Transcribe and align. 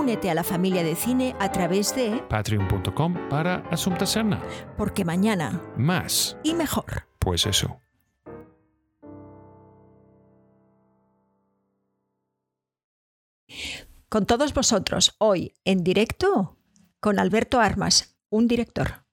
Únete 0.00 0.30
a 0.30 0.34
la 0.34 0.44
familia 0.44 0.82
de 0.82 0.96
cine 0.96 1.36
a 1.38 1.52
través 1.52 1.94
de 1.94 2.22
patreon.com 2.30 3.28
para 3.28 3.56
Asunta 3.70 4.06
Serna. 4.06 4.42
Porque 4.78 5.04
mañana 5.04 5.60
Más. 5.76 6.38
y 6.42 6.54
mejor. 6.54 7.06
Pues 7.18 7.44
eso. 7.44 7.78
Con 14.08 14.24
todos 14.24 14.54
vosotros, 14.54 15.16
hoy 15.18 15.52
en 15.66 15.84
directo 15.84 16.56
con 17.00 17.18
Alberto 17.18 17.60
Armas, 17.60 18.16
un 18.30 18.48
director. 18.48 19.04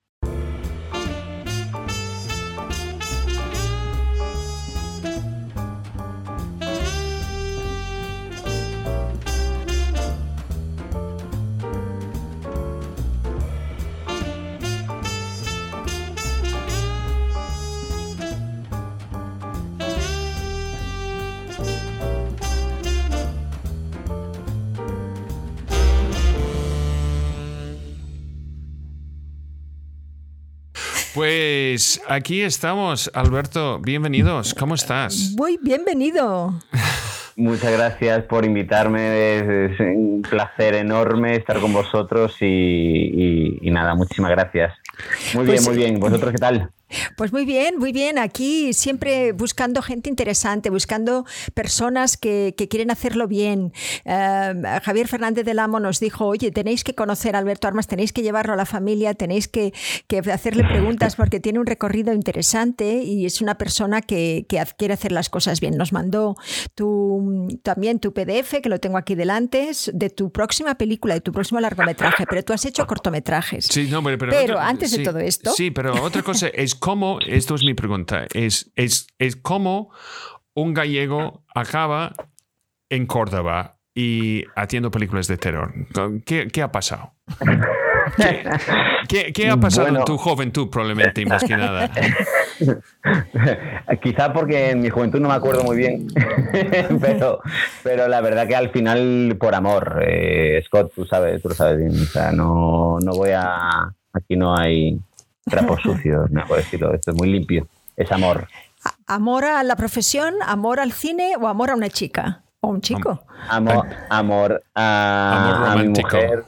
Pues 31.22 32.00
aquí 32.08 32.44
estamos, 32.44 33.10
Alberto. 33.12 33.80
Bienvenidos. 33.80 34.54
¿Cómo 34.54 34.76
estás? 34.76 35.34
Muy 35.36 35.58
bienvenido. 35.60 36.54
Muchas 37.36 37.72
gracias 37.72 38.23
por 38.26 38.46
invitarme. 38.46 39.38
Es, 39.38 39.72
es 39.72 39.80
un 39.80 40.22
placer 40.22 40.76
enorme 40.76 41.36
estar 41.36 41.60
con 41.60 41.73
vosotros 41.73 42.36
y, 42.40 42.45
y- 42.45 43.58
y 43.64 43.72
nada, 43.72 43.95
muchísimas 43.95 44.30
gracias. 44.30 44.76
Muy 45.34 45.48
Pues, 45.48 45.66
bien, 45.66 45.76
muy 45.76 45.84
bien. 45.86 46.00
¿Vosotros 46.00 46.32
qué 46.34 46.38
tal? 46.38 46.70
Pues 47.17 47.33
muy 47.33 47.45
bien, 47.45 47.77
muy 47.77 47.91
bien. 47.91 48.17
Aquí 48.17 48.73
siempre 48.73 49.33
buscando 49.33 49.81
gente 49.81 50.09
interesante, 50.09 50.69
buscando 50.69 51.25
personas 51.53 52.16
que, 52.16 52.55
que 52.57 52.67
quieren 52.67 52.91
hacerlo 52.91 53.27
bien. 53.27 53.73
Eh, 54.05 54.53
Javier 54.83 55.08
Fernández 55.08 55.45
del 55.45 55.59
Amo 55.59 55.80
nos 55.80 55.99
dijo, 55.99 56.25
oye, 56.25 56.52
tenéis 56.52 56.83
que 56.83 56.95
conocer 56.95 57.35
a 57.35 57.39
Alberto 57.39 57.67
Armas, 57.67 57.88
tenéis 57.88 58.13
que 58.13 58.21
llevarlo 58.21 58.53
a 58.53 58.55
la 58.55 58.65
familia, 58.65 59.13
tenéis 59.15 59.47
que, 59.47 59.73
que 60.08 60.19
hacerle 60.19 60.63
preguntas 60.63 61.15
porque 61.17 61.39
tiene 61.39 61.59
un 61.59 61.65
recorrido 61.65 62.13
interesante 62.13 63.03
y 63.03 63.25
es 63.25 63.41
una 63.41 63.58
persona 63.58 64.02
que, 64.02 64.45
que 64.47 64.63
quiere 64.77 64.93
hacer 64.93 65.11
las 65.11 65.30
cosas 65.30 65.59
bien. 65.59 65.75
Nos 65.77 65.91
mandó 65.91 66.38
tu, 66.75 67.47
también 67.63 67.99
tu 67.99 68.13
PDF, 68.13 68.61
que 68.61 68.69
lo 68.69 68.80
tengo 68.80 68.97
aquí 68.97 69.15
delante, 69.15 69.71
de 69.93 70.09
tu 70.09 70.31
próxima 70.31 70.75
película, 70.75 71.15
de 71.15 71.21
tu 71.21 71.31
próximo 71.31 71.59
largometraje, 71.59 72.25
pero 72.30 72.43
tú 72.43 72.53
has 72.53 72.63
hecho 72.65 72.85
cortometrajes. 72.88 73.65
Sí, 73.65 73.88
no, 73.89 74.02
pero, 74.03 74.17
pero, 74.30 74.59
antes 74.59 74.91
de 74.91 75.03
todo 75.03 75.19
esto- 75.19 75.52
Sí, 75.52 75.71
pero 75.71 76.02
otra 76.02 76.23
cosa 76.23 76.47
es 76.53 76.77
cómo, 76.78 77.20
esto 77.25 77.56
es 77.56 77.64
mi 77.64 77.73
pregunta, 77.73 78.25
es, 78.33 78.72
es, 78.75 79.08
es 79.20 79.36
cómo 79.36 79.92
un 80.53 80.73
gallego 80.73 81.44
acaba 81.53 82.14
en 82.89 83.05
Córdoba 83.05 83.77
y 83.93 84.43
haciendo 84.55 84.92
películas 84.92 85.27
de 85.27 85.38
terror. 85.38 85.73
¿Qué, 86.26 86.48
qué 86.48 86.61
ha 86.61 86.71
pasado? 86.71 87.14
¿Qué, 88.15 88.43
qué- 89.10 89.33
qué 89.33 89.49
ha 89.49 89.58
pasado 89.58 89.83
Bueno. 89.88 89.99
en 89.99 90.05
tu 90.05 90.17
juventud, 90.17 90.70
probablemente, 90.70 91.26
más 91.26 91.43
que 91.43 91.58
nada? 91.58 91.92
Quizá 94.02 94.32
porque 94.33 94.71
en 94.71 94.80
mi 94.82 94.89
juventud 94.89 95.20
no 95.20 95.27
me 95.30 95.33
acuerdo 95.36 95.64
muy 95.64 95.77
bien, 95.77 96.08
pero, 97.02 97.39
pero 97.83 98.08
la 98.08 98.21
verdad 98.21 98.48
que 98.48 98.55
al 98.55 98.70
final 98.71 99.36
por 99.39 99.55
amor, 99.55 100.02
eh, 100.05 100.61
Scott, 100.65 100.92
tú 100.95 101.05
sabes, 101.05 101.42
tú 101.42 101.49
lo 101.49 101.55
sabes 101.55 101.77
bien, 101.77 101.92
o 101.92 102.05
sea, 102.05 102.32
no, 102.32 102.99
no 103.02 103.11
voy 103.14 103.32
a, 103.33 103.94
aquí 104.14 104.36
no 104.36 104.55
hay 104.58 104.99
trapos 105.49 105.81
sucios, 105.81 106.30
no 106.31 106.45
puedo 106.45 106.61
decirlo, 106.61 106.93
esto 106.93 107.11
es 107.11 107.17
muy 107.17 107.30
limpio, 107.30 107.67
es 107.95 108.11
amor, 108.11 108.47
¿Amor 109.08 109.45
a 109.45 109.63
la 109.63 109.75
profesión, 109.75 110.35
amor 110.45 110.80
al 110.80 110.91
cine 110.91 111.33
o 111.39 111.47
amor 111.47 111.71
a 111.71 111.75
una 111.75 111.89
chica? 111.89 112.43
¿O 112.59 112.69
un 112.69 112.81
chico? 112.81 113.23
amor, 113.49 113.87
amor 114.09 114.63
a, 114.75 115.55
Amor 115.55 115.69
a 115.69 115.81
mi 115.81 115.89
mujer. 115.89 116.43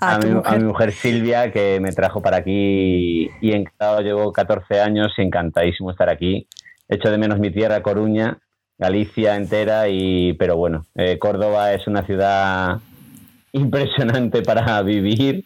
A 0.00 0.18
mi, 0.18 0.30
a 0.30 0.34
mujer. 0.34 0.58
mi 0.58 0.64
mujer 0.64 0.92
Silvia, 0.92 1.52
que 1.52 1.78
me 1.80 1.92
trajo 1.92 2.20
para 2.20 2.38
aquí 2.38 3.30
y 3.40 3.52
encantado, 3.52 4.00
llevo 4.00 4.32
14 4.32 4.80
años 4.80 5.12
y 5.16 5.22
encantadísimo 5.22 5.90
estar 5.90 6.08
aquí. 6.08 6.48
Echo 6.88 7.10
de 7.10 7.18
menos 7.18 7.38
mi 7.38 7.50
tierra, 7.50 7.82
Coruña, 7.82 8.38
Galicia 8.76 9.36
entera, 9.36 9.88
y 9.88 10.34
pero 10.34 10.56
bueno, 10.56 10.84
eh, 10.96 11.18
Córdoba 11.18 11.72
es 11.72 11.86
una 11.86 12.04
ciudad 12.04 12.80
impresionante 13.52 14.42
para 14.42 14.82
vivir 14.82 15.44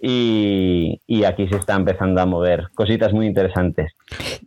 y, 0.00 1.00
y 1.06 1.24
aquí 1.24 1.48
se 1.48 1.56
está 1.56 1.74
empezando 1.74 2.20
a 2.20 2.26
mover 2.26 2.68
cositas 2.74 3.12
muy 3.12 3.26
interesantes. 3.26 3.92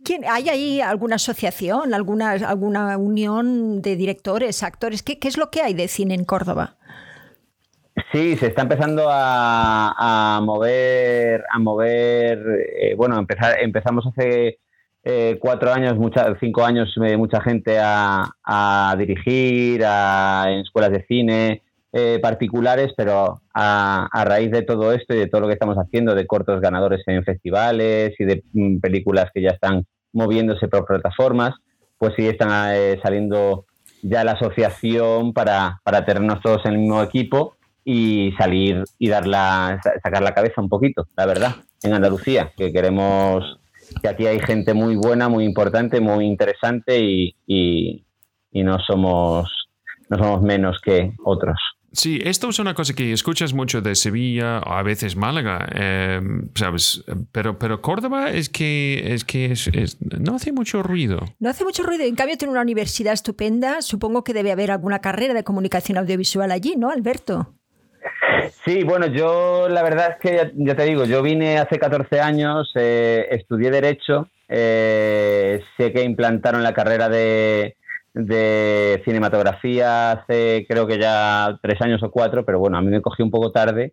¿Quién- 0.04 0.24
¿Hay 0.28 0.48
ahí 0.48 0.80
alguna 0.80 1.16
asociación, 1.16 1.94
alguna, 1.94 2.30
alguna 2.32 2.96
unión 2.96 3.82
de 3.82 3.96
directores, 3.96 4.62
actores? 4.62 5.02
¿Qué, 5.02 5.18
qué 5.18 5.28
es 5.28 5.36
lo 5.36 5.50
que 5.50 5.62
hay 5.62 5.74
de 5.74 5.88
cine 5.88 6.14
en 6.14 6.24
Córdoba? 6.24 6.76
Sí, 8.10 8.36
se 8.36 8.46
está 8.46 8.62
empezando 8.62 9.06
a, 9.10 10.36
a 10.36 10.40
mover, 10.40 11.44
a 11.50 11.58
mover. 11.58 12.38
eh, 12.80 12.94
bueno, 12.96 13.18
empezar, 13.18 13.56
empezamos 13.60 14.06
hace 14.06 14.58
eh, 15.04 15.36
cuatro 15.40 15.72
años, 15.72 15.96
mucha, 15.98 16.34
cinco 16.40 16.64
años, 16.64 16.94
eh, 17.04 17.16
mucha 17.18 17.40
gente 17.42 17.78
a, 17.78 18.30
a 18.44 18.94
dirigir 18.98 19.82
a, 19.84 20.44
en 20.48 20.60
escuelas 20.60 20.90
de 20.92 21.04
cine 21.06 21.62
eh, 21.92 22.18
particulares, 22.22 22.92
pero 22.96 23.40
a, 23.54 24.08
raíz 24.24 24.50
de 24.50 24.62
todo 24.62 24.92
esto 24.92 25.14
y 25.14 25.18
de 25.18 25.26
todo 25.28 25.42
lo 25.42 25.46
que 25.46 25.54
estamos 25.54 25.76
haciendo, 25.76 26.14
de 26.14 26.26
cortos 26.26 26.60
ganadores 26.60 27.02
en 27.06 27.22
festivales 27.24 28.14
y 28.18 28.24
de 28.24 28.42
mm, 28.52 28.78
películas 28.80 29.30
que 29.34 29.42
ya 29.42 29.50
están 29.50 29.84
moviéndose 30.12 30.68
por 30.68 30.86
plataformas, 30.86 31.54
pues 31.98 32.14
sí 32.16 32.26
están 32.26 32.74
eh, 32.74 32.98
saliendo 33.02 33.66
ya 34.02 34.24
la 34.24 34.32
asociación 34.32 35.32
para, 35.32 35.80
para 35.84 36.04
tenernos 36.04 36.40
todos 36.40 36.64
en 36.66 36.72
el 36.72 36.78
mismo 36.78 37.02
equipo 37.02 37.56
y 37.84 38.32
salir 38.38 38.84
y 38.98 39.08
dar 39.08 39.26
la, 39.26 39.78
sa- 39.82 39.94
sacar 40.02 40.22
la 40.22 40.34
cabeza 40.34 40.60
un 40.60 40.68
poquito, 40.68 41.06
la 41.16 41.26
verdad, 41.26 41.52
en 41.82 41.92
Andalucía, 41.92 42.52
que 42.56 42.72
queremos 42.72 43.58
que 44.00 44.08
aquí 44.08 44.26
hay 44.26 44.40
gente 44.40 44.72
muy 44.72 44.96
buena, 44.96 45.28
muy 45.28 45.44
importante, 45.44 46.00
muy 46.00 46.24
interesante 46.24 46.98
y, 47.00 47.36
y, 47.46 48.04
y 48.50 48.62
no 48.62 48.78
somos 48.78 49.50
no 50.08 50.18
somos 50.18 50.42
menos 50.42 50.78
que 50.82 51.12
otros. 51.24 51.58
Sí, 51.94 52.20
esto 52.24 52.48
es 52.48 52.58
una 52.58 52.72
cosa 52.74 52.94
que 52.94 53.12
escuchas 53.12 53.52
mucho 53.52 53.82
de 53.82 53.94
Sevilla 53.94 54.60
o 54.60 54.72
a 54.72 54.82
veces 54.82 55.14
Málaga, 55.14 55.68
eh, 55.74 56.20
¿sabes? 56.54 57.04
Pero, 57.32 57.58
pero 57.58 57.82
Córdoba 57.82 58.30
es 58.30 58.48
que, 58.48 59.12
es 59.14 59.24
que 59.24 59.52
es- 59.52 59.68
es- 59.68 59.98
no 60.00 60.36
hace 60.36 60.52
mucho 60.52 60.82
ruido. 60.82 61.20
No 61.38 61.50
hace 61.50 61.64
mucho 61.64 61.82
ruido, 61.82 62.04
en 62.04 62.14
cambio 62.14 62.38
tiene 62.38 62.52
una 62.52 62.62
universidad 62.62 63.12
estupenda, 63.12 63.82
supongo 63.82 64.24
que 64.24 64.32
debe 64.32 64.52
haber 64.52 64.70
alguna 64.70 65.00
carrera 65.00 65.34
de 65.34 65.44
comunicación 65.44 65.98
audiovisual 65.98 66.50
allí, 66.50 66.76
¿no, 66.78 66.90
Alberto? 66.90 67.54
Sí, 68.64 68.84
bueno, 68.84 69.06
yo 69.06 69.68
la 69.68 69.82
verdad 69.82 70.12
es 70.12 70.16
que 70.20 70.36
ya, 70.36 70.50
ya 70.54 70.74
te 70.74 70.84
digo, 70.84 71.04
yo 71.04 71.22
vine 71.22 71.58
hace 71.58 71.78
14 71.78 72.20
años, 72.20 72.70
eh, 72.74 73.26
estudié 73.30 73.70
Derecho, 73.70 74.28
eh, 74.48 75.62
sé 75.76 75.92
que 75.92 76.02
implantaron 76.02 76.62
la 76.62 76.72
carrera 76.74 77.08
de, 77.08 77.76
de 78.14 79.00
cinematografía 79.04 80.12
hace 80.12 80.66
creo 80.68 80.86
que 80.86 80.98
ya 80.98 81.58
tres 81.62 81.80
años 81.80 82.02
o 82.02 82.10
cuatro, 82.10 82.44
pero 82.44 82.58
bueno, 82.58 82.76
a 82.76 82.82
mí 82.82 82.88
me 82.88 83.00
cogió 83.00 83.24
un 83.24 83.30
poco 83.30 83.52
tarde 83.52 83.92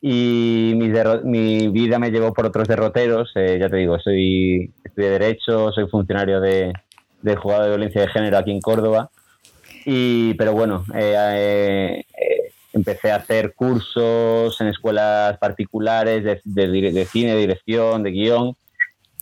y 0.00 0.72
derro- 0.90 1.22
mi 1.22 1.68
vida 1.68 1.98
me 1.98 2.10
llevó 2.10 2.32
por 2.32 2.46
otros 2.46 2.68
derroteros, 2.68 3.32
eh, 3.34 3.58
ya 3.60 3.68
te 3.68 3.76
digo, 3.76 3.98
soy 3.98 4.72
estudié 4.84 5.10
Derecho, 5.10 5.72
soy 5.72 5.86
funcionario 5.88 6.40
de, 6.40 6.72
de 7.22 7.36
juzgado 7.36 7.64
de 7.64 7.70
violencia 7.70 8.00
de 8.02 8.08
género 8.08 8.38
aquí 8.38 8.52
en 8.52 8.60
Córdoba, 8.60 9.10
y, 9.84 10.34
pero 10.34 10.52
bueno, 10.52 10.84
eh, 10.94 11.14
eh, 11.16 12.04
eh, 12.16 12.52
empecé 12.72 13.10
a 13.10 13.16
hacer 13.16 13.54
cursos 13.54 14.60
en 14.60 14.68
escuelas 14.68 15.36
particulares 15.38 16.22
de, 16.24 16.40
de 16.44 16.92
de 16.92 17.04
cine, 17.04 17.32
de 17.34 17.40
dirección, 17.40 18.02
de 18.02 18.10
guion. 18.10 18.56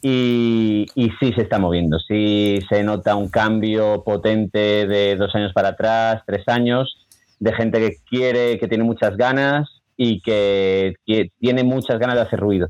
Y, 0.09 0.87
sí 1.19 1.33
se 1.33 1.43
está 1.43 1.59
moviendo, 1.59 1.99
sí 1.99 2.61
se 2.69 2.85
nota 2.85 3.17
un 3.17 3.29
cambio 3.29 4.05
potente 4.05 4.87
de 4.87 5.17
dos 5.17 5.35
años 5.35 5.53
para 5.53 5.71
atrás, 5.71 6.23
tres 6.25 6.47
años, 6.47 7.09
de 7.41 7.53
gente 7.53 7.81
que 7.81 7.97
quiere, 8.09 8.57
que 8.61 8.69
tiene 8.69 8.85
muchas 8.85 9.17
ganas 9.17 9.69
y 9.97 10.21
que, 10.21 10.95
tiene 11.41 11.65
muchas 11.65 11.99
ganas 11.99 12.15
de 12.15 12.23
hacer 12.23 12.39
ruido. 12.39 12.69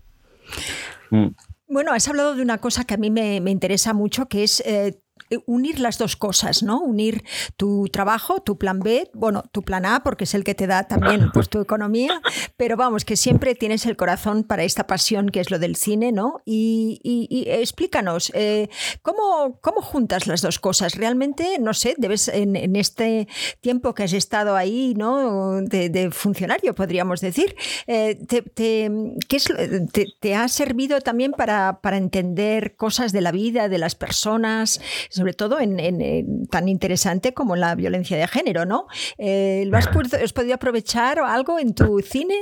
Mm. 1.10 1.26
Bueno, 1.68 1.92
has 1.92 2.08
hablado 2.08 2.34
de 2.34 2.40
una 2.40 2.56
cosa 2.56 2.84
que 2.84 2.94
a 2.94 2.96
mí 2.96 3.10
me, 3.10 3.36
interesa 3.50 3.92
mucho, 3.92 4.28
que 4.28 4.42
es 4.42 4.60
eh, 4.60 4.98
unir 5.46 5.80
las 5.80 5.98
dos 5.98 6.16
cosas, 6.16 6.62
¿no? 6.62 6.80
Unir 6.80 7.24
tu 7.56 7.88
trabajo, 7.88 8.40
tu 8.40 8.58
plan 8.58 8.80
B, 8.80 9.10
bueno, 9.12 9.42
tu 9.52 9.62
plan 9.62 9.84
A, 9.84 10.02
porque 10.02 10.24
es 10.24 10.34
el 10.34 10.44
que 10.44 10.54
te 10.54 10.66
da 10.66 10.84
también 10.84 11.30
pues, 11.34 11.48
tu 11.48 11.60
economía, 11.60 12.20
pero 12.56 12.76
vamos, 12.76 13.04
que 13.04 13.16
siempre 13.16 13.54
tienes 13.54 13.86
el 13.86 13.96
corazón 13.96 14.44
para 14.44 14.64
esta 14.64 14.86
pasión 14.86 15.28
que 15.30 15.40
es 15.40 15.50
lo 15.50 15.58
del 15.58 15.76
cine, 15.76 16.12
¿no? 16.12 16.40
Y, 16.44 17.00
explícanos, 17.48 18.30
eh, 18.34 18.68
¿cómo, 19.02 19.58
¿cómo, 19.60 19.82
juntas 19.82 20.26
las 20.26 20.42
dos 20.42 20.58
cosas? 20.58 20.94
Realmente, 20.94 21.58
no 21.60 21.74
sé, 21.74 21.94
debes 21.98 22.28
en, 22.28 22.76
este 22.76 23.28
tiempo 23.60 23.94
que 23.94 24.04
has 24.04 24.12
estado 24.12 24.56
ahí, 24.56 24.94
¿no? 24.96 25.60
De, 25.62 26.10
funcionario, 26.12 26.74
podríamos 26.74 27.20
decir, 27.20 27.56
eh, 27.86 28.16
te, 28.26 28.42
¿qué 28.54 29.36
es, 29.36 29.48
te, 30.20 30.34
ha 30.34 30.48
servido 30.48 31.00
también 31.00 31.32
para, 31.32 31.80
para 31.80 31.96
entender 31.96 32.76
cosas 32.76 33.12
de 33.12 33.20
la 33.20 33.32
vida, 33.32 33.68
de 33.68 33.78
las 33.78 33.94
personas, 33.94 34.80
sobre 35.10 35.32
todo 35.32 35.60
en, 35.60 36.48
tan 36.48 36.68
interesante 36.68 37.34
como 37.34 37.56
la 37.56 37.74
violencia 37.74 38.16
de 38.16 38.26
género, 38.26 38.64
¿no? 38.64 38.86
Eh, 39.18 39.68
has, 39.72 39.88
podido 40.32 40.54
aprovechar 40.54 41.18
algo 41.18 41.58
en 41.58 41.74
tu 41.74 42.00
cine? 42.00 42.34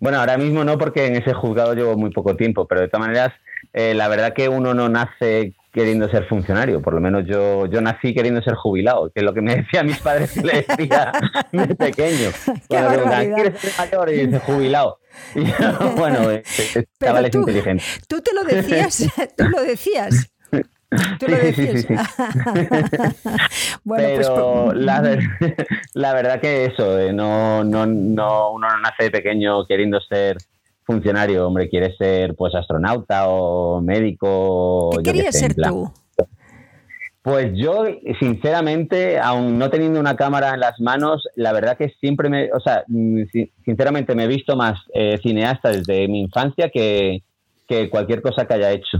Bueno, 0.00 0.18
ahora 0.18 0.36
mismo 0.36 0.64
no, 0.64 0.78
porque 0.78 1.06
en 1.06 1.16
ese 1.16 1.32
juzgado 1.34 1.74
llevo 1.74 1.96
muy 1.96 2.10
poco 2.10 2.36
tiempo, 2.36 2.66
pero 2.66 2.80
de 2.80 2.88
todas 2.88 3.06
maneras, 3.06 3.32
eh, 3.72 3.94
la 3.94 4.08
verdad 4.08 4.32
que 4.32 4.48
uno 4.48 4.74
no 4.74 4.88
nace 4.88 5.54
queriendo 5.72 6.08
ser 6.08 6.26
funcionario, 6.26 6.82
por 6.82 6.94
lo 6.94 7.00
menos 7.00 7.24
yo, 7.26 7.66
yo 7.66 7.80
nací 7.80 8.12
queriendo 8.12 8.42
ser 8.42 8.54
jubilado, 8.54 9.10
que 9.10 9.20
es 9.20 9.24
lo 9.24 9.32
que 9.32 9.40
me 9.40 9.56
decía 9.62 9.82
mis 9.82 9.98
padres 9.98 10.32
que 10.32 10.40
le 10.40 10.64
decía 10.66 11.12
de 11.52 11.74
pequeño. 11.74 12.30
Cuando 12.68 13.04
¿quieres 13.34 13.60
ser 13.60 13.72
mayor? 13.78 14.10
Y 14.10 14.26
dice 14.26 14.38
jubilado. 14.40 14.98
Y 15.34 15.44
bueno, 15.98 16.30
este, 16.30 16.86
chavales 17.00 17.34
inteligentes. 17.34 18.00
Tú 18.08 18.20
te 18.20 18.32
lo 18.32 18.44
decías, 18.44 19.12
tú 19.36 19.48
lo 19.48 19.60
decías. 19.62 20.30
¿Tú 21.18 21.28
lo 21.28 21.36
sí, 21.36 21.52
sí, 21.52 21.78
sí, 21.82 21.94
bueno, 23.84 24.08
pues, 24.08 24.26
Pero 24.26 24.64
pues... 24.66 24.78
La, 24.78 25.18
la, 25.94 26.14
verdad 26.14 26.40
que 26.40 26.64
eso, 26.64 26.98
eh, 26.98 27.12
no, 27.12 27.62
no, 27.62 27.86
no, 27.86 28.52
uno 28.52 28.68
no 28.68 28.78
nace 28.80 29.04
de 29.04 29.10
pequeño 29.10 29.66
queriendo 29.66 30.00
ser 30.00 30.38
funcionario, 30.84 31.46
hombre, 31.46 31.68
quiere 31.68 31.96
ser 31.96 32.34
pues 32.34 32.54
astronauta 32.54 33.28
o 33.28 33.80
médico. 33.80 34.90
¿Qué 34.96 35.02
querías 35.12 35.38
ser 35.38 35.54
tú? 35.54 35.92
Pues 37.22 37.52
yo, 37.54 37.84
sinceramente, 38.18 39.18
aún 39.18 39.58
no 39.58 39.68
teniendo 39.68 40.00
una 40.00 40.16
cámara 40.16 40.54
en 40.54 40.60
las 40.60 40.80
manos, 40.80 41.28
la 41.36 41.52
verdad 41.52 41.76
que 41.76 41.90
siempre 42.00 42.30
me, 42.30 42.50
o 42.50 42.60
sea, 42.60 42.82
mm, 42.88 43.24
sinceramente 43.64 44.14
me 44.14 44.24
he 44.24 44.26
visto 44.26 44.56
más 44.56 44.80
eh, 44.94 45.18
cineasta 45.22 45.68
desde 45.68 46.08
mi 46.08 46.22
infancia 46.22 46.70
que, 46.70 47.22
que 47.68 47.90
cualquier 47.90 48.22
cosa 48.22 48.46
que 48.46 48.54
haya 48.54 48.72
hecho. 48.72 48.98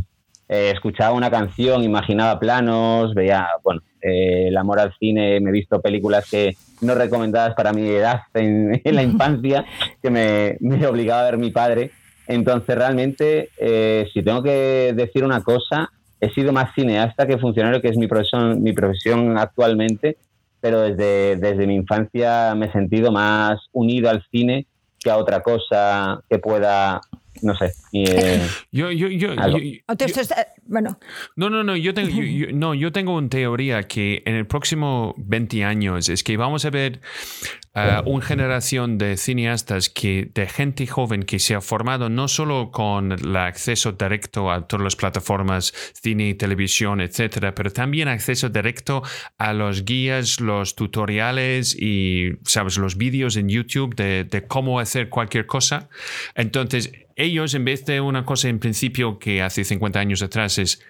Eh, 0.52 0.72
escuchaba 0.72 1.14
una 1.14 1.30
canción, 1.30 1.84
imaginaba 1.84 2.40
planos, 2.40 3.14
veía, 3.14 3.46
bueno, 3.62 3.82
eh, 4.02 4.48
el 4.48 4.56
amor 4.56 4.80
al 4.80 4.92
cine, 4.98 5.38
me 5.38 5.50
he 5.50 5.52
visto 5.52 5.80
películas 5.80 6.28
que 6.28 6.56
no 6.80 6.96
recomendadas 6.96 7.54
para 7.54 7.72
mi 7.72 7.88
edad 7.88 8.22
en, 8.34 8.82
la 8.84 9.02
infancia, 9.04 9.64
que 10.02 10.10
me, 10.10 10.58
obligaba 10.88 11.20
a 11.20 11.30
ver 11.30 11.38
mi 11.38 11.52
padre. 11.52 11.92
Entonces, 12.26 12.76
realmente, 12.76 13.50
eh, 13.58 14.08
si 14.12 14.24
tengo 14.24 14.42
que 14.42 14.92
decir 14.92 15.22
una 15.22 15.40
cosa, 15.40 15.88
he 16.20 16.30
sido 16.30 16.52
más 16.52 16.74
cineasta 16.74 17.28
que 17.28 17.38
funcionario, 17.38 17.80
que 17.80 17.88
es 17.88 17.96
mi 17.96 18.08
profesión, 18.08 18.60
mi 18.60 18.72
profesión 18.72 19.38
actualmente, 19.38 20.16
pero 20.60 20.80
desde, 20.80 21.36
desde 21.36 21.68
mi 21.68 21.76
infancia 21.76 22.56
me 22.56 22.66
he 22.66 22.72
sentido 22.72 23.12
más 23.12 23.60
unido 23.70 24.10
al 24.10 24.26
cine 24.32 24.66
que 24.98 25.10
a 25.10 25.16
otra 25.16 25.44
cosa 25.44 26.20
que 26.28 26.40
pueda 26.40 27.00
no 27.42 27.56
sé. 27.56 27.72
Eh, 27.92 28.46
yo, 28.72 28.90
yo, 28.90 29.08
yo, 29.08 29.30
bueno. 30.66 30.98
No, 31.36 31.50
no, 31.50 31.64
no, 31.64 31.76
yo 31.76 31.94
tengo, 31.94 32.10
no, 32.52 32.74
yo 32.74 32.92
tengo 32.92 33.16
una 33.16 33.28
teoría 33.28 33.82
que 33.84 34.22
en 34.24 34.34
el 34.34 34.46
próximo 34.46 35.14
20 35.18 35.64
años 35.64 36.08
es 36.08 36.22
que 36.22 36.36
vamos 36.36 36.64
a 36.64 36.70
ver 36.70 37.00
uh, 37.74 38.08
una 38.08 38.24
generación 38.24 38.98
de 38.98 39.16
cineastas 39.16 39.88
que, 39.88 40.30
de 40.34 40.46
gente 40.46 40.86
joven 40.86 41.22
que 41.22 41.38
se 41.38 41.54
ha 41.54 41.60
formado 41.60 42.08
no 42.08 42.28
solo 42.28 42.70
con 42.70 43.12
el 43.12 43.36
acceso 43.36 43.92
directo 43.92 44.50
a 44.50 44.66
todas 44.66 44.84
las 44.84 44.96
plataformas, 44.96 45.72
cine 45.92 46.34
televisión, 46.34 47.00
etcétera, 47.00 47.54
pero 47.54 47.70
también 47.70 48.08
acceso 48.08 48.48
directo 48.48 49.02
a 49.38 49.52
los 49.52 49.84
guías, 49.84 50.40
los 50.40 50.74
tutoriales 50.74 51.76
y, 51.78 52.32
sabes, 52.44 52.78
los 52.78 52.96
vídeos 52.96 53.36
en 53.36 53.48
YouTube 53.48 53.94
de, 53.94 54.24
de 54.24 54.46
cómo 54.46 54.80
hacer 54.80 55.08
cualquier 55.08 55.46
cosa. 55.46 55.88
Entonces, 56.34 56.92
ellos, 57.16 57.54
en 57.54 57.64
vez 57.64 57.84
de 57.84 58.00
una 58.00 58.24
cosa 58.24 58.48
en 58.48 58.58
principio 58.58 59.18
que 59.18 59.42
hace 59.42 59.64
50 59.64 59.98
años 60.00 60.22
atrás 60.22 60.58
es, 60.58 60.80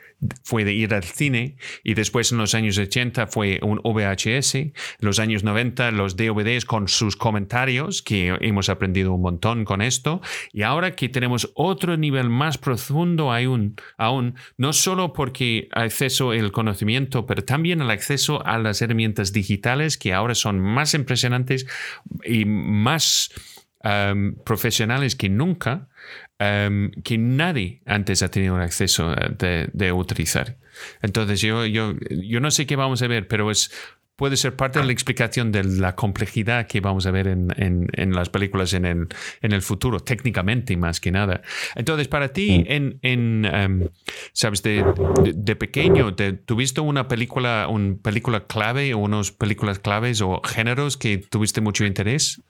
fue 0.43 0.64
de 0.64 0.72
ir 0.72 0.94
al 0.94 1.05
cine 1.05 1.56
y 1.82 1.94
después 1.94 2.32
en 2.32 2.38
los 2.38 2.55
años 2.55 2.78
80 2.78 3.26
fue 3.28 3.61
un 3.62 3.81
VHS, 3.82 4.72
los 4.99 5.19
años 5.19 5.44
90 5.44 5.90
los 5.93 6.17
DVDs 6.17 6.64
con 6.64 6.88
sus 6.88 7.17
comentarios, 7.17 8.02
que 8.02 8.37
hemos 8.40 8.69
aprendido 8.69 9.14
un 9.14 9.22
montón 9.22 9.64
con 9.64 9.82
esto, 9.82 10.20
y 10.52 10.62
ahora 10.62 10.93
que 10.93 11.08
tenemos 11.08 11.50
otro 11.55 11.96
nivel 11.96 12.28
más 12.28 12.58
profundo 12.58 13.32
aún, 13.32 13.76
aún 13.96 14.34
no 14.56 14.72
solo 14.72 15.12
porque 15.12 15.69
acceso 15.72 16.31
al 16.31 16.52
conocimiento, 16.52 17.26
pero 17.26 17.44
también 17.44 17.81
el 17.81 17.90
acceso 17.90 18.44
a 18.44 18.58
las 18.58 18.82
herramientas 18.82 19.32
digitales 19.32 19.96
que 19.96 20.12
ahora 20.12 20.34
son 20.34 20.61
más 20.61 20.94
impresionantes 20.94 21.66
y 22.25 22.44
más 22.44 23.31
profesionales 24.44 25.16
que 25.16 25.31
nunca, 25.31 25.88
um, 26.40 26.90
que 27.02 27.19
nadie 27.19 27.82
antes 27.87 28.22
ha 28.22 28.31
tenido 28.31 28.56
acceso 28.56 29.14
de, 29.38 29.69
de, 29.72 29.92
utilizar. 29.92 30.56
Entonces, 31.02 31.40
yo, 31.40 31.66
yo, 31.66 31.94
yo 32.10 32.40
no 32.40 32.50
sé 32.50 32.66
qué 32.66 32.76
vamos 32.76 33.02
a 33.02 33.06
ver, 33.06 33.28
pero 33.28 33.50
es, 33.50 33.70
puede 34.16 34.37
ser 34.37 34.56
parte 34.56 34.78
de 34.78 34.87
la 34.87 34.92
explicación 34.92 35.52
de 35.52 35.64
la 35.64 35.94
complejidad 35.94 36.66
que 36.66 36.81
vamos 36.81 37.06
a 37.06 37.10
ver 37.10 37.26
en, 37.26 37.48
en, 37.56 37.88
en 37.92 38.12
las 38.12 38.31
películas 38.31 38.72
en 38.72 38.84
el, 38.87 39.08
en 39.42 39.52
el, 39.52 39.62
futuro, 39.62 40.00
técnicamente 40.00 40.76
más 40.76 41.00
que 41.00 41.10
nada. 41.10 41.42
Entonces, 41.75 42.08
para 42.08 42.28
ti, 42.28 42.64
en, 42.66 42.98
en 43.02 43.46
um, 43.46 43.88
sabes, 44.32 44.62
de, 44.62 44.84
de, 45.22 45.32
de 45.34 45.56
pequeño, 45.56 46.14
te, 46.14 46.32
¿tuviste 46.32 46.81
una 46.81 47.08
película, 47.08 47.66
una 47.69 47.96
película 47.96 48.46
clave 48.46 48.94
o 48.94 48.98
unas 48.98 49.31
películas 49.31 49.78
claves 49.78 50.20
o 50.22 50.40
géneros 50.42 50.96
que 50.96 51.19
tuviste 51.19 51.60
mucho 51.60 51.84
interés? 51.84 52.42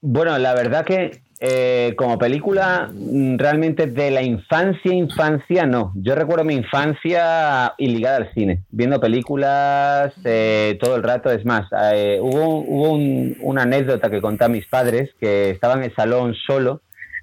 Bueno, 0.00 0.38
la 0.38 0.54
verdad 0.54 0.84
que 0.84 1.22
eh, 1.42 1.94
como 1.96 2.18
película, 2.18 2.90
mm, 2.92 3.38
realmente 3.38 3.86
de 3.86 4.10
la 4.10 4.22
infancia, 4.22 4.92
infancia 4.92 5.64
no. 5.64 5.92
Yo 5.94 6.14
recuerdo 6.14 6.44
mi 6.44 6.54
infancia 6.54 7.72
y 7.78 7.86
ligada 7.88 8.18
al 8.18 8.34
cine, 8.34 8.62
viendo 8.70 9.00
películas 9.00 10.12
eh, 10.24 10.76
todo 10.82 10.96
el 10.96 11.02
rato. 11.02 11.30
Es 11.30 11.46
más, 11.46 11.66
eh, 11.94 12.18
hubo, 12.20 12.58
hubo 12.60 12.92
una 13.40 13.62
anécdota 13.62 14.10
que 14.10 14.20
conté 14.20 14.44
a 14.44 14.48
mis 14.48 14.66
padres 14.66 15.10
que 15.18 15.48
estaban 15.48 15.78
en 15.78 15.84
el 15.84 15.94
salón 15.96 16.34
solo 16.46 16.82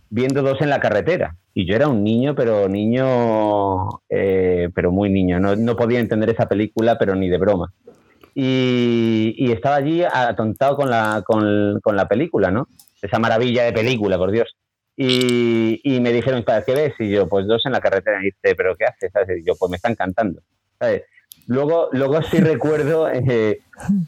viendo 0.09 0.41
dos 0.41 0.61
en 0.61 0.71
la 0.71 0.79
carretera. 0.79 1.35
Y 1.53 1.67
yo 1.67 1.75
era 1.75 1.87
un 1.87 2.03
niño, 2.03 2.33
pero 2.33 2.67
niño, 2.67 4.01
pero 4.07 4.91
muy 4.91 5.09
niño. 5.11 5.39
No, 5.39 5.55
no 5.55 5.75
podía 5.75 5.99
entender 5.99 6.29
esa 6.31 6.47
película, 6.47 6.97
pero 6.97 7.15
ni 7.15 7.29
de 7.29 7.37
broma 7.37 7.71
y, 8.39 9.51
estaba 9.51 9.77
allí 9.77 10.03
atontado 10.03 10.75
con 10.75 10.91
la, 10.91 11.23
con, 11.25 11.79
con, 11.81 11.95
la 11.95 12.07
película, 12.07 12.51
¿no? 12.51 12.67
Esa 13.07 13.19
maravilla 13.19 13.63
de 13.63 13.73
película, 13.73 14.17
por 14.17 14.31
Dios. 14.31 14.55
Y, 14.95 15.99
me 16.01 16.11
dijeron, 16.11 16.43
¿qué 16.65 16.73
ves? 16.73 16.93
Y 16.99 17.11
yo, 17.11 17.27
pues 17.27 17.47
dos 17.47 17.65
en 17.65 17.71
la 17.71 17.81
carretera. 17.81 18.19
Y 18.21 18.25
dice, 18.25 18.55
¿pero 18.55 18.75
qué 18.75 18.85
haces? 18.85 19.11
Y 19.39 19.45
yo, 19.45 19.55
pues 19.55 19.69
me 19.69 19.77
están 19.77 19.95
cantando. 19.95 20.41
Luego, 21.47 21.87
luego 21.93 22.21
sí 22.23 22.39
recuerdo, 22.39 23.09
eh, 23.11 23.59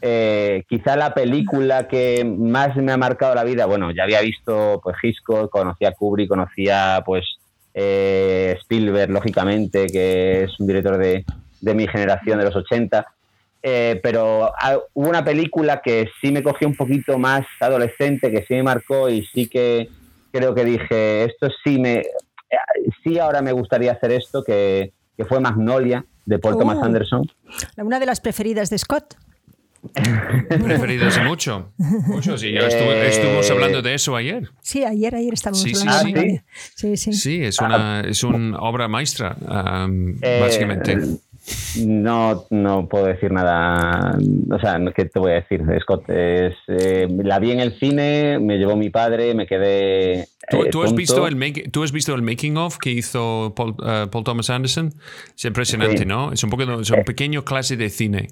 eh, 0.02 0.64
quizá 0.68 0.96
la 0.96 1.14
película 1.14 1.88
que 1.88 2.24
más 2.24 2.76
me 2.76 2.92
ha 2.92 2.96
marcado 2.98 3.34
la 3.34 3.44
vida, 3.44 3.64
bueno, 3.66 3.90
ya 3.92 4.02
había 4.02 4.20
visto 4.20 4.80
pues 4.82 4.96
Hitchcock, 5.02 5.50
conocía 5.50 5.92
Kubrick, 5.92 6.28
conocía 6.28 7.02
pues 7.04 7.24
eh, 7.72 8.56
Spielberg, 8.60 9.10
lógicamente, 9.10 9.86
que 9.86 10.44
es 10.44 10.60
un 10.60 10.66
director 10.66 10.98
de, 10.98 11.24
de 11.62 11.74
mi 11.74 11.88
generación 11.88 12.38
de 12.38 12.44
los 12.44 12.56
80, 12.56 13.06
eh, 13.62 14.00
pero 14.02 14.52
ah, 14.58 14.78
hubo 14.94 15.08
una 15.08 15.24
película 15.24 15.82
que 15.82 16.08
sí 16.20 16.32
me 16.32 16.42
cogió 16.42 16.66
un 16.66 16.76
poquito 16.76 17.18
más 17.18 17.46
adolescente, 17.60 18.30
que 18.30 18.44
sí 18.46 18.54
me 18.54 18.62
marcó 18.62 19.10
y 19.10 19.26
sí 19.26 19.48
que 19.48 19.88
creo 20.32 20.54
que 20.54 20.64
dije, 20.64 21.24
esto 21.24 21.48
sí 21.62 21.78
me, 21.78 21.98
eh, 21.98 22.06
sí 23.04 23.18
ahora 23.18 23.42
me 23.42 23.52
gustaría 23.52 23.92
hacer 23.92 24.12
esto, 24.12 24.42
que, 24.42 24.92
que 25.16 25.24
fue 25.24 25.40
Magnolia 25.40 26.04
de 26.24 26.38
Paul 26.38 26.58
Thomas 26.58 26.78
oh. 26.80 26.84
Anderson. 26.84 27.30
Una 27.76 28.00
de 28.00 28.06
las 28.06 28.20
preferidas 28.20 28.70
de 28.70 28.78
Scott. 28.78 29.16
Preferidas 30.48 31.22
mucho, 31.24 31.72
mucho, 31.78 32.36
sí. 32.36 32.52
Ya 32.52 32.60
eh, 32.68 33.08
estuvimos 33.08 33.50
hablando 33.50 33.80
de 33.80 33.94
eso 33.94 34.14
ayer. 34.14 34.50
Sí, 34.60 34.84
ayer, 34.84 35.14
ayer 35.14 35.32
estábamos 35.32 35.62
sí, 35.62 35.72
hablando 35.88 36.20
sí, 36.20 36.40
sí. 36.74 36.96
sí, 36.96 37.12
sí. 37.14 37.42
es 37.42 37.58
una, 37.60 38.02
es 38.02 38.22
una 38.22 38.58
obra 38.58 38.88
maestra, 38.88 39.36
básicamente. 39.40 40.98
No, 41.86 42.44
no 42.50 42.88
puedo 42.88 43.06
decir 43.06 43.30
nada. 43.30 44.18
O 44.50 44.58
sea, 44.58 44.78
¿qué 44.94 45.04
te 45.04 45.18
voy 45.18 45.32
a 45.32 45.34
decir? 45.34 45.62
Scott, 45.80 46.08
es, 46.08 46.54
eh, 46.68 47.06
la 47.22 47.38
vi 47.38 47.52
en 47.52 47.60
el 47.60 47.78
cine, 47.78 48.38
me 48.40 48.58
llevó 48.58 48.76
mi 48.76 48.90
padre, 48.90 49.34
me 49.34 49.46
quedé 49.46 50.26
¿Tú, 50.48 50.82
has 50.82 50.94
visto 50.94 51.26
el 51.26 51.70
¿Tú 51.70 51.82
has 51.82 51.92
visto 51.92 52.14
el 52.14 52.22
making 52.22 52.56
of 52.56 52.78
que 52.78 52.90
hizo 52.90 53.52
Paul, 53.54 53.76
Thomas 54.24 54.48
Anderson? 54.48 54.94
Es 55.36 55.44
impresionante, 55.44 56.06
¿no? 56.06 56.32
Es 56.32 56.42
un, 56.42 56.50
poco, 56.50 56.80
es 56.80 56.90
un 56.90 57.04
pequeño 57.04 57.44
clase 57.44 57.76
de 57.76 57.90
cine. 57.90 58.28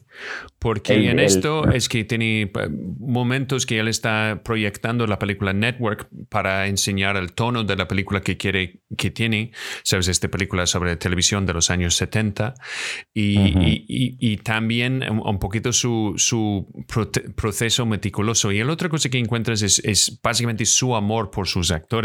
Porque 0.59 1.11
en 1.11 1.21
esto 1.21 1.69
es 1.69 1.89
que 1.89 2.05
tiene 2.05 2.51
momentos 2.99 3.67
que 3.67 3.79
él 3.79 3.89
está 3.89 4.41
proyectando 4.43 5.07
la 5.07 5.19
película 5.19 5.53
Network 5.53 6.09
para 6.31 6.67
enseñar 6.67 7.17
el 7.17 7.33
tono 7.33 7.65
de 7.65 7.77
la 7.77 7.87
película 7.87 8.23
que 8.23 8.39
quiere 8.39 8.81
que 8.97 9.11
tiene. 9.11 9.53
Sabes, 9.85 10.09
esta 10.09 10.29
película 10.29 10.67
sobre 10.67 10.97
televisión 10.97 11.45
de 11.45 11.53
los 11.53 11.71
años 11.71 11.95
70. 11.97 12.55
Y, 13.13 13.85
y, 13.87 14.37
también 14.39 15.05
un 15.11 15.39
poquito 15.39 15.73
su, 15.73 16.15
su 16.17 16.67
proceso 17.37 17.85
meticuloso. 17.85 18.51
Y 18.51 18.65
la 18.65 18.73
otra 18.73 18.89
cosa 18.89 19.11
que 19.11 19.19
encuentras 19.19 19.61
es, 19.61 19.79
es 19.85 20.19
básicamente 20.23 20.65
su 20.65 20.97
amor 20.97 21.31
por 21.31 21.47
sus 21.47 21.71
actores. 21.71 21.98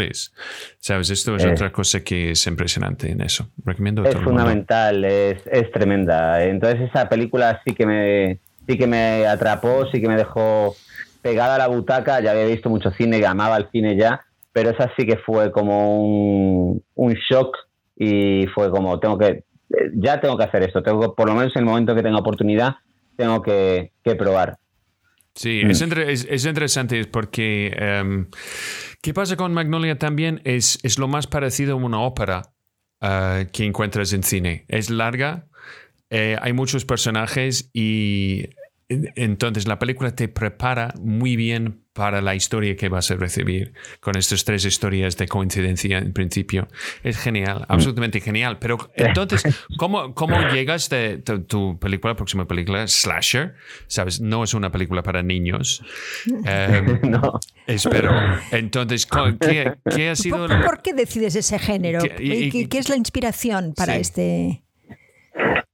¿Sabes? 0.78 1.10
Esto 1.10 1.36
es, 1.36 1.44
otra 1.44 1.72
cosa 1.72 2.02
que 2.02 2.30
es 2.30 2.46
impresionante 2.46 3.10
en 3.10 3.20
eso. 3.20 3.48
Recomiendo. 3.64 4.04
Es 4.04 4.16
fundamental, 4.16 5.04
es, 5.04 5.46
es, 5.46 5.70
tremenda. 5.72 6.42
Entonces 6.44 6.88
esa 6.88 7.08
película 7.08 7.60
sí 7.66 7.74
que 7.74 7.86
me 7.86 8.38
sí 8.66 8.78
que 8.78 8.86
me 8.86 9.26
atrapó, 9.26 9.86
sí 9.92 10.00
que 10.00 10.08
me 10.08 10.16
dejó 10.16 10.74
pegada 11.22 11.56
a 11.56 11.58
la 11.58 11.68
butaca. 11.68 12.20
Ya 12.20 12.32
había 12.32 12.46
visto 12.46 12.70
mucho 12.70 12.90
cine, 12.92 13.24
amaba 13.26 13.56
el 13.56 13.68
cine 13.70 13.96
ya, 13.96 14.20
pero 14.52 14.70
esa 14.70 14.90
sí 14.96 15.06
que 15.06 15.16
fue 15.16 15.52
como 15.52 16.04
un, 16.04 16.82
un 16.94 17.12
shock 17.14 17.56
y 17.96 18.46
fue 18.54 18.70
como 18.70 18.98
tengo 18.98 19.18
que 19.18 19.44
ya 19.94 20.20
tengo 20.20 20.36
que 20.36 20.44
hacer 20.44 20.62
esto, 20.62 20.82
tengo 20.82 21.14
por 21.14 21.28
lo 21.28 21.34
menos 21.34 21.54
en 21.56 21.62
el 21.62 21.66
momento 21.66 21.94
que 21.94 22.02
tenga 22.02 22.18
oportunidad 22.18 22.76
tengo 23.16 23.42
que, 23.42 23.92
que 24.02 24.14
probar. 24.14 24.58
Sí, 25.34 25.62
es, 25.62 25.82
es, 26.30 26.44
interesante 26.44 27.04
porque 27.06 27.74
em, 27.76 28.28
¿qué 29.02 29.12
pasa 29.12 29.36
con 29.36 29.52
Magnolia 29.52 29.98
también? 29.98 30.40
Es, 30.44 30.78
es 30.84 30.98
lo 30.98 31.08
más 31.08 31.26
parecido 31.26 31.72
a 31.72 31.76
una 31.76 32.00
ópera 32.00 32.54
eh, 33.00 33.48
que 33.52 33.64
encuentras 33.64 34.12
en 34.12 34.22
cine. 34.22 34.64
Es 34.68 34.90
larga, 34.90 35.48
eh, 36.10 36.36
hay 36.40 36.52
muchos 36.52 36.84
personajes 36.84 37.70
y 37.72 38.50
entonces 39.14 39.66
la 39.66 39.78
película 39.78 40.14
te 40.14 40.28
prepara 40.28 40.94
muy 41.00 41.36
bien 41.36 41.84
para 41.94 42.20
la 42.20 42.34
historia 42.34 42.76
que 42.76 42.88
vas 42.88 43.10
a 43.12 43.14
recibir 43.14 43.72
con 44.00 44.16
estas 44.16 44.44
tres 44.44 44.64
historias 44.64 45.16
de 45.16 45.28
coincidencia 45.28 45.98
en 45.98 46.12
principio. 46.12 46.66
Es 47.04 47.16
genial, 47.18 47.60
mm. 47.60 47.72
absolutamente 47.72 48.20
genial. 48.20 48.58
Pero 48.58 48.90
entonces, 48.96 49.44
¿cómo, 49.78 50.12
cómo 50.12 50.36
llegas 50.50 50.90
de 50.90 51.18
tu, 51.18 51.78
película, 51.78 52.16
próxima 52.16 52.46
película, 52.46 52.86
Slasher? 52.88 53.54
Sabes, 53.86 54.20
no 54.20 54.42
es 54.42 54.54
una 54.54 54.72
película 54.72 55.02
para 55.02 55.22
niños. 55.22 55.82
Em, 56.44 57.00
no. 57.08 57.38
Espero. 57.66 58.12
Entonces, 58.50 59.06
¿qué, 59.06 60.08
ha 60.08 60.16
sido? 60.16 60.48
¿Por, 60.48 60.82
qué 60.82 60.94
decides 60.94 61.36
ese 61.36 61.60
género? 61.60 62.00
¿Qué, 62.02 62.66
qué 62.68 62.78
es 62.78 62.88
la 62.88 62.96
inspiración 62.96 63.72
para 63.74 63.96
este...? 63.96 64.63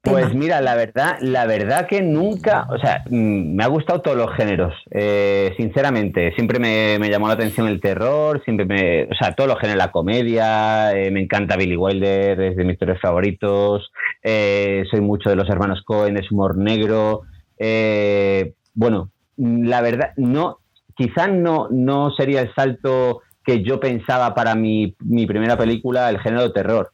Pues 0.02 0.35
mira, 0.35 0.62
la 0.62 0.76
verdad, 0.76 1.19
la 1.21 1.45
verdad 1.47 1.87
que 1.87 2.00
nunca, 2.00 2.67
o 2.71 2.79
sea, 2.79 3.05
mm, 3.11 3.55
me 3.55 3.62
ha 3.62 3.67
gustado 3.67 4.00
todos 4.00 4.17
los 4.17 4.35
géneros, 4.35 4.75
eh, 4.90 5.52
sinceramente. 5.59 6.33
Siempre 6.35 6.59
me, 6.59 6.99
llamó 7.11 7.29
la 7.29 7.35
atención 7.35 7.69
el 7.69 7.81
terror, 7.81 8.43
siempre 8.45 8.64
me, 8.64 9.05
o 9.05 9.14
sea, 9.14 9.35
todos 9.35 9.49
los 9.49 9.59
géneros, 9.61 9.76
la 9.79 9.93
comedia, 9.93 10.93
eh, 10.99 11.11
me 11.11 11.21
encanta 11.21 11.57
Billy 11.57 11.76
Wilder, 11.76 12.40
es 12.40 12.57
de 12.57 12.64
mis 12.64 12.75
historias 12.75 13.00
favoritos. 13.00 13.93
Eh, 14.23 14.85
soy 14.90 15.02
mucho 15.02 15.29
de 15.29 15.37
los 15.37 15.49
hermanos 15.50 15.83
Cohen, 15.85 16.17
es 16.17 16.31
humor 16.33 16.57
negro. 16.57 17.23
bueno, 18.75 19.11
la 19.37 19.83
verdad, 19.83 20.12
no, 20.17 20.61
quizás 20.97 21.31
no, 21.31 21.69
no 21.71 22.11
sería 22.12 22.40
el 22.40 22.55
salto 22.55 23.21
que 23.45 23.62
yo 23.62 23.79
pensaba 23.81 24.35
para 24.35 24.55
mi, 24.55 24.95
mi 25.00 25.26
primera 25.26 25.59
película, 25.59 26.09
el 26.09 26.21
género 26.21 26.45
de 26.45 26.50
terror. 26.50 26.90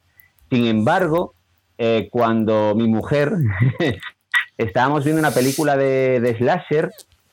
Sin 0.49 0.65
embargo, 0.65 1.35
eh, 1.77 2.09
cuando 2.11 2.73
mi 2.75 2.87
mujer 2.87 3.33
estábamos 4.57 5.03
viendo 5.03 5.19
una 5.19 5.31
película 5.31 5.77
de, 5.77 6.35
slasher 6.37 6.91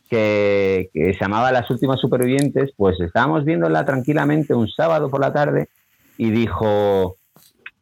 que, 0.08 0.90
se 0.92 1.18
llamaba 1.18 1.50
Las 1.52 1.70
últimas 1.70 2.00
supervivientes, 2.00 2.72
pues 2.76 3.00
estábamos 3.00 3.44
viéndola 3.44 3.84
tranquilamente 3.84 4.54
un 4.54 4.68
sábado 4.68 5.08
por 5.10 5.20
la 5.20 5.32
tarde 5.32 5.68
y 6.18 6.30
dijo, 6.30 7.16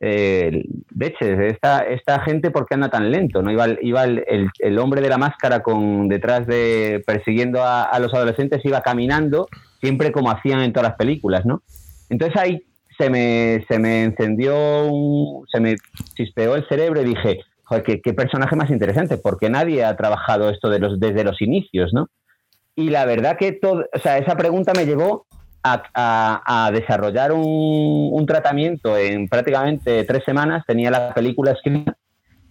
eh, 0.01 0.65
esta, 1.01 1.81
esta 1.81 2.21
gente 2.21 2.51
por 2.51 2.67
qué 2.67 2.75
anda 2.75 2.89
tan 2.89 3.11
lento, 3.11 3.43
¿no? 3.43 3.51
Iba, 3.51 4.05
el, 4.05 4.79
hombre 4.79 5.01
de 5.01 5.09
la 5.09 5.19
máscara 5.19 5.63
con 5.63 6.09
detrás 6.09 6.47
de 6.47 7.03
persiguiendo 7.07 7.63
a, 7.63 7.83
a, 7.83 7.99
los 7.99 8.15
adolescentes, 8.15 8.65
iba 8.65 8.81
caminando, 8.81 9.49
siempre 9.81 10.13
como 10.13 10.31
hacían 10.31 10.61
en 10.61 10.73
todas 10.73 10.91
las 10.91 10.97
películas, 10.97 11.45
¿no? 11.45 11.63
Entonces 12.09 12.41
ahí 12.41 12.65
se 12.99 13.11
me, 13.11 13.65
se 13.69 13.79
me 13.79 14.05
encendió, 14.05 14.55
se 15.51 15.61
me 15.61 15.77
chispeó 16.15 16.57
el 16.57 16.67
cerebro 16.69 17.03
y 17.03 17.07
dije, 17.07 17.41
joder, 17.65 17.83
qué, 18.03 18.13
personaje 18.15 18.57
más 18.57 18.71
interesante, 18.71 19.19
porque 19.19 19.51
nadie 19.51 19.85
ha 19.85 19.97
trabajado 19.97 20.51
esto 20.51 20.69
de 20.69 20.79
los, 20.79 21.01
desde 21.01 21.25
los 21.25 21.41
inicios, 21.41 21.93
¿no? 21.93 22.09
Y 22.75 22.91
la 22.91 23.05
verdad 23.05 23.37
que 23.37 23.53
todo, 23.53 23.85
o 23.93 23.99
sea, 23.99 24.19
esa 24.19 24.37
pregunta 24.37 24.73
me 24.75 24.87
llevó 24.87 25.27
a, 25.63 26.71
desarrollar 26.73 27.33
un, 27.33 28.09
un, 28.13 28.27
tratamiento 28.27 28.97
en 28.97 29.29
prácticamente 29.29 30.05
tres 30.05 30.25
semanas. 30.25 30.65
Tenía 30.67 30.91
la 30.91 31.15
película 31.15 31.53
escrita 31.53 31.97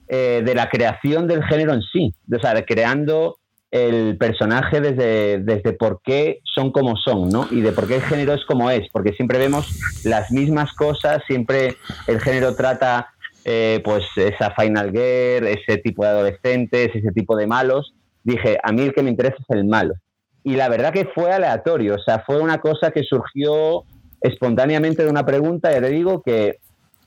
eh, 0.07 0.41
de 0.43 0.55
la 0.55 0.69
creación 0.69 1.27
del 1.27 1.43
género 1.43 1.73
en 1.73 1.81
sí, 1.81 2.13
o 2.33 2.39
sea, 2.39 2.65
creando 2.65 3.37
el 3.71 4.17
personaje 4.17 4.81
desde, 4.81 5.39
desde 5.39 5.73
por 5.73 6.01
qué 6.03 6.41
son 6.43 6.71
como 6.71 6.97
son, 6.97 7.29
¿no? 7.29 7.47
Y 7.49 7.61
de 7.61 7.71
por 7.71 7.87
qué 7.87 7.95
el 7.95 8.01
género 8.01 8.33
es 8.33 8.43
como 8.45 8.69
es, 8.69 8.89
porque 8.91 9.13
siempre 9.13 9.39
vemos 9.39 9.67
las 10.03 10.29
mismas 10.31 10.73
cosas, 10.73 11.23
siempre 11.25 11.77
el 12.07 12.19
género 12.19 12.53
trata 12.55 13.07
eh, 13.45 13.81
pues 13.83 14.05
esa 14.17 14.51
Final 14.51 14.91
Girl, 14.91 15.47
ese 15.47 15.77
tipo 15.77 16.03
de 16.03 16.09
adolescentes, 16.09 16.89
ese 16.93 17.11
tipo 17.11 17.35
de 17.37 17.47
malos. 17.47 17.93
Dije, 18.23 18.57
a 18.61 18.71
mí 18.71 18.81
el 18.81 18.93
que 18.93 19.03
me 19.03 19.09
interesa 19.09 19.37
es 19.39 19.55
el 19.55 19.65
malo. 19.65 19.95
Y 20.43 20.55
la 20.55 20.69
verdad 20.69 20.91
que 20.91 21.05
fue 21.05 21.31
aleatorio, 21.31 21.95
o 21.95 21.99
sea, 21.99 22.23
fue 22.25 22.39
una 22.39 22.59
cosa 22.59 22.91
que 22.91 23.03
surgió 23.03 23.83
espontáneamente 24.19 25.03
de 25.03 25.09
una 25.09 25.25
pregunta, 25.25 25.71
ya 25.71 25.81
te 25.81 25.89
digo 25.89 26.21
que 26.21 26.57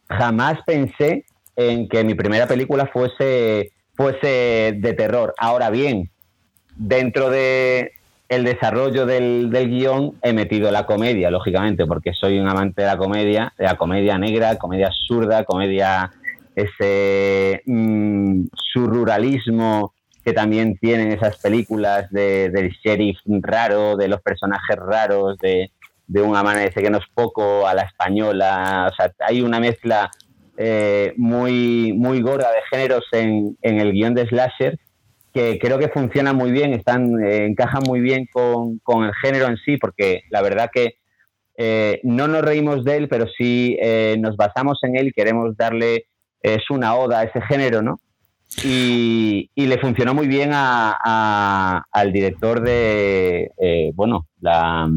jamás 0.09 0.59
pensé 0.67 1.25
en 1.57 1.89
que 1.89 2.05
mi 2.05 2.15
primera 2.15 2.47
película 2.47 2.89
fuese, 2.93 3.73
fuese 3.95 4.77
de 4.77 4.93
terror. 4.95 5.35
Ahora 5.39 5.71
bien, 5.71 6.11
dentro 6.77 7.31
de 7.31 7.93
el 8.29 8.45
desarrollo 8.45 9.07
del, 9.07 9.51
guion 9.51 10.15
he 10.23 10.33
metido 10.33 10.71
la 10.71 10.87
comedia, 10.87 11.31
lógicamente, 11.31 11.87
porque 11.87 12.13
soy 12.13 12.39
un 12.39 12.49
amante 12.49 12.83
de 12.83 12.89
la 12.89 12.97
comedia, 12.97 13.53
de 13.59 13.65
la 13.65 13.77
comedia 13.77 14.19
negra, 14.19 14.57
comedia 14.57 14.89
absurda, 14.89 15.45
comedia 15.45 16.11
ese 16.55 17.63
mm, 17.67 18.47
surruralismo 18.55 19.93
que 20.25 20.33
también 20.33 20.79
tienen 20.79 21.13
esas 21.13 21.37
películas 21.39 22.11
de, 22.11 22.49
del 22.49 22.71
sheriff 22.71 23.19
raro, 23.27 23.97
de 23.97 24.09
los 24.09 24.23
personajes 24.23 24.77
raros, 24.77 25.37
de, 25.39 25.71
de 26.07 26.23
un 26.23 26.35
amanece 26.35 26.83
que 26.83 26.91
no 26.91 26.99
es 26.99 27.05
poco 27.13 27.67
a 27.67 27.75
la 27.75 27.83
española. 27.83 28.91
O 28.91 28.95
sea, 28.95 29.13
hay 29.21 29.43
una 29.43 29.61
mezcla 29.61 30.11
eh, 30.57 31.13
muy, 31.19 31.93
muy 31.93 32.23
gorda 32.23 32.49
de 32.51 32.63
géneros 32.71 33.05
en, 33.13 33.59
en 33.61 33.81
el 33.81 33.93
guion 33.93 34.15
de 34.15 34.27
Slasher 34.27 34.79
que 35.35 35.59
creo 35.59 35.81
que 35.81 35.89
funciona 35.89 36.33
muy 36.33 36.53
bien, 36.53 36.73
están, 36.73 37.21
eh, 37.21 37.47
encajan 37.47 37.83
muy 37.85 38.01
bien 38.01 38.29
con, 38.33 38.81
el 39.05 39.13
género 39.21 39.47
en 39.47 39.57
sí, 39.57 39.77
porque 39.79 40.23
la 40.31 40.41
verdad 40.41 40.71
que 40.73 40.95
eh, 41.59 42.01
no 42.05 42.29
nos 42.29 42.43
reímos 42.43 42.85
de 42.85 42.97
él, 42.97 43.09
pero 43.09 43.27
sí 43.37 43.77
eh, 43.83 44.17
nos 44.21 44.37
basamos 44.37 44.79
en 44.85 44.97
él 44.97 45.09
y 45.09 45.13
queremos 45.13 45.57
darle, 45.57 46.07
es 46.41 46.71
una 46.71 46.95
oda 46.95 47.19
a 47.21 47.25
ese 47.25 47.43
género, 47.43 47.83
¿no? 47.83 47.99
Y, 48.63 49.51
le 49.57 49.79
funcionó 49.79 50.15
muy 50.15 50.29
bien 50.29 50.51
al 50.53 52.13
director 52.13 52.61
de, 52.61 53.51
bueno, 53.95 54.29
la, 54.41 54.89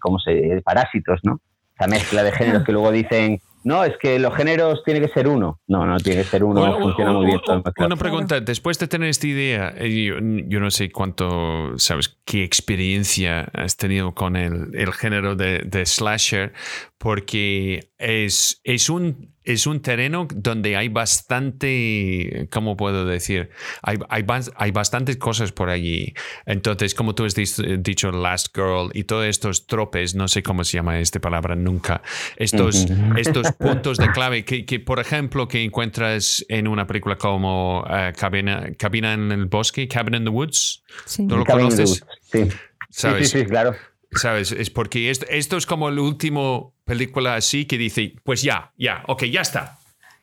¿cómo 0.00 0.18
se 0.18 0.62
Parásitos, 0.64 1.20
¿no? 1.24 1.40
Esa 1.74 1.86
mezcla 1.88 2.22
de 2.22 2.32
géneros 2.32 2.64
que 2.64 2.72
luego 2.72 2.90
dicen 2.90 3.40
no, 3.62 3.84
es 3.84 3.96
que 3.98 4.18
los 4.18 4.34
géneros 4.34 4.82
tiene 4.84 5.00
que 5.00 5.08
ser 5.08 5.28
uno. 5.28 5.60
No, 5.66 5.84
no 5.84 5.98
tiene 5.98 6.22
que 6.22 6.28
ser 6.28 6.44
uno. 6.44 6.78
funciona 6.78 7.12
muy 7.12 7.26
bien. 7.26 7.40
Una 7.78 7.96
pregunta, 7.96 8.40
después 8.40 8.78
de 8.78 8.88
tener 8.88 9.08
esta 9.08 9.26
idea, 9.26 9.74
eh, 9.76 10.44
yo, 10.48 10.60
no 10.60 10.70
sé 10.70 10.90
cuánto, 10.90 11.78
sabes, 11.78 12.18
qué 12.24 12.42
experiencia 12.42 13.50
has 13.52 13.76
tenido 13.76 14.14
con 14.14 14.36
el, 14.36 14.92
género 14.92 15.36
de, 15.36 15.58
de, 15.64 15.84
slasher, 15.84 16.52
porque 16.98 17.90
es, 17.98 18.60
es 18.64 18.88
un 18.88 19.34
es 19.52 19.66
un 19.66 19.80
terreno 19.80 20.28
donde 20.34 20.76
hay 20.76 20.88
bastante, 20.88 22.48
¿cómo 22.50 22.76
puedo 22.76 23.04
decir? 23.04 23.50
Hay, 23.82 23.98
hay, 24.08 24.70
bastantes 24.70 25.16
cosas 25.16 25.52
por 25.52 25.70
allí. 25.70 26.14
Entonces, 26.46 26.94
como 26.94 27.14
tú 27.14 27.24
has 27.24 27.34
dicho, 27.34 28.12
Last 28.12 28.48
Girl 28.54 28.90
y 28.94 29.04
todos 29.04 29.26
estos 29.26 29.66
tropes, 29.66 30.14
no 30.14 30.28
sé 30.28 30.42
cómo 30.42 30.64
se 30.64 30.78
llama 30.78 30.98
esta 31.00 31.20
palabra 31.20 31.54
nunca, 31.56 32.02
estos, 32.36 32.86
estos 33.16 33.52
puntos 33.58 33.98
de 33.98 34.10
clave 34.10 34.44
que, 34.44 34.80
por 34.80 35.00
ejemplo, 35.00 35.48
que 35.48 35.62
encuentras 35.62 36.44
en 36.48 36.68
una 36.68 36.86
película 36.86 37.16
como 37.16 37.80
uh, 37.80 38.12
Cabina, 38.16 38.66
en 38.68 39.32
el 39.32 39.46
Bosque, 39.46 39.88
Cabin 39.88 40.14
in 40.14 40.24
the 40.24 40.30
Woods. 40.30 40.82
Sí. 41.04 41.24
¿No 41.24 41.38
lo 41.38 41.44
conoces? 41.44 42.04
Sí. 42.32 42.48
sí. 42.90 43.24
sí, 43.24 43.44
claro. 43.44 43.74
¿Sabes? 44.12 44.52
Es 44.52 44.70
porque 44.70 45.10
esto, 45.10 45.26
esto 45.28 45.56
es 45.56 45.66
como 45.66 45.88
el 45.88 45.98
último 45.98 46.74
película 46.84 47.34
así 47.34 47.64
que 47.66 47.78
dice, 47.78 48.14
pues 48.24 48.42
ya, 48.42 48.72
ya, 48.76 49.02
ok, 49.06 49.24
ya 49.24 49.40
está. 49.42 49.78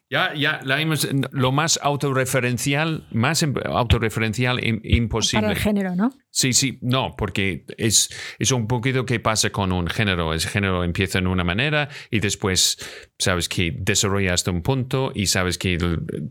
Ya, 0.10 0.34
ya, 0.34 0.62
la 0.63 0.77
lo 1.32 1.51
más 1.51 1.79
autorreferencial, 1.84 3.08
más 3.12 3.44
autorreferencial 3.65 4.60
imposible. 4.63 5.41
Para 5.41 5.53
el 5.53 5.60
género, 5.60 5.96
¿no? 5.98 6.13
Sí, 6.29 6.53
sí, 6.53 6.77
no, 6.81 7.15
porque 7.17 7.65
es, 7.77 8.10
es 8.38 8.51
un 8.51 8.67
poquito 8.67 9.05
que 9.05 9.19
pasa 9.19 9.50
con 9.50 9.72
un 9.72 9.88
género. 9.88 10.34
El 10.34 10.41
género 10.41 10.84
empieza 10.84 11.17
en 11.17 11.25
una 11.25 11.43
manera 11.43 11.89
y 12.12 12.19
después 12.19 12.77
sabes 13.17 13.50
que 13.50 13.74
desarrolla 13.75 14.36
hasta 14.36 14.51
un 14.51 14.62
punto 14.62 15.12
y 15.15 15.27
sabes 15.27 15.57
que 15.57 15.77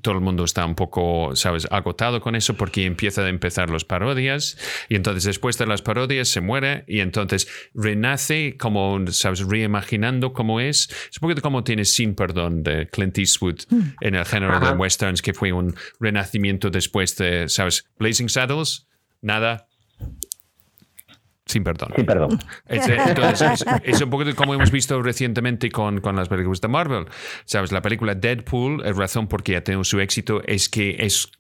todo 0.03 0.15
el 0.15 0.21
mundo 0.21 0.45
está 0.45 0.65
un 0.65 0.76
poco, 0.76 1.35
sabes, 1.35 1.67
agotado 1.73 2.21
con 2.21 2.37
eso 2.37 2.55
porque 2.55 2.85
empieza 2.85 3.23
a 3.23 3.29
empezar 3.29 3.71
las 3.71 3.85
parodias 3.85 4.57
y 4.88 4.95
entonces 4.95 5.25
después 5.25 5.59
de 5.59 5.67
las 5.67 5.83
parodias 5.83 6.29
se 6.29 6.41
muere 6.41 6.85
y 6.87 7.00
entonces 7.00 7.49
renace 7.75 8.57
como, 8.57 9.05
sabes, 9.09 9.41
reimaginando 9.41 10.33
cómo 10.33 10.61
es. 10.61 10.88
Es 11.11 11.17
un 11.21 11.29
poquito 11.29 11.43
como 11.43 11.65
tienes 11.65 11.93
Sin 11.93 12.15
Perdón 12.15 12.62
de 12.62 12.88
Clint 12.88 13.19
Eastwood 13.19 13.62
mm. 13.71 13.83
en 14.03 14.15
el 14.15 14.25
género 14.25 14.61
de 14.61 14.71
westerns, 14.71 15.21
que 15.21 15.35
fue 15.35 15.53
un 15.53 15.75
renacimiento 15.99 16.71
después 16.71 17.17
de, 17.17 17.49
sabes, 17.49 17.91
Blazing 17.99 18.29
Saddles, 18.29 18.87
nada, 19.21 19.67
sin 21.47 21.62
perdón. 21.62 21.93
Sin 21.95 22.05
perdón. 22.05 22.41
Es, 22.67 22.88
entonces, 22.88 23.65
es, 23.85 24.00
un 24.03 24.11
poco 24.11 24.25
como 24.35 24.55
hemos 24.55 24.73
visto 24.73 25.00
recientemente 25.00 25.71
con, 25.71 26.00
con, 26.00 26.17
las 26.17 26.29
películas 26.29 26.61
de 26.61 26.67
Marvel. 26.67 27.07
¿Sabes? 27.45 27.71
La 27.71 27.81
película 27.83 28.17
Deadpool, 28.17 28.83
la 28.83 28.93
razón 28.93 29.29
por 29.29 29.45
qué 29.45 29.57
ha 29.57 29.62
tenido 29.62 29.85
su 29.85 30.00
éxito 30.00 30.43
es 30.45 30.69
que 30.69 30.97
es, 30.99 31.31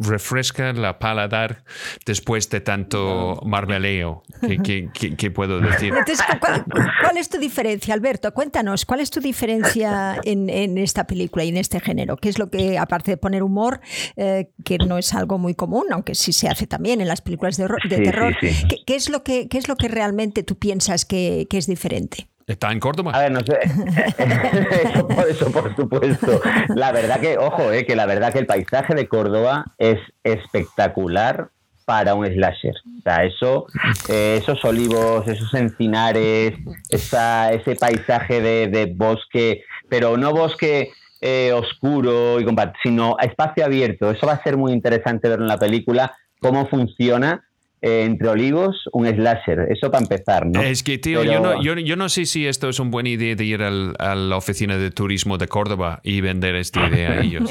refresca 0.00 0.72
la 0.72 0.98
paladar 0.98 1.62
después 2.04 2.50
de 2.50 2.60
tanto 2.60 3.40
marveleo. 3.46 4.24
¿Qué, 4.64 5.30
puedo 5.30 5.60
decir? 5.60 5.94
Entonces, 5.96 6.26
¿cuál, 6.40 7.16
es 7.16 7.28
tu 7.28 7.38
diferencia, 7.38 7.94
Alberto? 7.94 8.34
Cuéntanos, 8.34 8.84
¿cuál 8.84 8.98
es 8.98 9.10
tu 9.10 9.20
diferencia 9.20 10.20
en, 10.24 10.50
en, 10.50 10.76
esta 10.76 11.06
película 11.06 11.44
y 11.44 11.50
en 11.50 11.56
este 11.56 11.78
género? 11.78 12.16
¿Qué 12.16 12.30
es 12.30 12.38
lo 12.40 12.50
que, 12.50 12.78
aparte 12.78 13.12
de 13.12 13.16
poner 13.16 13.44
humor, 13.44 13.80
eh, 14.16 14.50
que 14.64 14.78
no 14.78 14.98
es 14.98 15.14
algo 15.14 15.38
muy 15.38 15.54
común, 15.54 15.84
aunque 15.92 16.16
sí 16.16 16.32
se 16.32 16.48
hace 16.48 16.66
también 16.66 17.00
en 17.00 17.06
las 17.06 17.20
películas 17.20 17.56
de, 17.56 17.68
terror, 17.88 18.36
¿qué 18.40 18.96
es 18.96 19.08
lo 19.08 19.19
¿qué, 19.22 19.48
es 19.52 19.68
lo 19.68 19.76
que 19.76 19.88
realmente 19.88 20.42
tú 20.42 20.56
piensas 20.56 21.04
que, 21.04 21.46
es 21.50 21.66
diferente? 21.66 22.28
Está 22.46 22.72
en 22.72 22.80
Córdoba. 22.80 23.12
A 23.14 23.20
ver, 23.20 23.30
no 23.30 23.40
sé. 23.40 23.58
eso, 25.30 25.52
por 25.52 25.74
supuesto. 25.76 26.40
La 26.74 26.90
verdad 26.90 27.20
que, 27.20 27.38
ojo, 27.38 27.70
eh, 27.70 27.86
que 27.86 27.94
la 27.94 28.06
verdad 28.06 28.32
que 28.32 28.40
el 28.40 28.46
paisaje 28.46 28.94
de 28.94 29.06
Córdoba 29.06 29.66
es 29.78 30.00
espectacular 30.24 31.50
para 31.84 32.14
un 32.14 32.26
slasher. 32.26 32.74
O 32.98 33.02
sea, 33.02 33.24
eso, 33.24 33.66
eh, 34.08 34.38
esos 34.40 34.64
olivos, 34.64 35.26
esos 35.28 35.52
encinares, 35.54 36.54
esa, 36.88 37.52
ese 37.52 37.76
paisaje 37.76 38.40
de, 38.40 38.92
bosque, 38.96 39.64
pero 39.88 40.16
no 40.16 40.32
bosque 40.32 40.92
eh, 41.20 41.52
oscuro 41.52 42.40
y 42.40 42.46
sino 42.82 43.16
espacio 43.20 43.64
abierto. 43.64 44.10
Eso 44.10 44.26
va 44.26 44.34
a 44.34 44.42
ser 44.42 44.56
muy 44.56 44.72
interesante 44.72 45.28
ver 45.28 45.40
en 45.40 45.48
la 45.48 45.58
película 45.58 46.16
cómo 46.40 46.66
funciona 46.66 47.44
eh, 47.82 48.04
entre 48.04 48.28
olivos 48.28 48.88
un 48.92 49.06
slasher. 49.06 49.66
Eso 49.70 49.90
para 49.90 50.02
empezar, 50.02 50.46
¿no? 50.46 50.60
Es 50.62 50.82
que, 50.82 50.98
tío, 50.98 51.24
yo, 51.24 51.40
no, 51.40 51.62
yo, 51.62 51.96
no 51.96 52.08
sé 52.08 52.26
si 52.26 52.46
esto 52.46 52.68
es 52.68 52.78
una 52.78 52.90
buena 52.90 53.08
idea 53.08 53.34
de 53.34 53.44
ir 53.44 53.62
a 53.62 54.14
la 54.14 54.36
oficina 54.36 54.76
de 54.76 54.90
turismo 54.90 55.38
de 55.38 55.48
Córdoba 55.48 56.00
y 56.02 56.20
vender 56.20 56.54
esta 56.56 56.88
idea 56.88 57.12
a 57.12 57.20
ellos. 57.20 57.50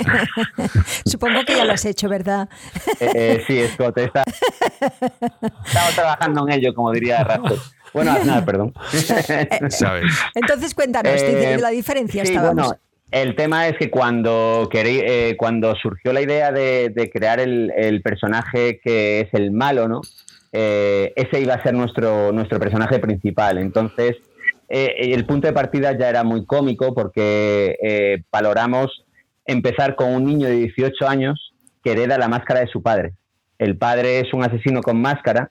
Supongo 1.06 1.44
que 1.46 1.56
ya 1.56 1.66
lo 1.66 1.74
has 1.74 1.86
hecho, 1.86 2.10
¿verdad? 2.10 2.50
Eh, 3.00 3.12
eh, 3.16 3.44
sí, 3.48 3.62
Scott, 3.74 3.98
está... 3.98 4.24
estamos 5.66 5.96
trabajando 5.96 6.48
en 6.48 6.54
ello, 6.60 6.74
como 6.74 6.92
diría 6.92 7.24
Rato. 7.24 7.56
Bueno, 7.94 8.16
nada, 8.24 8.46
perdón. 8.46 8.74
¿Sabes? 9.70 10.14
Entonces, 10.36 10.76
cuéntanos, 10.76 11.22
la 11.60 11.70
diferencia 11.70 12.24
sí, 12.24 12.34
estábamos. 12.34 12.76
El 13.12 13.36
tema 13.36 13.68
es 13.68 13.78
que 13.78 13.90
cuando, 13.90 14.70
eh, 14.72 15.36
cuando 15.38 15.76
surgió 15.76 16.14
la 16.14 16.22
idea 16.22 16.52
de, 16.52 17.10
crear 17.12 17.40
el, 17.40 18.02
personaje 18.04 18.80
que 18.84 19.22
es 19.22 19.34
el 19.34 19.52
malo, 19.52 19.88
¿no? 19.88 20.02
Eh, 20.52 21.14
ese 21.16 21.42
iba 21.42 21.54
a 21.54 21.64
ser 21.64 21.74
nuestro, 21.74 22.32
nuestro 22.32 22.60
personaje 22.60 23.00
principal. 23.00 23.58
Entonces, 23.58 24.18
eh, 24.68 25.12
el 25.14 25.26
punto 25.26 25.48
de 25.48 25.54
partida 25.54 25.98
ya 25.98 26.10
era 26.10 26.24
muy 26.24 26.46
cómico 26.46 26.94
porque 26.94 28.22
valoramos 28.32 29.06
empezar 29.46 29.96
con 29.96 30.14
un 30.14 30.26
niño 30.26 30.48
de 30.48 30.56
18 30.56 31.08
años 31.08 31.54
que 31.84 31.92
hereda 31.92 32.18
la 32.18 32.28
máscara 32.28 32.62
de 32.62 32.68
su 32.68 32.82
padre. 32.82 33.14
El 33.58 33.78
padre 33.78 34.20
es 34.20 34.34
un 34.34 34.44
asesino 34.44 34.82
con 34.82 35.02
máscara. 35.02 35.50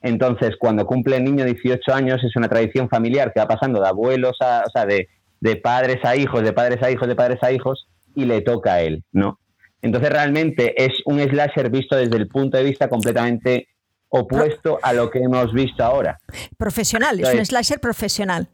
Entonces, 0.00 0.56
cuando 0.58 0.86
cumple 0.86 1.16
el 1.16 1.24
niño 1.24 1.44
18 1.44 1.92
años, 1.92 2.22
es 2.24 2.34
una 2.36 2.48
tradición 2.48 2.88
familiar 2.88 3.32
que 3.32 3.40
va 3.40 3.46
pasando 3.46 3.80
de 3.80 3.88
abuelos 3.88 4.36
a, 4.40 4.64
o 4.66 4.70
sea, 4.70 4.86
de, 4.86 5.08
de 5.40 5.56
padres 5.56 6.04
a 6.04 6.16
hijos, 6.16 6.42
de 6.42 6.52
padres 6.52 6.82
a 6.82 6.90
hijos, 6.90 7.06
de 7.08 7.14
padres 7.14 7.42
a 7.42 7.52
hijos, 7.52 7.88
y 8.14 8.24
le 8.24 8.40
toca 8.40 8.74
a 8.74 8.82
él, 8.82 9.04
¿no? 9.12 9.38
Entonces 9.80 10.10
realmente 10.10 10.74
es 10.82 10.92
un 11.04 11.20
slasher 11.20 11.70
visto 11.70 11.96
desde 11.96 12.16
el 12.16 12.28
punto 12.28 12.56
de 12.56 12.64
vista 12.64 12.88
completamente 12.88 13.68
opuesto 14.12 14.78
a 14.82 14.92
lo 14.92 15.10
que 15.10 15.20
hemos 15.20 15.52
visto 15.52 15.82
ahora. 15.82 16.18
Profesional, 16.58 17.18
es 17.18 17.34
un 17.34 17.44
slasher 17.44 17.80
profesional. 17.80 18.48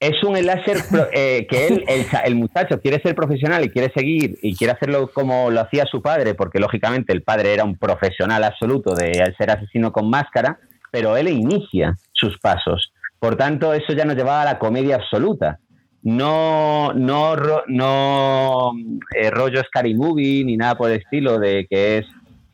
Es 0.00 0.22
un 0.22 0.36
slasher 0.36 0.78
eh, 1.12 1.46
que 1.50 1.66
él, 1.66 1.84
el, 2.24 2.34
muchacho 2.36 2.80
quiere 2.80 3.02
ser 3.02 3.16
profesional 3.16 3.64
y 3.64 3.70
quiere 3.70 3.92
seguir 3.92 4.38
y 4.40 4.54
quiere 4.54 4.72
hacerlo 4.72 5.10
como 5.12 5.50
lo 5.50 5.60
hacía 5.60 5.84
su 5.86 6.00
padre, 6.00 6.34
porque 6.34 6.60
lógicamente 6.60 7.12
el 7.12 7.22
padre 7.22 7.52
era 7.52 7.64
un 7.64 7.76
profesional 7.76 8.44
absoluto 8.44 8.94
de 8.94 9.34
ser 9.36 9.50
asesino 9.50 9.90
con 9.90 10.08
máscara, 10.08 10.60
pero 10.92 11.16
él 11.16 11.28
inicia 11.28 11.96
sus 12.12 12.38
pasos. 12.38 12.92
Por 13.18 13.36
tanto, 13.36 13.74
eso 13.74 13.92
ya 13.94 14.04
nos 14.04 14.14
llevaba 14.14 14.42
a 14.42 14.44
la 14.44 14.58
comedia 14.60 14.94
absoluta 14.94 15.58
no, 16.02 16.92
no, 16.94 17.36
no 17.66 18.72
eh, 19.14 19.30
rollo 19.30 19.62
Scary 19.64 19.94
Movie 19.94 20.44
ni 20.44 20.56
nada 20.56 20.76
por 20.76 20.90
el 20.90 20.98
estilo 20.98 21.38
de 21.38 21.66
que 21.68 21.98
es 21.98 22.06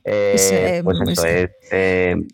eh, 0.04 0.36
eh, 0.52 0.80
pues 0.84 0.98
eso 1.00 1.24
es 1.24 1.50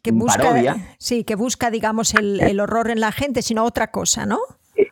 que 0.02 0.10
busca, 0.12 0.42
parodia. 0.42 0.76
Sí, 0.98 1.24
que 1.24 1.36
busca, 1.36 1.70
digamos, 1.70 2.14
el, 2.14 2.60
horror 2.60 2.90
en 2.90 3.00
la 3.00 3.12
gente, 3.12 3.42
sino 3.42 3.64
otra 3.64 3.90
cosa, 3.90 4.26
¿no? 4.26 4.40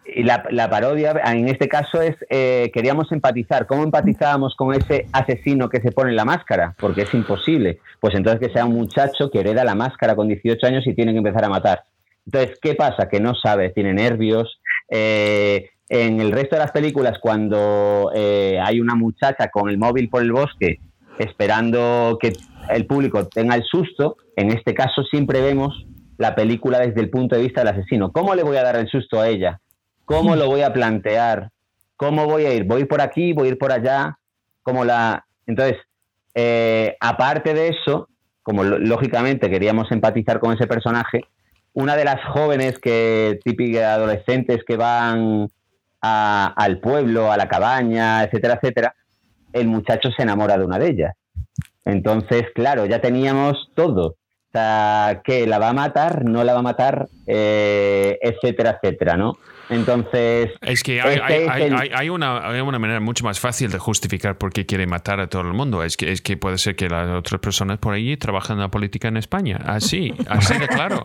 Y 0.05 0.23
la, 0.25 0.43
parodia, 0.69 1.13
en 1.27 1.49
este 1.49 1.69
caso, 1.69 2.03
es 2.03 2.17
queríamos 2.29 3.11
empatizar. 3.13 3.67
¿Cómo 3.67 3.85
empatizábamos 3.85 4.55
con 4.57 4.75
ese 4.75 5.07
asesino 5.13 5.69
que 5.69 5.81
se 5.81 5.93
pone 5.93 6.13
la 6.13 6.25
máscara? 6.25 6.75
Porque 6.79 7.03
es 7.03 7.15
imposible. 7.15 7.79
Pues 8.01 8.15
entonces 8.15 8.47
que 8.47 8.53
sea 8.53 8.65
un 8.65 8.75
muchacho 8.75 9.31
que 9.31 9.41
hereda 9.41 9.65
la 9.65 9.75
máscara 9.75 10.17
con 10.17 10.29
18 10.29 10.67
años 10.67 10.87
y 10.87 10.95
tiene 10.95 11.13
que 11.13 11.19
empezar 11.19 11.45
a 11.45 11.49
matar. 11.49 11.85
Entonces, 12.27 12.59
¿qué 12.61 12.75
pasa? 12.75 13.09
Que 13.09 13.21
no 13.21 13.35
sabe, 13.35 13.71
tiene 13.71 13.95
nervios, 13.95 14.61
eh, 14.91 15.71
en 15.89 16.21
el 16.21 16.33
resto 16.33 16.57
de 16.57 16.61
las 16.61 16.73
películas, 16.73 17.19
cuando 17.19 18.13
eh, 18.15 18.59
hay 18.63 18.81
una 18.81 18.95
muchacha 18.95 19.49
con 19.49 19.71
el 19.71 19.79
móvil 19.79 20.11
por 20.11 20.23
el 20.23 20.33
bosque 20.33 20.81
esperando 21.19 22.19
que 22.21 22.33
el 22.71 22.87
público 22.87 23.27
tenga 23.29 23.55
el 23.55 23.65
susto, 23.65 24.17
en 24.37 24.51
este 24.51 24.75
caso 24.75 25.03
siempre 25.05 25.41
vemos 25.41 25.87
la 26.19 26.35
película 26.35 26.81
desde 26.81 27.01
el 27.01 27.11
punto 27.11 27.37
de 27.37 27.43
vista 27.43 27.61
del 27.63 27.75
asesino. 27.75 28.13
¿Cómo 28.13 28.35
le 28.35 28.43
voy 28.43 28.57
a 28.57 28.63
dar 28.63 28.77
el 28.77 28.89
susto 28.89 29.21
a 29.21 29.29
ella? 29.29 29.61
¿Cómo 30.05 30.37
lo 30.37 30.47
voy 30.47 30.63
a 30.63 30.73
plantear? 30.73 31.51
¿Cómo 31.97 32.27
voy 32.27 32.45
a 32.45 32.55
ir? 32.55 32.65
¿Voy 32.65 32.85
por 32.85 33.01
aquí? 33.01 33.33
¿Voy 33.33 33.49
a 33.49 33.51
ir 33.53 33.59
por 33.59 33.73
allá? 33.73 34.19
¿Cómo 34.63 34.85
la... 34.85 35.27
Entonces, 35.47 35.77
eh, 36.35 36.97
aparte 37.01 37.55
de 37.55 37.69
eso, 37.69 38.09
como 38.43 38.65
lógicamente 38.65 39.51
queríamos 39.51 39.91
empatizar 39.93 40.41
con 40.41 40.53
ese 40.55 40.67
personaje, 40.67 41.23
una 41.73 41.97
de 41.97 42.05
las 42.05 42.25
jóvenes 42.25 42.79
que 42.79 43.39
típicas 43.45 43.85
adolescentes 43.85 44.65
que 44.67 44.77
van 44.77 45.49
al 46.01 46.81
pueblo, 46.81 47.31
a 47.31 47.37
la 47.37 47.49
cabaña, 47.49 48.23
etcétera, 48.23 48.55
etcétera, 48.55 48.95
el 49.53 49.67
muchacho 49.69 50.11
se 50.17 50.23
enamora 50.23 50.57
de 50.57 50.65
una 50.65 50.79
de 50.79 50.91
ellas. 50.91 51.15
Entonces, 51.85 52.45
claro, 52.55 52.87
ya 52.87 53.01
teníamos 53.01 53.71
todo. 53.75 54.07
O 54.07 54.51
sea, 54.53 55.21
que 55.25 55.47
la 55.47 55.59
va 55.59 55.69
a 55.69 55.75
matar, 55.75 56.25
no 56.25 56.43
la 56.43 56.55
va 56.55 56.61
a 56.61 56.63
matar, 56.63 57.09
eh, 57.27 58.19
etcétera, 58.23 58.79
etcétera, 58.81 59.17
¿no? 59.17 59.35
Entonces. 59.71 60.51
Es 60.63 60.83
que 60.83 61.01
hay, 61.01 61.19
hay, 61.19 62.09
una, 62.09 62.49
hay, 62.49 62.61
una, 62.61 62.79
manera 62.79 63.01
mucho 63.01 63.25
más 63.25 63.39
fácil 63.39 63.71
de 63.71 63.79
justificar 63.79 64.39
por 64.39 64.53
qué 64.53 64.67
quiere 64.67 64.87
matar 64.87 65.21
a 65.21 65.29
todo 65.29 65.43
el 65.43 65.53
mundo. 65.53 65.83
Es 65.83 65.97
que, 65.97 66.11
es 66.11 66.23
que 66.23 66.37
puede 66.37 66.59
ser 66.59 66.77
que 66.77 66.89
las 66.89 67.09
otras 67.11 67.41
personas 67.41 67.79
por 67.79 67.95
allí 67.95 68.17
trabajan 68.17 68.57
en 68.57 68.63
la 68.63 68.71
política 68.71 69.09
en 69.09 69.17
España. 69.17 69.61
Así, 69.65 70.15
así 70.29 70.57
de 70.59 70.69
claro. 70.69 71.03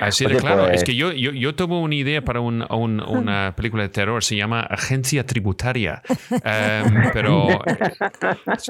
Así 0.00 0.26
de 0.26 0.36
claro. 0.36 0.68
Es 0.68 0.84
que 0.84 0.94
yo, 0.94 1.12
yo, 1.12 1.32
yo 1.32 1.54
tuve 1.54 1.74
una 1.74 1.94
idea 1.94 2.22
para 2.22 2.40
un, 2.40 2.62
una 2.70 3.54
película 3.56 3.82
de 3.82 3.88
terror, 3.88 4.22
se 4.22 4.36
llama 4.36 4.60
Agencia 4.60 5.26
Tributaria. 5.26 6.02
Em, 6.30 7.10
pero 7.12 7.48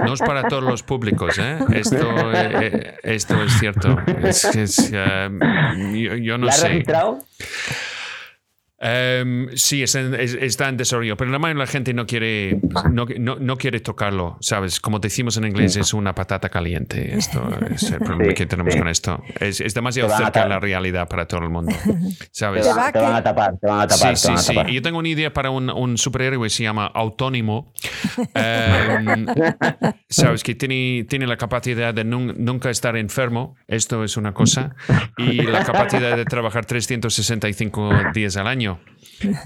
no 0.04 0.14
es 0.14 0.20
para 0.20 0.48
todos 0.48 0.62
los 0.62 0.82
públicos. 0.82 1.38
¿eh? 1.38 1.58
Esto, 1.72 2.32
eh, 2.32 2.94
esto 3.02 3.42
es 3.42 3.58
cierto. 3.58 3.96
Es, 4.22 4.92
em, 4.92 5.40
yo, 6.22 6.38
no 6.38 6.50
sé. 6.50 6.84
Em, 8.76 9.48
sí, 9.54 9.82
está 9.82 10.68
en 10.68 10.76
desarrollo, 10.76 11.16
pero 11.16 11.30
la 11.30 11.38
mayoría 11.38 11.60
de 11.60 11.66
la 11.66 11.70
gente 11.70 11.94
no 11.94 12.06
quiere, 12.06 12.60
no, 12.90 13.06
no, 13.06 13.56
quiere 13.56 13.78
tocarlo, 13.78 14.36
¿sabes? 14.40 14.80
Como 14.80 14.98
decimos 14.98 15.36
en 15.36 15.44
inglés, 15.44 15.76
es 15.76 15.94
una 15.94 16.14
patata 16.14 16.48
caliente. 16.48 17.16
Esto 17.16 17.48
es 17.70 17.90
el 17.92 18.00
problema 18.00 18.34
que 18.34 18.46
tenemos 18.46 18.74
con 18.74 18.88
esto. 18.88 19.22
Es, 19.38 19.60
es 19.60 19.74
demasiado 19.74 20.14
cerca 20.16 20.42
de 20.42 20.48
la 20.48 20.58
realidad 20.58 21.08
para 21.08 21.26
todo 21.26 21.42
el 21.42 21.50
mundo, 21.50 21.74
¿sabes? 22.32 22.62
Te, 22.64 22.98
van 22.98 23.14
a 23.14 23.22
tapar, 23.22 23.56
te 23.58 23.66
van 23.66 23.80
a 23.80 23.86
tapar. 23.86 24.16
Sí, 24.16 24.32
sí, 24.36 24.52
sí. 24.52 24.74
Yo 24.74 24.82
tengo 24.82 24.98
una 24.98 25.08
idea 25.08 25.32
para 25.32 25.50
un, 25.50 25.70
un 25.70 25.96
superhéroe, 25.96 26.50
se 26.50 26.64
llama 26.64 26.86
Autónimo. 26.86 27.72
Em, 28.34 29.26
¿Sabes? 30.08 30.42
Que 30.42 30.54
tiene, 30.54 31.06
tiene 31.08 31.26
la 31.26 31.36
capacidad 31.36 31.94
de 31.94 32.04
nunca 32.04 32.70
estar 32.70 32.96
enfermo, 32.96 33.56
esto 33.68 34.04
es 34.04 34.16
una 34.16 34.32
cosa, 34.34 34.74
y 35.16 35.42
la 35.42 35.64
capacidad 35.64 36.16
de 36.16 36.24
trabajar 36.24 36.66
365 36.66 37.90
días 38.12 38.36
al 38.36 38.46
año. 38.46 38.63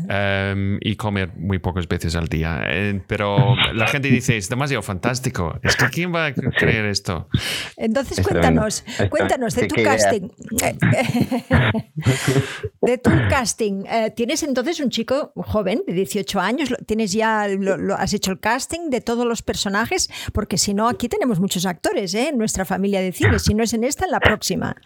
Em, 0.09 0.79
y 0.81 0.97
comer 0.97 1.33
muy 1.37 1.59
pocas 1.59 1.87
veces 1.89 2.17
al 2.17 2.29
día. 2.29 2.63
Eh, 2.67 3.01
pero 3.07 3.55
la 3.75 3.87
gente 3.87 4.09
dice, 4.09 4.37
es 4.37 4.49
demasiado 4.49 4.83
fantástico. 4.83 5.59
Es 5.63 5.77
que 5.77 5.87
¿quién 5.89 6.15
va 6.15 6.27
a 6.27 6.35
creer 6.35 6.87
esto? 6.87 7.29
Entonces 7.77 8.27
cuéntanos, 8.27 8.85
cuéntanos 9.11 9.55
de 9.55 9.67
tu 9.67 9.83
casting. 9.83 10.29
de 12.83 12.99
tu 12.99 13.11
casting. 13.29 13.85
Eh, 13.91 14.13
tienes 14.15 14.43
entonces 14.43 14.81
un 14.81 14.91
chico 14.91 15.33
joven 15.37 15.83
de 15.87 15.93
18 15.93 16.41
años, 16.41 16.75
tienes 16.87 17.13
ya, 17.13 17.47
lo, 17.49 17.95
has 17.95 18.13
hecho 18.15 18.33
el 18.33 18.41
casting 18.41 18.91
de 18.91 19.01
todos 19.01 19.27
los 19.27 19.43
personajes, 19.43 20.11
porque 20.33 20.59
si 20.59 20.75
no, 20.75 20.89
aquí 20.89 21.09
tenemos 21.09 21.41
muchos 21.41 21.67
actores 21.67 22.15
¿eh? 22.15 22.29
en 22.29 22.39
nuestra 22.39 22.65
familia 22.65 23.01
de 23.01 23.13
cine. 23.13 23.39
Si 23.39 23.55
no 23.55 23.63
es 23.63 23.73
en 23.75 23.85
esta, 23.85 24.07
en 24.07 24.13
la 24.13 24.21
próxima. 24.21 24.77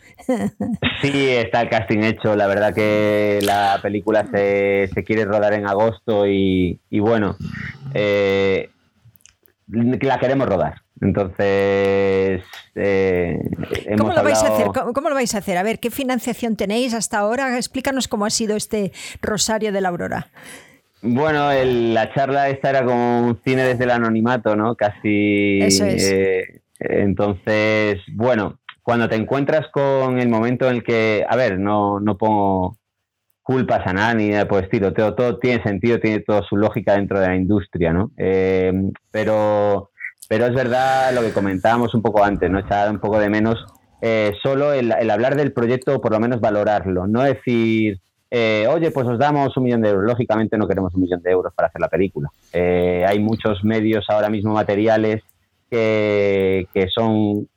sí, 1.00 1.28
está 1.28 1.62
el 1.62 1.68
casting 1.68 2.00
hecho. 2.00 2.36
La 2.36 2.46
verdad 2.46 2.74
que 2.74 3.38
la 3.42 3.78
película 3.82 4.21
se 4.30 4.82
se, 4.92 5.04
quiere 5.04 5.24
rodar 5.24 5.54
en 5.54 5.66
agosto 5.66 6.26
y, 6.26 6.78
bueno, 6.90 7.36
eh, 7.94 8.70
la 9.68 10.18
queremos 10.18 10.48
rodar. 10.48 10.82
Entonces, 11.00 12.44
eh, 12.76 13.38
¿Cómo, 13.98 14.12
lo 14.12 14.22
vais 14.22 14.42
a 14.42 14.54
hacer? 14.54 14.66
¿Cómo, 14.94 15.08
lo 15.08 15.14
vais 15.16 15.34
a 15.34 15.38
hacer? 15.38 15.58
A 15.58 15.64
ver, 15.64 15.80
¿qué 15.80 15.90
financiación 15.90 16.54
tenéis 16.54 16.94
hasta 16.94 17.18
ahora? 17.18 17.56
Explícanos 17.56 18.06
cómo 18.06 18.24
ha 18.24 18.30
sido 18.30 18.56
este 18.56 18.92
Rosario 19.20 19.72
de 19.72 19.80
la 19.80 19.88
Aurora. 19.88 20.28
Bueno, 21.02 21.50
la 21.52 22.14
charla 22.14 22.48
esta 22.50 22.70
era 22.70 22.84
como 22.84 23.26
un 23.26 23.40
cine 23.44 23.64
desde 23.64 23.82
el 23.82 23.90
anonimato, 23.90 24.54
¿no? 24.54 24.76
Casi. 24.76 25.58
Eso 25.60 25.84
es. 25.86 26.12
Eh, 26.12 26.62
entonces, 26.78 27.98
bueno, 28.12 28.60
cuando 28.82 29.08
te 29.08 29.16
encuentras 29.16 29.66
con 29.72 30.20
el 30.20 30.28
momento 30.28 30.68
en 30.68 30.76
el 30.76 30.84
que, 30.84 31.24
a 31.28 31.34
ver, 31.34 31.58
no, 31.58 31.98
no 31.98 32.16
pongo 32.16 32.78
culpas 33.42 33.86
a 33.86 33.92
nadie 33.92 34.44
por 34.46 34.64
estilo. 34.64 34.92
Todo, 34.92 35.14
todo 35.14 35.38
tiene 35.38 35.62
sentido, 35.62 35.98
tiene 35.98 36.20
toda 36.20 36.42
su 36.42 36.56
lógica 36.56 36.94
dentro 36.94 37.20
de 37.20 37.26
la 37.26 37.36
industria, 37.36 37.92
¿no? 37.92 38.10
Eh, 38.16 38.72
pero, 39.10 39.90
pero 40.28 40.46
es 40.46 40.54
verdad 40.54 41.12
lo 41.12 41.22
que 41.22 41.32
comentábamos 41.32 41.94
un 41.94 42.02
poco 42.02 42.24
antes, 42.24 42.50
¿no? 42.50 42.58
Echar 42.58 42.90
un 42.90 43.00
poco 43.00 43.18
de 43.18 43.28
menos 43.28 43.64
eh, 44.00 44.32
solo 44.42 44.72
el, 44.72 44.92
hablar 45.10 45.36
del 45.36 45.52
proyecto, 45.52 45.96
o 45.96 46.00
por 46.00 46.12
lo 46.12 46.20
menos 46.20 46.40
valorarlo, 46.40 47.06
no 47.06 47.22
decir, 47.22 48.00
eh, 48.30 48.66
oye, 48.68 48.90
pues 48.90 49.06
os 49.06 49.18
damos 49.18 49.56
un 49.56 49.64
millón 49.64 49.82
de 49.82 49.90
euros. 49.90 50.04
Lógicamente 50.04 50.56
no 50.56 50.68
queremos 50.68 50.94
un 50.94 51.02
millón 51.02 51.22
de 51.22 51.30
euros 51.30 51.52
para 51.54 51.68
hacer 51.68 51.80
la 51.80 51.88
película. 51.88 52.30
hay 52.52 53.18
muchos 53.18 53.64
medios 53.64 54.06
ahora 54.08 54.30
mismo 54.30 54.54
materiales 54.54 55.22
que, 55.70 56.66
que 56.72 56.88
son 56.88 57.48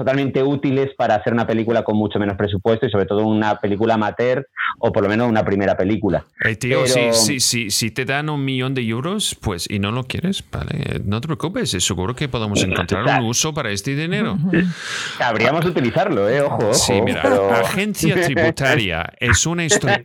totalmente 0.00 0.42
útiles 0.42 0.94
para 0.96 1.16
hacer 1.16 1.34
una 1.34 1.46
película 1.46 1.84
con 1.84 1.94
mucho 1.94 2.18
menos 2.18 2.38
presupuesto 2.38 2.86
y 2.86 2.90
sobre 2.90 3.04
todo 3.04 3.26
una 3.26 3.56
película 3.60 3.94
amateur 3.94 4.48
o 4.78 4.90
por 4.92 5.02
lo 5.02 5.10
menos 5.10 5.28
una 5.28 5.44
primera 5.44 5.76
película. 5.76 6.24
tío, 6.58 6.86
si, 6.86 7.90
te 7.90 8.06
dan 8.06 8.30
un 8.30 8.42
millón 8.42 8.72
de 8.72 8.80
euros 8.80 9.36
pues 9.38 9.68
y 9.68 9.78
no 9.78 9.92
lo 9.92 10.04
quieres, 10.04 10.42
vale, 10.50 11.02
no 11.04 11.20
te 11.20 11.28
preocupes, 11.28 11.70
seguro 11.84 12.14
que 12.14 12.30
podemos 12.30 12.62
encontrar 12.62 13.20
un 13.20 13.26
uso 13.26 13.52
para 13.52 13.70
este 13.70 13.94
dinero. 13.94 14.38
Sabríamos 15.18 15.66
utilizarlo, 15.66 16.30
¿eh? 16.30 16.40
Ojo, 16.40 16.72
Sí, 16.72 17.02
mira, 17.02 17.22
agencia 17.60 18.14
tributaria 18.24 19.12
es 19.18 19.44
una 19.44 19.66
historia... 19.66 20.00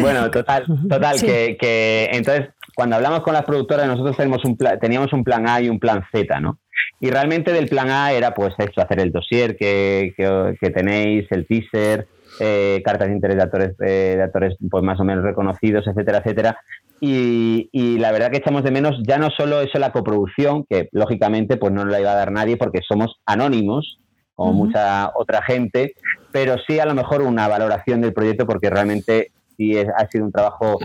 bueno, 0.00 0.30
total, 0.30 0.66
total, 0.90 1.18
que, 1.22 1.56
que 1.58 2.10
entonces 2.12 2.50
cuando 2.74 2.96
hablamos 2.96 3.22
con 3.22 3.32
las 3.32 3.46
productoras 3.46 3.86
nosotros 3.86 4.14
tenemos 4.18 4.44
un 4.44 4.58
teníamos 4.78 5.10
un 5.14 5.24
plan 5.24 5.48
A 5.48 5.62
y 5.62 5.70
un 5.70 5.80
plan 5.80 6.04
Z, 6.12 6.38
¿no? 6.40 6.58
Y 7.00 7.10
realmente 7.10 7.52
del 7.52 7.68
plan 7.68 7.90
A 7.90 8.12
era 8.12 8.34
pues 8.34 8.54
eso, 8.58 8.80
hacer 8.80 9.00
el 9.00 9.12
dossier 9.12 9.56
que, 9.56 10.14
que, 10.16 10.70
tenéis, 10.70 11.26
el 11.30 11.46
teaser, 11.46 12.08
eh, 12.40 12.82
cartas 12.84 13.08
de 13.08 13.14
interés 13.14 13.36
de 13.36 13.42
actores, 13.42 13.70
eh, 13.80 14.14
de 14.16 14.22
actores 14.22 14.56
pues 14.70 14.82
más 14.82 14.98
o 15.00 15.04
menos 15.04 15.24
reconocidos, 15.24 15.86
etcétera, 15.86 16.18
etcétera. 16.18 16.58
Y, 17.00 17.68
y, 17.72 17.98
la 17.98 18.10
verdad 18.10 18.30
que 18.30 18.38
echamos 18.38 18.64
de 18.64 18.70
menos 18.70 18.96
ya 19.06 19.18
no 19.18 19.28
solo 19.30 19.60
eso 19.60 19.78
la 19.78 19.92
coproducción, 19.92 20.64
que 20.68 20.88
lógicamente 20.92 21.58
pues 21.58 21.72
no 21.72 21.84
la 21.84 22.00
iba 22.00 22.12
a 22.12 22.16
dar 22.16 22.32
nadie 22.32 22.56
porque 22.56 22.80
somos 22.86 23.16
anónimos, 23.26 23.98
como 24.34 24.52
mucha 24.52 25.12
otra 25.14 25.42
gente, 25.42 25.94
pero 26.30 26.56
sí 26.66 26.78
a 26.78 26.86
lo 26.86 26.94
mejor 26.94 27.22
una 27.22 27.48
valoración 27.48 28.02
del 28.02 28.12
proyecto 28.12 28.46
porque 28.46 28.68
realmente 28.68 29.32
sí 29.56 29.78
ha 29.78 30.06
sido 30.08 30.26
un 30.26 30.32
trabajo 30.32 30.78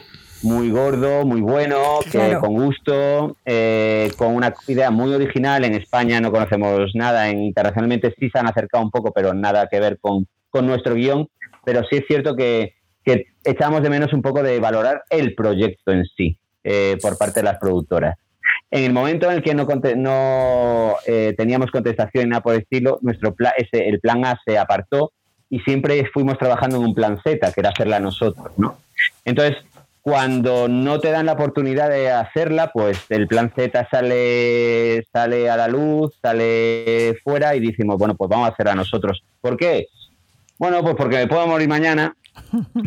muy 0.43 0.69
gordo, 0.69 1.25
muy 1.25 1.41
bueno, 1.41 1.99
que 2.11 2.37
con 2.39 2.53
gusto, 2.53 3.37
eh, 3.45 4.11
con 4.17 4.35
una 4.35 4.53
idea 4.67 4.91
muy 4.91 5.13
original. 5.13 5.63
En 5.63 5.73
España 5.73 6.19
no 6.19 6.31
conocemos 6.31 6.91
nada, 6.95 7.29
en, 7.29 7.41
internacionalmente 7.43 8.13
sí 8.19 8.29
se 8.29 8.39
han 8.39 8.47
acercado 8.47 8.83
un 8.83 8.91
poco, 8.91 9.11
pero 9.11 9.33
nada 9.33 9.67
que 9.67 9.79
ver 9.79 9.99
con, 9.99 10.27
con 10.49 10.65
nuestro 10.65 10.95
guion. 10.95 11.27
Pero 11.63 11.81
sí 11.89 11.97
es 11.97 12.05
cierto 12.07 12.35
que, 12.35 12.73
que, 13.03 13.27
echamos 13.43 13.83
de 13.83 13.89
menos 13.89 14.13
un 14.13 14.21
poco 14.21 14.41
de 14.41 14.59
valorar 14.59 15.03
el 15.09 15.35
proyecto 15.35 15.91
en 15.91 16.05
sí 16.05 16.37
eh, 16.63 16.97
por 17.01 17.17
parte 17.17 17.41
de 17.41 17.45
las 17.45 17.57
productoras. 17.57 18.17
En 18.69 18.83
el 18.83 18.93
momento 18.93 19.29
en 19.29 19.37
el 19.37 19.43
que 19.43 19.53
no, 19.53 19.67
no 19.97 20.95
eh, 21.05 21.33
teníamos 21.37 21.71
contestación 21.71 22.25
y 22.25 22.29
nada 22.29 22.41
por 22.41 22.53
el 22.53 22.61
estilo, 22.61 22.99
nuestro 23.01 23.33
plan, 23.35 23.53
ese, 23.57 23.87
el 23.87 23.99
plan 23.99 24.25
A 24.25 24.39
se 24.45 24.57
apartó 24.57 25.11
y 25.49 25.59
siempre 25.59 26.09
fuimos 26.13 26.37
trabajando 26.37 26.77
en 26.77 26.83
un 26.83 26.95
plan 26.95 27.19
Z, 27.23 27.51
que 27.51 27.59
era 27.59 27.71
hacerla 27.71 27.99
nosotros, 27.99 28.57
¿no? 28.57 28.77
Entonces, 29.25 29.57
cuando 30.01 30.67
no 30.67 30.99
te 30.99 31.11
dan 31.11 31.27
la 31.27 31.33
oportunidad 31.33 31.89
de 31.89 32.09
hacerla, 32.09 32.71
pues 32.73 33.05
el 33.09 33.27
plan 33.27 33.51
Z 33.55 33.87
sale, 33.91 35.05
sale 35.13 35.49
a 35.49 35.57
la 35.57 35.67
luz, 35.67 36.17
sale 36.21 37.15
fuera 37.23 37.55
y 37.55 37.59
decimos, 37.59 37.97
bueno, 37.97 38.15
pues 38.15 38.29
vamos 38.29 38.49
a 38.49 38.53
hacerla 38.53 38.73
nosotros. 38.73 39.23
¿Por 39.41 39.57
qué? 39.57 39.87
Bueno, 40.57 40.81
pues 40.81 40.95
porque 40.95 41.17
me 41.17 41.27
puedo 41.27 41.45
morir 41.45 41.67
mañana, 41.67 42.15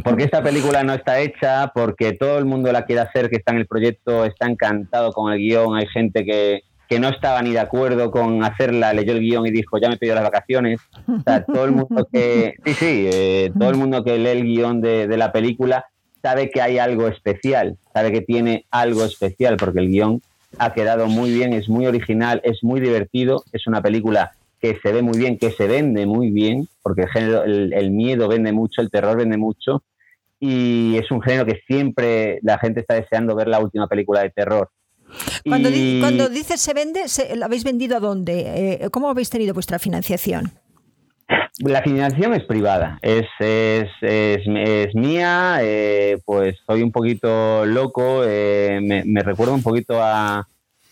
porque 0.04 0.24
esta 0.24 0.42
película 0.42 0.82
no 0.82 0.92
está 0.94 1.20
hecha, 1.20 1.70
porque 1.72 2.12
todo 2.12 2.38
el 2.38 2.46
mundo 2.46 2.72
la 2.72 2.84
quiere 2.84 3.02
hacer, 3.02 3.30
que 3.30 3.36
está 3.36 3.52
en 3.52 3.58
el 3.58 3.66
proyecto, 3.66 4.24
está 4.24 4.46
encantado 4.46 5.12
con 5.12 5.32
el 5.32 5.38
guion, 5.38 5.76
hay 5.76 5.86
gente 5.86 6.24
que, 6.24 6.62
que 6.88 6.98
no 6.98 7.08
estaba 7.08 7.42
ni 7.42 7.52
de 7.52 7.60
acuerdo 7.60 8.10
con 8.10 8.42
hacerla, 8.42 8.92
leyó 8.92 9.12
el 9.12 9.20
guion 9.20 9.46
y 9.46 9.52
dijo, 9.52 9.78
ya 9.78 9.88
me 9.88 9.96
pidió 9.98 10.16
las 10.16 10.24
vacaciones. 10.24 10.80
O 11.06 11.20
sea, 11.24 11.44
todo 11.44 11.64
el 11.64 11.72
mundo 11.72 12.08
que, 12.12 12.54
sí, 12.64 12.74
sí, 12.74 13.08
eh, 13.12 13.52
todo 13.56 13.70
el 13.70 13.76
mundo 13.76 14.02
que 14.02 14.18
lee 14.18 14.30
el 14.30 14.44
guion 14.44 14.80
de, 14.80 15.06
de 15.06 15.16
la 15.16 15.30
película 15.30 15.84
sabe 16.24 16.50
que 16.50 16.62
hay 16.62 16.78
algo 16.78 17.06
especial, 17.06 17.76
sabe 17.92 18.10
que 18.10 18.22
tiene 18.22 18.64
algo 18.70 19.04
especial, 19.04 19.58
porque 19.58 19.80
el 19.80 19.90
guion 19.90 20.22
ha 20.56 20.72
quedado 20.72 21.06
muy 21.06 21.30
bien, 21.30 21.52
es 21.52 21.68
muy 21.68 21.86
original, 21.86 22.40
es 22.44 22.64
muy 22.64 22.80
divertido, 22.80 23.44
es 23.52 23.66
una 23.66 23.82
película 23.82 24.32
que 24.58 24.78
se 24.82 24.90
ve 24.90 25.02
muy 25.02 25.18
bien, 25.18 25.36
que 25.38 25.50
se 25.50 25.66
vende 25.66 26.06
muy 26.06 26.30
bien, 26.30 26.66
porque 26.82 27.02
el, 27.02 27.08
género, 27.10 27.44
el, 27.44 27.90
miedo 27.90 28.26
vende 28.26 28.52
mucho, 28.52 28.80
el 28.80 28.90
terror 28.90 29.18
vende 29.18 29.36
mucho, 29.36 29.82
y 30.40 30.96
es 30.96 31.10
un 31.10 31.20
género 31.20 31.44
que 31.44 31.60
siempre 31.66 32.38
la 32.40 32.58
gente 32.58 32.80
está 32.80 32.94
deseando 32.94 33.34
ver 33.34 33.48
la 33.48 33.60
última 33.60 33.86
película 33.86 34.22
de 34.22 34.30
terror. 34.30 34.70
Cuando, 35.44 35.68
cuando 36.00 36.30
dices 36.30 36.58
se 36.58 36.72
vende, 36.72 37.02
¿lo 37.36 37.44
habéis 37.44 37.64
vendido 37.64 37.98
a 37.98 38.00
dónde? 38.00 38.80
Eh, 38.82 38.90
¿Cómo 38.90 39.10
habéis 39.10 39.28
tenido 39.28 39.52
vuestra 39.52 39.78
financiación? 39.78 40.52
La 41.58 41.82
financiación 41.82 42.34
es 42.34 42.44
privada, 42.44 42.98
es, 43.00 43.26
es, 43.38 43.88
es, 44.02 44.94
mía, 44.94 45.58
eh, 45.62 46.18
pues 46.24 46.56
soy 46.66 46.82
un 46.82 46.90
poquito 46.90 47.64
loco, 47.64 48.22
eh, 48.24 48.80
me, 48.82 49.04
me 49.04 49.22
recuerda 49.22 49.54
un 49.54 49.62
poquito 49.62 50.02
a, 50.02 50.46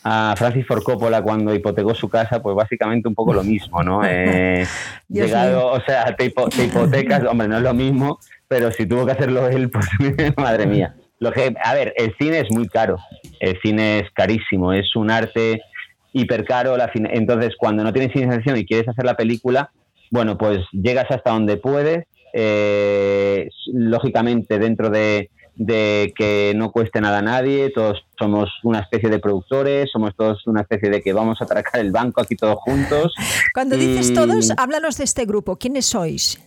a 0.04 0.34
Francis 0.36 0.66
Ford 0.66 0.82
Coppola 0.82 1.22
cuando 1.22 1.54
hipotecó 1.54 1.94
su 1.94 2.08
casa, 2.08 2.42
pues 2.42 2.56
básicamente 2.56 3.08
un 3.08 3.14
poco 3.14 3.32
lo 3.32 3.44
mismo, 3.44 3.82
¿no? 3.82 4.02
Eh, 4.12 4.66
llegado, 5.08 5.68
o 5.68 5.80
sea, 5.80 6.14
te, 6.16 6.26
hipotecas, 6.26 7.24
hombre, 7.24 7.48
no 7.48 7.56
es 7.56 7.62
lo 7.62 7.74
mismo, 7.74 8.18
pero 8.48 8.70
si 8.70 8.86
tuvo 8.86 9.06
que 9.06 9.12
hacerlo 9.12 9.48
él, 9.48 9.70
pues 9.70 9.86
madre 10.36 10.66
mía. 10.66 10.94
Lo 11.18 11.32
que, 11.32 11.54
a 11.62 11.74
ver, 11.74 11.94
el 11.96 12.14
cine 12.18 12.40
es 12.40 12.50
muy 12.50 12.68
caro, 12.68 12.98
el 13.40 13.58
cine 13.62 14.00
es 14.00 14.10
carísimo, 14.12 14.72
es 14.72 14.94
un 14.96 15.10
arte 15.10 15.62
hiper 16.12 16.44
caro, 16.44 16.76
la, 16.76 16.90
entonces 16.94 17.54
cuando 17.56 17.84
no 17.84 17.92
tienes 17.92 18.12
financiación 18.12 18.58
y 18.58 18.66
quieres 18.66 18.88
hacer 18.88 19.04
la 19.04 19.16
película, 19.16 19.70
bueno, 20.12 20.36
pues 20.36 20.60
llegas 20.72 21.10
hasta 21.10 21.30
donde 21.30 21.56
puedes, 21.56 22.06
eh, 22.34 23.48
lógicamente 23.72 24.58
dentro 24.58 24.90
de, 24.90 25.30
que 25.66 26.52
no 26.54 26.70
cueste 26.70 27.00
nada 27.00 27.18
a 27.18 27.22
nadie, 27.22 27.70
todos 27.70 28.04
somos 28.18 28.50
una 28.62 28.80
especie 28.80 29.08
de 29.08 29.18
productores, 29.18 29.90
somos 29.90 30.14
todos 30.14 30.46
una 30.46 30.60
especie 30.60 30.90
de 30.90 31.00
que 31.00 31.14
vamos 31.14 31.40
a 31.40 31.44
atracar 31.44 31.80
el 31.80 31.92
banco 31.92 32.20
aquí 32.20 32.36
todos 32.36 32.56
juntos. 32.56 33.14
Cuando 33.54 33.78
dices 33.78 34.12
todos, 34.12 34.52
háblanos 34.58 34.98
de 34.98 35.04
este 35.04 35.24
grupo, 35.24 35.56
¿quiénes 35.56 35.86
sois? 35.86 36.38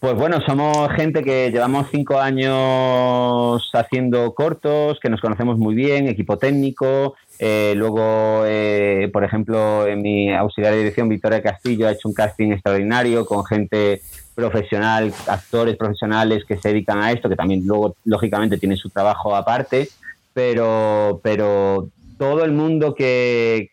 Pues 0.00 0.14
bueno, 0.14 0.40
somos 0.40 0.90
gente 0.94 1.22
que 1.22 1.50
llevamos 1.50 1.88
cinco 1.90 2.18
años 2.18 3.70
haciendo 3.74 4.32
cortos, 4.32 4.98
que 4.98 5.10
nos 5.10 5.20
conocemos 5.20 5.58
muy 5.58 5.74
bien, 5.74 6.08
equipo 6.08 6.38
técnico. 6.38 7.16
Eh, 7.38 7.74
luego, 7.76 8.44
eh, 8.46 9.10
por 9.12 9.24
ejemplo, 9.24 9.86
en 9.86 10.00
mi 10.00 10.32
auxiliar 10.32 10.72
de 10.72 10.78
dirección, 10.78 11.10
Victoria 11.10 11.42
Castillo, 11.42 11.86
ha 11.86 11.92
hecho 11.92 12.08
un 12.08 12.14
casting 12.14 12.50
extraordinario 12.52 13.26
con 13.26 13.44
gente 13.44 14.00
profesional, 14.34 15.12
actores 15.26 15.76
profesionales 15.76 16.46
que 16.46 16.56
se 16.56 16.70
dedican 16.70 17.02
a 17.02 17.12
esto, 17.12 17.28
que 17.28 17.36
también 17.36 17.66
luego, 17.66 17.94
lógicamente, 18.06 18.56
tienen 18.56 18.78
su 18.78 18.88
trabajo 18.88 19.36
aparte. 19.36 19.90
Pero, 20.32 21.20
pero 21.22 21.90
todo 22.20 22.44
el 22.44 22.52
mundo 22.52 22.94
que, 22.94 23.70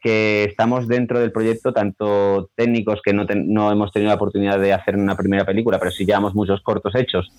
estamos 0.48 0.88
dentro 0.88 1.20
del 1.20 1.34
proyecto, 1.34 1.74
tanto 1.74 2.50
técnicos 2.56 3.02
que 3.04 3.12
no, 3.12 3.26
no, 3.36 3.74
hemos 3.74 3.92
tenido 3.92 4.08
la 4.08 4.16
oportunidad 4.16 4.58
de 4.58 4.72
hacer 4.72 4.96
una 4.96 5.18
primera 5.18 5.44
película, 5.44 5.78
pero 5.80 5.92
sí 5.92 6.06
llevamos 6.06 6.34
muchos 6.34 6.62
cortos 6.62 6.96
hechos, 6.96 7.30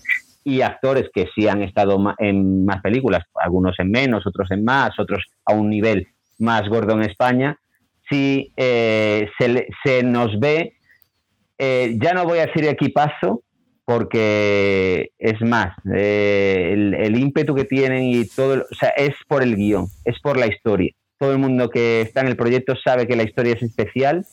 y 0.43 0.61
actores 0.61 1.09
que 1.11 1.27
sí 1.33 1.47
han 1.47 1.63
estado 1.63 1.97
en 2.19 2.63
más 2.63 2.83
películas, 2.83 3.23
algunos 3.33 3.79
en 3.79 3.89
menos, 3.89 4.27
otros 4.27 4.51
en 4.51 4.63
más, 4.63 4.99
otros 4.99 5.25
a 5.45 5.53
un 5.53 5.71
nivel 5.71 6.09
más 6.37 6.69
gordo 6.69 6.93
en 6.93 7.01
España, 7.01 7.57
sí 8.07 8.53
eh, 8.55 9.29
se, 9.83 10.03
nos 10.03 10.39
ve, 10.39 10.73
eh, 11.57 11.97
ya 11.99 12.13
no 12.13 12.25
voy 12.25 12.37
a 12.37 12.45
decir 12.45 12.65
equipazo, 12.65 13.41
porque 13.89 15.13
es 15.17 15.41
más, 15.41 15.73
eh, 15.91 16.73
el, 16.75 17.17
ímpetu 17.17 17.55
que 17.55 17.65
tienen 17.65 18.03
y 18.03 18.23
todo, 18.27 18.63
o 18.71 18.75
sea, 18.75 18.89
es 18.89 19.15
por 19.27 19.41
el 19.41 19.55
guion, 19.55 19.87
es 20.05 20.19
por 20.19 20.37
la 20.37 20.45
historia. 20.45 20.93
Todo 21.17 21.31
el 21.31 21.39
mundo 21.39 21.71
que 21.71 22.01
está 22.01 22.21
en 22.21 22.27
el 22.27 22.35
proyecto 22.35 22.75
sabe 22.75 23.07
que 23.07 23.15
la 23.15 23.23
historia 23.23 23.55
es 23.55 23.63
especial 23.63 24.27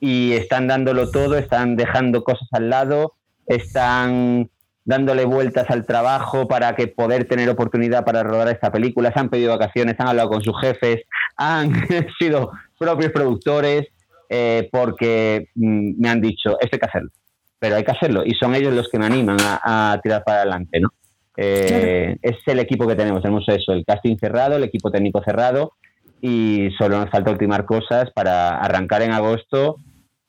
y 0.00 0.32
están 0.32 0.66
dándolo 0.66 1.12
todo, 1.12 1.38
están 1.38 1.76
dejando 1.76 2.24
cosas 2.24 2.48
al 2.50 2.68
lado, 2.68 3.12
están 3.46 4.50
dándole 4.84 5.24
vueltas 5.24 5.70
al 5.70 5.86
trabajo 5.86 6.48
para 6.48 6.74
que 6.74 6.88
poder 6.88 7.28
tener 7.28 7.48
oportunidad 7.48 8.04
para 8.04 8.24
rodar 8.24 8.48
esta 8.48 8.72
película, 8.72 9.12
se 9.12 9.20
han 9.20 9.30
pedido 9.30 9.56
vacaciones, 9.56 9.94
han 10.00 10.08
hablado 10.08 10.30
con 10.30 10.42
sus 10.42 10.60
jefes, 10.60 11.02
han 11.36 11.70
sido 12.18 12.50
propios 12.76 13.12
productores 13.12 13.86
eh, 14.28 14.68
porque 14.72 15.46
mm, 15.54 15.92
me 15.96 16.08
han 16.08 16.20
dicho, 16.20 16.58
esto 16.60 16.74
hay 16.74 16.80
que 16.80 16.86
hacerlo, 16.86 17.10
pero 17.58 17.76
hay 17.76 17.84
que 17.84 17.92
hacerlo 17.92 18.22
y 18.24 18.32
son 18.34 18.54
ellos 18.54 18.74
los 18.74 18.88
que 18.88 18.98
me 18.98 19.06
animan 19.06 19.38
a, 19.40 19.98
tirar 20.02 20.22
para 20.24 20.42
adelante, 20.42 20.80
¿no? 20.80 20.90
Eh, 21.38 22.16
es 22.22 22.36
el 22.46 22.58
equipo 22.60 22.86
que 22.86 22.94
tenemos, 22.94 23.22
tenemos 23.22 23.44
eso, 23.48 23.72
el 23.72 23.84
casting 23.84 24.16
cerrado, 24.18 24.56
el 24.56 24.64
equipo 24.64 24.90
técnico 24.90 25.22
cerrado 25.22 25.72
y 26.20 26.70
solo 26.78 26.98
nos 26.98 27.10
falta 27.10 27.30
ultimar 27.30 27.66
cosas 27.66 28.10
para 28.14 28.58
arrancar 28.58 29.02
en 29.02 29.12
agosto 29.12 29.76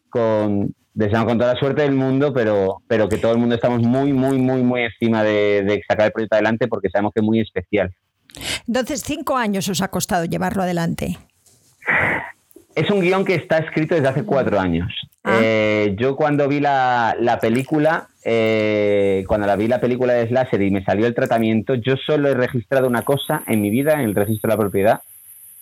con 0.09 0.73
deseamos 0.97 1.27
con 1.27 1.37
toda 1.37 1.53
la 1.53 1.59
suerte 1.59 1.83
del 1.83 1.93
mundo, 1.93 2.33
pero, 2.33 2.81
pero 2.87 3.07
que 3.07 3.17
todo 3.17 3.31
el 3.31 3.37
mundo 3.37 3.53
estamos 3.53 3.83
muy, 3.83 4.13
muy, 4.13 4.39
muy, 4.39 4.63
muy 4.63 4.81
encima 4.81 5.23
de, 5.23 5.79
sacar 5.87 6.07
el 6.07 6.11
proyecto 6.11 6.35
adelante 6.35 6.67
porque 6.67 6.89
sabemos 6.89 7.13
que 7.13 7.19
es 7.19 7.25
muy 7.25 7.39
especial. 7.39 7.93
Entonces, 8.67 9.03
cinco 9.03 9.37
años 9.37 9.69
os 9.69 9.81
ha 9.81 9.89
costado 9.89 10.25
llevarlo 10.25 10.63
adelante. 10.63 11.19
Es 12.73 12.89
un 12.89 13.01
guion 13.01 13.25
que 13.25 13.35
está 13.35 13.59
escrito 13.59 13.93
desde 13.93 14.07
hace 14.07 14.23
cuatro 14.23 14.59
años. 14.59 14.91
Ah. 15.29 15.41
Eh, 15.43 15.95
yo 15.99 16.15
cuando 16.15 16.47
vi 16.47 16.61
la, 16.61 17.37
película, 17.41 18.07
eh, 18.23 19.25
cuando 19.27 19.45
la 19.45 19.57
vi 19.57 19.67
la 19.67 19.81
película 19.81 20.13
de 20.13 20.25
Slasher 20.25 20.61
y 20.61 20.71
me 20.71 20.85
salió 20.85 21.05
el 21.05 21.13
tratamiento, 21.13 21.75
yo 21.75 21.97
solo 21.97 22.29
he 22.29 22.33
registrado 22.33 22.87
una 22.87 23.01
cosa 23.01 23.43
en 23.45 23.61
mi 23.61 23.69
vida, 23.69 23.95
en 23.95 24.01
el 24.01 24.15
registro 24.15 24.47
de 24.47 24.55
la 24.55 24.59
propiedad, 24.59 25.01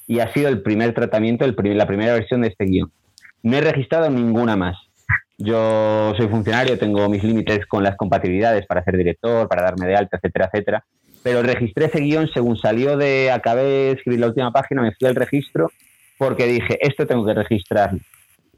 y 0.05 0.19
ha 0.19 0.31
sido 0.31 0.49
el 0.49 0.61
primer 0.61 0.93
tratamiento, 0.93 1.47
la 1.47 1.87
primera 1.87 2.13
versión 2.13 2.41
de 2.41 2.49
este 2.49 2.65
guion. 2.65 2.91
No 3.41 3.57
he 3.57 3.61
registrado 3.61 4.07
ninguna 4.11 4.55
más. 4.55 4.77
Yo 5.39 6.13
soy 6.15 6.27
funcionario, 6.27 6.77
tengo 6.77 7.09
mis 7.09 7.23
límites 7.23 7.65
con 7.65 7.81
las 7.81 7.97
compatibilidades 7.97 8.67
para 8.67 8.83
ser 8.83 8.97
director, 8.97 9.47
para 9.47 9.63
darme 9.63 9.87
de 9.87 9.95
alta, 9.95 10.17
etcétera, 10.17 10.45
etcétera. 10.53 10.85
Pero 11.23 11.41
registré 11.41 11.85
ese 11.85 12.01
guion 12.01 12.29
según 12.31 12.55
salió 12.55 12.97
de, 12.97 13.31
acabé 13.31 13.63
de 13.63 13.91
escribir 13.93 14.19
la 14.19 14.27
última 14.27 14.51
página, 14.51 14.83
me 14.83 14.91
fui 14.91 15.07
al 15.07 15.15
registro 15.15 15.71
porque 16.19 16.45
dije, 16.45 16.77
esto 16.81 17.07
tengo 17.07 17.25
que 17.25 17.33
registrarlo. 17.33 17.99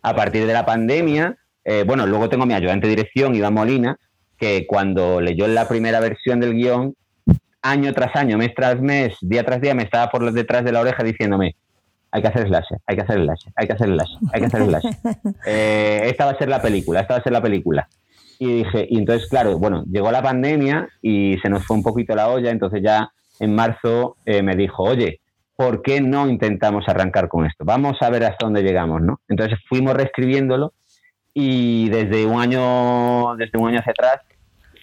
A 0.07 0.15
partir 0.15 0.47
de 0.47 0.53
la 0.53 0.65
pandemia, 0.65 1.35
eh, 1.65 1.83
bueno, 1.85 2.07
luego 2.07 2.29
tengo 2.29 2.45
mi 2.45 2.53
ayudante 2.53 2.87
de 2.87 2.95
dirección, 2.95 3.35
Iván 3.35 3.53
Molina, 3.53 3.99
que 4.37 4.65
cuando 4.65 5.19
leyó 5.19 5.49
la 5.49 5.67
primera 5.67 5.99
versión 5.99 6.39
del 6.39 6.53
guion, 6.53 6.95
año 7.61 7.93
tras 7.93 8.15
año, 8.15 8.37
mes 8.37 8.53
tras 8.55 8.79
mes, 8.79 9.17
día 9.19 9.43
tras 9.43 9.59
día, 9.59 9.75
me 9.75 9.83
estaba 9.83 10.09
por 10.09 10.31
detrás 10.31 10.63
de 10.63 10.71
la 10.71 10.79
oreja 10.79 11.03
diciéndome, 11.03 11.57
hay 12.09 12.21
que 12.21 12.27
hacer 12.29 12.47
slash, 12.47 12.67
hay 12.85 12.95
que 12.95 13.01
hacer 13.01 13.21
slash, 13.21 13.41
hay 13.53 13.67
que 13.67 13.73
hacer 13.73 13.87
slash, 13.89 14.11
hay 14.31 14.39
que 14.39 14.45
hacer 14.45 14.65
slash. 14.65 14.85
Eh, 15.45 16.03
esta 16.05 16.23
va 16.23 16.31
a 16.31 16.37
ser 16.37 16.47
la 16.47 16.61
película, 16.61 17.01
esta 17.01 17.15
va 17.15 17.19
a 17.19 17.23
ser 17.23 17.33
la 17.33 17.41
película. 17.41 17.89
Y 18.39 18.63
dije, 18.63 18.87
y 18.89 18.99
entonces, 18.99 19.27
claro, 19.27 19.59
bueno, 19.59 19.83
llegó 19.91 20.09
la 20.09 20.23
pandemia 20.23 20.87
y 21.01 21.37
se 21.41 21.49
nos 21.49 21.65
fue 21.65 21.75
un 21.75 21.83
poquito 21.83 22.15
la 22.15 22.29
olla, 22.29 22.49
entonces 22.49 22.81
ya 22.81 23.11
en 23.41 23.53
marzo 23.53 24.15
eh, 24.25 24.41
me 24.41 24.55
dijo, 24.55 24.83
oye, 24.83 25.19
¿por 25.57 25.81
qué 25.81 25.99
no 25.99 26.29
intentamos 26.29 26.87
arrancar 26.87 27.27
con 27.27 27.45
esto? 27.45 27.65
Vamos 27.65 27.97
a 27.99 28.09
ver 28.09 28.23
hasta 28.23 28.45
dónde 28.45 28.63
llegamos, 28.63 29.01
¿no? 29.01 29.19
Entonces 29.27 29.59
fuimos 29.67 29.93
reescribiéndolo 29.93 30.71
y 31.33 31.89
desde 31.89 32.25
un 32.25 32.39
año, 32.39 33.35
desde 33.35 33.59
un 33.59 33.67
año 33.67 33.79
hacia 33.79 33.91
atrás 33.91 34.21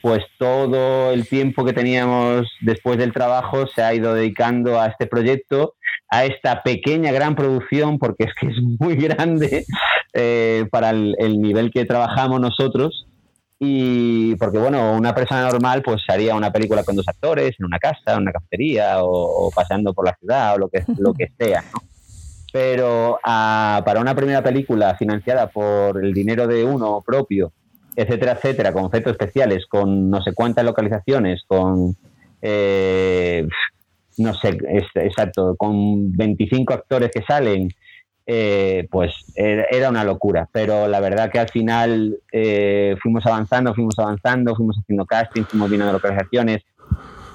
pues 0.04 0.22
todo 0.38 1.12
el 1.12 1.26
tiempo 1.26 1.64
que 1.64 1.72
teníamos 1.72 2.46
después 2.60 2.98
del 2.98 3.14
trabajo 3.14 3.66
se 3.66 3.82
ha 3.82 3.94
ido 3.94 4.12
dedicando 4.12 4.78
a 4.78 4.88
este 4.88 5.06
proyecto, 5.06 5.76
a 6.10 6.26
esta 6.26 6.62
pequeña 6.62 7.10
gran 7.10 7.34
producción, 7.34 7.98
porque 7.98 8.24
es 8.24 8.34
que 8.38 8.48
es 8.48 8.56
muy 8.78 8.96
grande 9.08 9.64
eh, 10.12 10.66
para 10.70 10.90
el, 10.90 11.40
nivel 11.40 11.70
que 11.70 11.87
trabajamos 11.87 12.38
nosotros. 12.38 13.06
Y 13.58 14.34
porque, 14.36 14.58
bueno, 14.58 14.94
una 14.94 15.14
persona 15.14 15.42
normal 15.48 15.82
pues 15.82 16.02
haría 16.08 16.34
una 16.34 16.52
película 16.52 16.82
con 16.82 16.96
dos 16.96 17.08
actores 17.08 17.54
en 17.58 17.66
una 17.66 17.78
casa, 17.78 18.14
en 18.14 18.22
una 18.22 18.32
cafetería 18.32 18.96
o, 19.02 19.50
paseando 19.54 19.94
por 19.94 20.06
la 20.06 20.16
ciudad 20.16 20.54
o 20.54 20.58
lo 20.58 20.68
que, 20.68 20.84
lo 20.98 21.14
que 21.14 21.28
sea, 21.38 21.62
¿no? 21.72 21.80
Pero 22.52 23.18
para 23.24 24.00
una 24.00 24.14
primera 24.14 24.40
película 24.40 24.94
financiada 24.94 25.48
por 25.48 26.04
el 26.04 26.14
dinero 26.14 26.46
de 26.46 26.64
uno 26.64 27.02
propio, 27.04 27.52
etcétera, 27.96 28.32
etcétera, 28.32 28.72
con 28.72 28.84
efectos 28.84 29.12
especiales, 29.12 29.66
con 29.66 30.08
no 30.08 30.22
sé 30.22 30.32
cuántas 30.34 30.64
localizaciones, 30.64 31.42
con, 31.48 31.96
eh, 32.40 33.44
no 34.18 34.34
sé, 34.34 34.56
exacto, 34.94 35.56
con 35.56 36.12
25 36.12 36.74
actores 36.74 37.10
que 37.12 37.22
salen, 37.22 37.68
eh, 38.26 38.88
pues 38.90 39.12
era 39.34 39.90
una 39.90 40.04
locura. 40.04 40.48
Pero 40.52 40.88
la 40.88 41.00
verdad 41.00 41.30
que 41.30 41.38
al 41.38 41.48
final 41.48 42.18
eh, 42.32 42.96
fuimos 43.02 43.26
avanzando, 43.26 43.74
fuimos 43.74 43.98
avanzando, 43.98 44.54
fuimos 44.54 44.76
haciendo 44.78 45.06
casting, 45.06 45.42
fuimos 45.44 45.70
viendo 45.70 45.92
localizaciones, 45.92 46.62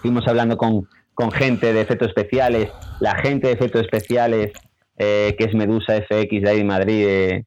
fuimos 0.01 0.27
hablando 0.27 0.57
con, 0.57 0.87
con 1.13 1.31
gente 1.31 1.73
de 1.73 1.81
efectos 1.81 2.09
especiales, 2.09 2.69
la 2.99 3.15
gente 3.15 3.47
de 3.47 3.53
efectos 3.53 3.81
especiales, 3.81 4.51
que 4.97 5.37
es 5.37 5.53
Medusa 5.53 5.93
FX 6.01 6.41
de 6.41 6.49
ahí 6.49 6.59
en 6.59 6.67
Madrid, 6.67 7.43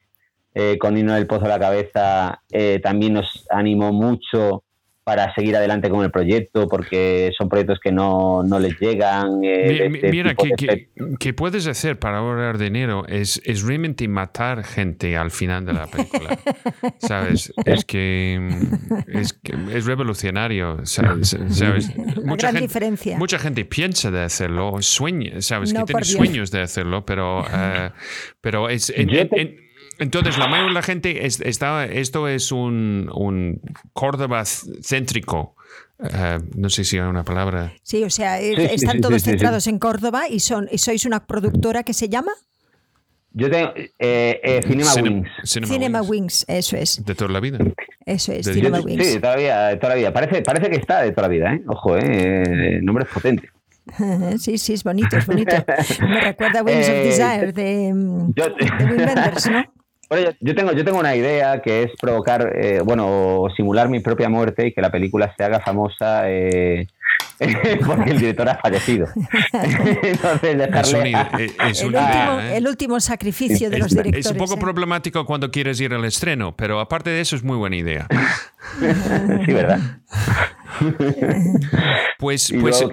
eh, 0.55 0.77
con 0.79 0.95
Nino 0.95 1.15
del 1.15 1.27
Pozo 1.27 1.47
a 1.47 1.49
la 1.49 1.59
cabeza, 1.59 2.43
eh, 2.51 2.79
también 2.83 3.15
nos 3.15 3.47
animó 3.49 3.91
mucho 3.91 4.65
para 5.05 5.35
seguir 5.35 5.57
adelante 5.57 5.91
con 5.91 6.05
el 6.05 6.11
proyecto, 6.11 6.69
porque 6.69 7.33
son 7.37 7.49
proyectos 7.49 7.79
que 7.83 7.91
no, 7.91 8.43
no 8.45 8.59
les 8.59 8.79
llegan. 8.79 9.43
Eh, 9.43 9.89
mira, 9.89 10.35
que, 11.19 11.35
puedes 11.35 11.67
hacer 11.67 11.99
para 11.99 12.19
ahorrar 12.19 12.59
dinero 12.59 13.05
es, 13.09 13.41
es 13.45 13.63
realmente 13.63 14.07
matar 14.07 14.63
gente 14.63 15.17
al 15.17 15.31
final 15.31 15.67
de 15.67 15.73
la 15.73 15.87
película. 15.87 16.39
¿Sabes? 16.99 17.53
Es 17.65 17.85
que 17.85 18.49
es, 19.09 19.39
es 19.73 19.87
revolucionario. 19.87 20.85
¿sabes? 20.85 21.37
Mucha 22.25 22.49
gente, 22.49 22.61
diferencia. 22.61 23.19
Mucha 23.19 23.39
gente 23.39 23.65
piensa 23.65 24.11
de 24.11 24.23
hacerlo, 24.23 24.77
sueña, 24.81 25.41
¿sabes? 25.41 25.73
que 25.73 25.83
tiene 25.85 26.05
sueños 26.05 26.51
de 26.51 26.61
hacerlo, 26.61 27.05
pero, 27.05 27.45
pero 28.41 28.69
es... 28.69 28.93
Entonces, 29.99 30.39
la 30.39 30.47
mayoría 30.49 30.69
de 30.69 30.75
la 30.75 30.83
gente 30.83 31.27
está, 31.27 31.85
esto 31.85 32.29
es 32.29 32.53
un, 32.53 33.11
un 33.15 33.61
Córdoba 33.93 34.45
céntrico. 34.45 35.55
Eh, 36.03 36.39
no 36.57 36.69
sé 36.69 36.85
si 36.85 36.99
hay 36.99 37.07
una 37.07 37.25
palabra. 37.25 37.73
Sí, 37.83 38.03
o 38.03 38.11
sea, 38.11 38.41
están 38.41 39.01
todos 39.01 39.23
centrados 39.23 39.67
en 39.67 39.79
Córdoba 39.79 40.29
y 40.29 40.41
son 40.41 40.69
y 40.71 40.79
sois 40.79 41.05
una 41.07 41.27
productora 41.27 41.83
que 41.83 41.95
se 41.95 42.09
llama. 42.09 42.33
Yo 43.35 43.51
tengo 43.51 43.73
eh, 43.77 43.89
eh, 43.99 44.61
Cinema, 44.67 44.93
Wings. 44.95 45.29
Cinema, 45.45 46.03
Wings. 46.03 46.45
eso 46.49 46.77
es. 46.77 47.03
De 47.05 47.15
toda 47.15 47.31
la 47.31 47.41
vida. 47.41 47.59
Eso 48.05 48.33
es, 48.33 48.47
Cinema 48.47 48.81
Wings. 48.81 49.07
Sí, 49.07 49.15
de 49.15 49.21
toda 49.21 49.37
la 49.37 49.41
vida. 49.41 49.69
De 49.69 49.77
toda 49.77 49.89
la 49.91 49.95
vida. 49.95 50.13
Parece, 50.13 50.43
parece 50.43 50.71
que 50.71 50.77
está 50.77 51.03
de 51.03 51.13
toda 51.13 51.29
la 51.29 51.29
vida, 51.29 51.55
¿eh? 51.55 51.63
Ojo, 51.67 51.97
¿eh? 51.97 52.81
nombre 52.83 53.05
es 53.05 53.11
potente. 53.11 53.49
Sí, 54.39 54.59
sí, 54.59 54.75
es 54.75 54.85
bonito, 54.85 55.17
es 55.17 55.27
bonito. 55.27 55.57
Me 56.03 56.21
recuerda 56.21 56.61
a 56.61 56.63
Wings 56.63 56.89
of 56.89 56.95
Desire 56.95 57.53
de, 57.53 57.53
de 57.53 57.93
Wim 57.93 58.33
Wenders, 58.97 59.51
¿no? 59.51 59.65
yo 60.41 60.55
tengo, 60.55 60.73
yo 60.73 60.85
tengo 60.85 60.99
una 60.99 61.15
idea 61.15 61.61
que 61.63 61.85
es 61.85 61.93
provocar, 62.01 62.53
eh, 62.57 62.81
bueno, 62.85 63.47
simular 63.57 63.89
mi 63.89 64.01
propia 64.01 64.29
muerte 64.29 64.69
y 64.69 64.73
que 64.73 64.81
la 64.81 64.91
película 64.91 65.33
se 65.37 65.45
haga 65.45 65.61
famosa 65.61 66.31
eh, 66.31 66.87
porque 67.87 68.11
el 68.11 68.19
director 68.19 68.49
ha 68.49 68.57
fallecido. 68.57 69.09
Entonces, 70.03 70.59
dejarle 70.59 71.13
el, 72.57 72.67
último, 72.67 73.01
sacrificio 73.01 73.71
de 73.71 73.79
los 73.79 73.91
directores. 73.91 74.27
Es 74.27 74.33
un 74.33 74.39
poco 74.39 74.59
problemático 74.59 75.25
cuando 75.25 75.51
quieres 75.51 75.81
ir 75.81 75.93
al 75.95 76.05
estreno, 76.05 76.55
pero 76.57 76.81
aparte 76.81 77.11
de 77.11 77.21
eso 77.21 77.37
es 77.37 77.43
muy 77.43 77.57
buena 77.57 77.77
idea. 77.77 78.07
sí, 79.47 79.53
¿verdad? 79.53 79.81
pues, 82.19 82.53
pues, 82.61 82.85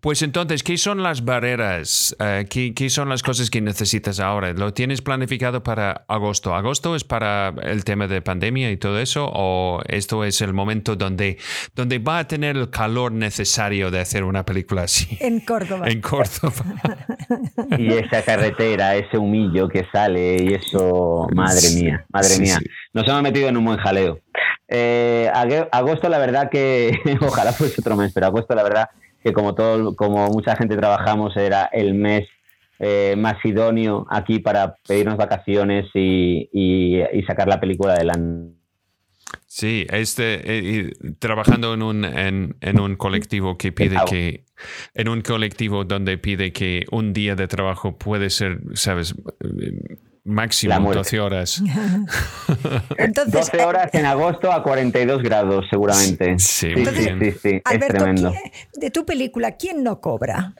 pues 0.00 0.22
entonces, 0.22 0.62
¿qué 0.62 0.76
son 0.76 1.02
las 1.02 1.24
barreras? 1.24 2.16
Eh, 2.18 2.46
¿qué, 2.48 2.90
son 2.90 3.08
las 3.08 3.22
cosas 3.22 3.50
que 3.50 3.60
necesitas 3.60 4.20
ahora? 4.20 4.52
¿Lo 4.52 4.72
tienes 4.72 5.02
planificado 5.02 5.62
para 5.62 6.04
agosto? 6.08 6.54
¿Agosto 6.54 6.96
es 6.96 7.04
para 7.04 7.54
el 7.62 7.84
tema 7.84 8.06
de 8.06 8.22
pandemia 8.22 8.70
y 8.70 8.76
todo 8.76 8.98
eso? 8.98 9.30
¿O 9.32 9.80
esto 9.88 10.24
es 10.24 10.40
el 10.40 10.52
momento 10.52 10.96
donde, 10.96 11.38
donde 11.74 11.98
va 11.98 12.18
a 12.18 12.28
tener 12.28 12.56
el 12.56 12.70
calor 12.70 13.12
necesario 13.12 13.90
de 13.90 14.00
hacer 14.00 14.24
una 14.24 14.44
película 14.44 14.82
así? 14.82 15.16
En 15.20 15.40
Córdoba. 15.40 15.86
En 15.96 16.00
Córdoba. 16.00 16.54
y 17.78 17.92
esa 17.92 18.22
carretera, 18.22 18.96
ese 18.96 19.18
humillo 19.18 19.68
que 19.68 19.84
sale 19.92 20.42
y 20.42 20.54
eso, 20.54 21.28
madre 21.34 21.70
mía, 21.74 22.04
madre 22.12 22.38
mía. 22.38 22.58
Nos 22.96 23.06
hemos 23.08 23.20
metido 23.20 23.50
en 23.50 23.58
un 23.58 23.64
buen 23.66 23.76
jaleo. 23.76 24.20
Eh, 24.68 25.30
agosto, 25.70 26.08
la 26.08 26.16
verdad 26.16 26.48
que, 26.50 26.98
ojalá 27.20 27.52
fuese 27.52 27.82
otro 27.82 27.94
mes, 27.94 28.10
pero 28.14 28.24
agosto, 28.24 28.54
la 28.54 28.62
verdad 28.62 28.88
que 29.22 29.34
como, 29.34 29.54
todo, 29.54 29.94
como 29.94 30.30
mucha 30.30 30.56
gente 30.56 30.78
trabajamos, 30.78 31.36
era 31.36 31.68
el 31.74 31.92
mes 31.92 32.26
eh, 32.78 33.14
más 33.18 33.34
idóneo 33.44 34.06
aquí 34.08 34.38
para 34.38 34.76
pedirnos 34.88 35.18
vacaciones 35.18 35.84
y, 35.92 36.48
sacar 37.26 37.48
la 37.48 37.60
película 37.60 37.92
adelante. 37.92 38.56
Sí, 39.46 39.86
este, 39.90 40.40
eh, 40.46 40.92
trabajando 41.18 41.74
en 41.74 41.82
un, 41.82 42.04
en, 42.06 42.80
un 42.80 42.96
colectivo 42.96 43.58
que 43.58 43.72
pide 43.72 43.98
que, 44.08 44.44
en 44.94 45.10
un 45.10 45.20
colectivo 45.20 45.84
donde 45.84 46.16
pide 46.16 46.50
que 46.54 46.86
un 46.90 47.12
día 47.12 47.36
de 47.36 47.46
trabajo 47.46 47.98
puede 47.98 48.30
ser, 48.30 48.60
sabes, 48.72 49.14
Máximo 50.26 50.92
12 50.92 51.20
horas. 51.20 51.62
12 53.26 53.64
horas 53.64 53.94
en 53.94 54.06
agosto 54.06 54.52
a 54.52 54.62
42 54.62 55.22
grados, 55.22 55.64
seguramente. 55.70 56.38
Sí, 56.38 56.74
sí, 56.74 57.32
sí, 57.32 57.62
es 57.70 57.86
tremendo. 57.86 58.32
de 58.74 58.90
tu 58.90 59.06
película, 59.06 59.52
¿quién 59.52 59.84
no 59.84 60.00
cobra? 60.00 60.54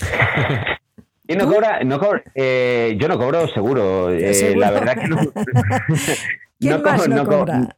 ¿Quién 1.28 1.40
no 1.40 1.46
cobra? 1.46 1.84
No 1.84 2.00
eh, 2.34 2.96
yo 2.98 3.06
no 3.06 3.18
cobro 3.18 3.46
seguro. 3.48 4.10
Eh, 4.10 4.54
la 4.56 4.70
verdad 4.70 4.94
que 4.94 5.08
no. 5.08 5.18
¿Quién 6.58 6.82
más 6.82 7.06
no, 7.06 7.26
cobra? 7.26 7.76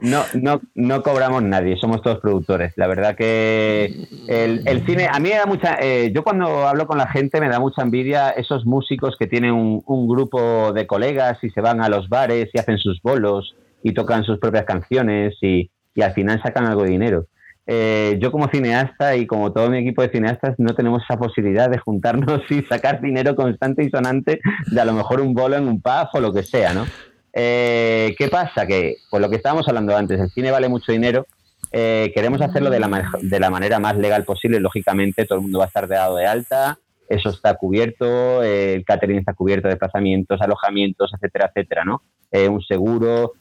No, 0.00 0.24
no, 0.34 0.60
no, 0.74 1.02
cobramos 1.04 1.44
nadie, 1.44 1.76
somos 1.76 2.02
todos 2.02 2.18
productores. 2.18 2.72
La 2.74 2.88
verdad 2.88 3.14
que 3.14 4.08
el, 4.26 4.84
cine, 4.84 5.06
a 5.10 5.20
mí 5.20 5.28
me 5.28 5.36
da 5.36 5.46
mucha, 5.46 5.78
eh, 5.80 6.10
yo 6.12 6.24
cuando 6.24 6.66
hablo 6.66 6.88
con 6.88 6.98
la 6.98 7.06
gente 7.06 7.40
me 7.40 7.48
da 7.48 7.60
mucha 7.60 7.82
envidia 7.82 8.30
esos 8.30 8.66
músicos 8.66 9.16
que 9.16 9.28
tienen 9.28 9.52
un, 9.52 10.08
grupo 10.08 10.72
de 10.72 10.88
colegas 10.88 11.38
y 11.42 11.50
se 11.50 11.60
van 11.60 11.80
a 11.80 11.88
los 11.88 12.08
bares 12.08 12.50
y 12.52 12.58
hacen 12.58 12.78
sus 12.78 13.00
bolos 13.00 13.54
y 13.84 13.94
tocan 13.94 14.24
sus 14.24 14.38
propias 14.40 14.64
canciones 14.64 15.36
y, 15.40 15.70
al 16.02 16.14
final 16.14 16.42
sacan 16.42 16.66
algo 16.66 16.82
de 16.82 16.90
dinero. 16.90 17.26
Eh, 17.70 18.16
yo 18.18 18.32
como 18.32 18.48
cineasta 18.48 19.14
y 19.14 19.26
como 19.26 19.52
todo 19.52 19.68
mi 19.68 19.76
equipo 19.76 20.00
de 20.00 20.08
cineastas 20.08 20.54
no 20.56 20.74
tenemos 20.74 21.02
esa 21.02 21.18
posibilidad 21.18 21.68
de 21.68 21.76
juntarnos 21.76 22.40
y 22.50 22.62
sacar 22.62 23.02
dinero 23.02 23.36
constante 23.36 23.84
y 23.84 23.90
sonante 23.90 24.40
de 24.70 24.80
a 24.80 24.86
lo 24.86 24.94
mejor 24.94 25.20
un 25.20 25.34
bolo 25.34 25.56
en 25.56 25.68
un 25.68 25.82
pub 25.82 26.08
o 26.14 26.20
lo 26.20 26.32
que 26.32 26.42
sea, 26.42 26.72
¿no? 26.72 26.86
Eh, 27.34 28.14
¿Qué 28.18 28.28
pasa? 28.28 28.66
Que, 28.66 28.96
por 29.10 29.20
lo 29.20 29.28
que 29.28 29.36
estábamos 29.36 29.68
hablando 29.68 29.94
antes, 29.94 30.18
el 30.18 30.30
cine 30.30 30.50
vale 30.50 30.68
mucho 30.68 30.92
dinero. 30.92 31.26
Eh, 31.70 32.10
queremos 32.14 32.40
hacerlo 32.40 32.70
de 32.70 32.80
la, 32.80 33.10
de 33.20 33.38
la 33.40 33.50
manera 33.50 33.78
más 33.78 33.98
legal 33.98 34.24
posible. 34.24 34.60
Lógicamente, 34.60 35.26
todo 35.26 35.38
el 35.38 35.42
mundo 35.42 35.58
va 35.58 35.66
a 35.66 35.68
estar 35.68 35.86
dado 35.86 36.16
de 36.16 36.26
alta. 36.26 36.78
Eso 37.06 37.28
está 37.28 37.54
cubierto. 37.54 38.42
Eh, 38.42 38.74
el 38.74 38.84
catering 38.84 39.18
está 39.18 39.34
cubierto, 39.34 39.68
desplazamientos, 39.68 40.40
alojamientos, 40.40 41.12
etcétera, 41.14 41.50
etcétera, 41.54 41.84
¿no? 41.84 42.02
un 42.32 42.60
seguro. 42.62 43.34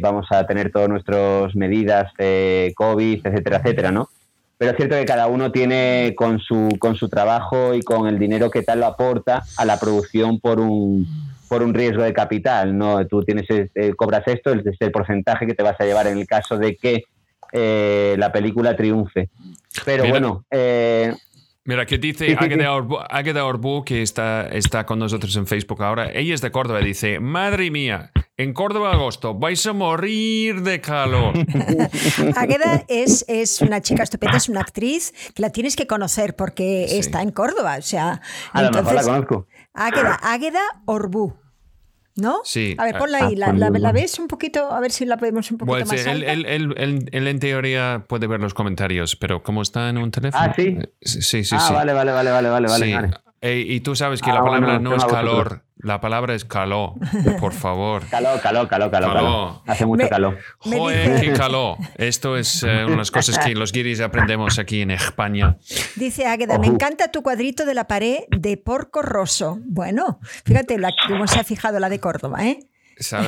Vamos 0.00 0.26
a 0.30 0.46
tener 0.46 0.70
todas 0.70 0.88
nuestras 0.88 1.54
medidas 1.54 2.12
de 2.18 2.72
COVID, 2.76 3.26
etcétera, 3.26 3.58
etcétera, 3.58 3.90
¿no? 3.90 4.08
Pero 4.60 4.72
es 4.72 4.76
cierto 4.76 4.94
que 4.94 5.06
cada 5.06 5.26
uno 5.26 5.50
tiene 5.50 6.12
con 6.14 6.38
su, 6.38 6.76
con 6.78 6.94
su 6.94 7.08
trabajo 7.08 7.72
y 7.72 7.80
con 7.80 8.06
el 8.06 8.18
dinero 8.18 8.50
que 8.50 8.60
tal 8.60 8.80
lo 8.80 8.86
aporta 8.86 9.42
a 9.56 9.64
la 9.64 9.80
producción 9.80 10.38
por 10.38 10.60
un, 10.60 11.06
por 11.48 11.62
un 11.62 11.72
riesgo 11.72 12.02
de 12.02 12.12
capital, 12.12 12.76
¿no? 12.76 13.06
Tú 13.06 13.24
tienes, 13.24 13.46
eh, 13.48 13.94
cobras 13.96 14.22
esto, 14.26 14.52
es 14.52 14.76
el 14.78 14.90
porcentaje 14.90 15.46
que 15.46 15.54
te 15.54 15.62
vas 15.62 15.80
a 15.80 15.84
llevar 15.84 16.08
en 16.08 16.18
el 16.18 16.26
caso 16.26 16.58
de 16.58 16.76
que 16.76 17.04
eh, 17.52 18.16
la 18.18 18.32
película 18.32 18.76
triunfe. 18.76 19.30
Pero 19.86 20.06
bueno... 20.08 20.44
Eh, 20.50 21.14
Mira, 21.64 21.84
que 21.84 21.98
dice 21.98 22.36
Águeda 22.38 23.44
Orbu, 23.44 23.84
que 23.84 24.02
está, 24.02 24.48
está 24.48 24.86
con 24.86 24.98
nosotros 24.98 25.36
en 25.36 25.46
Facebook 25.46 25.82
ahora. 25.82 26.10
Ella 26.10 26.34
es 26.34 26.40
de 26.40 26.50
Córdoba. 26.50 26.80
Dice: 26.80 27.20
Madre 27.20 27.70
mía, 27.70 28.12
en 28.38 28.54
Córdoba, 28.54 28.92
agosto, 28.92 29.34
vais 29.34 29.66
a 29.66 29.74
morir 29.74 30.62
de 30.62 30.80
calor. 30.80 31.34
Águeda 32.36 32.84
es, 32.88 33.26
es 33.28 33.60
una 33.60 33.82
chica 33.82 34.02
estupenda, 34.02 34.38
es 34.38 34.48
una 34.48 34.62
actriz 34.62 35.12
que 35.34 35.42
la 35.42 35.50
tienes 35.50 35.76
que 35.76 35.86
conocer 35.86 36.34
porque 36.34 36.98
está 36.98 37.20
en 37.20 37.30
Córdoba. 37.30 37.76
O 37.78 37.82
sea, 37.82 38.22
a 38.52 38.62
lo 38.62 38.70
mejor 38.70 38.94
la 38.94 39.02
conozco. 39.02 39.46
Águeda, 39.74 40.18
Águeda 40.22 40.62
Orbu. 40.86 41.34
¿No? 42.20 42.40
Sí. 42.44 42.74
A 42.78 42.84
ver, 42.84 42.98
ponla 42.98 43.26
ahí. 43.26 43.36
¿La, 43.36 43.52
la, 43.52 43.92
ves 43.92 44.18
un 44.18 44.28
poquito? 44.28 44.70
A 44.72 44.80
ver 44.80 44.92
si 44.92 45.04
la 45.04 45.16
podemos 45.16 45.50
un 45.50 45.58
poquito 45.58 45.86
más 45.86 46.06
él, 46.06 46.24
él, 46.24 47.26
en 47.28 47.38
teoría 47.40 48.04
puede 48.06 48.26
ver 48.26 48.40
los 48.40 48.54
comentarios, 48.54 49.16
pero 49.16 49.42
como 49.42 49.62
está 49.62 49.88
en 49.88 49.98
un 49.98 50.10
teléfono... 50.10 50.44
Ah, 50.44 50.52
sí. 50.54 50.78
Sí, 51.00 51.44
sí, 51.44 51.56
ah, 51.56 51.60
sí. 51.60 51.74
vale, 51.74 51.92
vale, 51.92 52.12
vale, 52.12 52.30
vale, 52.30 52.48
vale. 52.48 52.68
vale. 52.68 53.60
y 53.60 53.80
tú 53.80 53.96
sabes 53.96 54.20
que 54.20 54.30
la 54.30 54.40
ah, 54.40 54.44
palabra 54.44 54.78
no 54.78 54.94
es 54.96 55.04
calor. 55.04 55.62
La 55.82 56.00
palabra 56.00 56.34
es 56.34 56.44
caló, 56.44 56.94
por 57.40 57.52
favor. 57.52 58.02
Caló, 58.10 58.40
caló, 58.42 58.68
caló, 58.68 58.90
caló. 58.90 59.62
Hace 59.66 59.86
mucho 59.86 60.08
calor. 60.08 60.38
Joder, 60.58 61.20
qué 61.20 61.32
caló. 61.32 61.76
Esto 61.96 62.36
es 62.36 62.62
eh, 62.62 62.84
unas 62.84 63.10
cosas 63.10 63.38
que 63.38 63.54
los 63.54 63.72
guiris 63.72 64.00
aprendemos 64.00 64.58
aquí 64.58 64.82
en 64.82 64.90
España. 64.90 65.56
Dice 65.96 66.26
Águeda, 66.26 66.58
me 66.58 66.66
encanta 66.66 67.10
tu 67.10 67.22
cuadrito 67.22 67.64
de 67.64 67.74
la 67.74 67.86
pared 67.86 68.20
de 68.28 68.56
Porco 68.56 69.02
Rosso. 69.02 69.58
Bueno, 69.64 70.18
fíjate 70.44 70.78
la, 70.78 70.90
cómo 71.08 71.26
se 71.26 71.40
ha 71.40 71.44
fijado 71.44 71.78
la 71.78 71.88
de 71.88 72.00
Córdoba, 72.00 72.44
¿eh? 72.46 72.58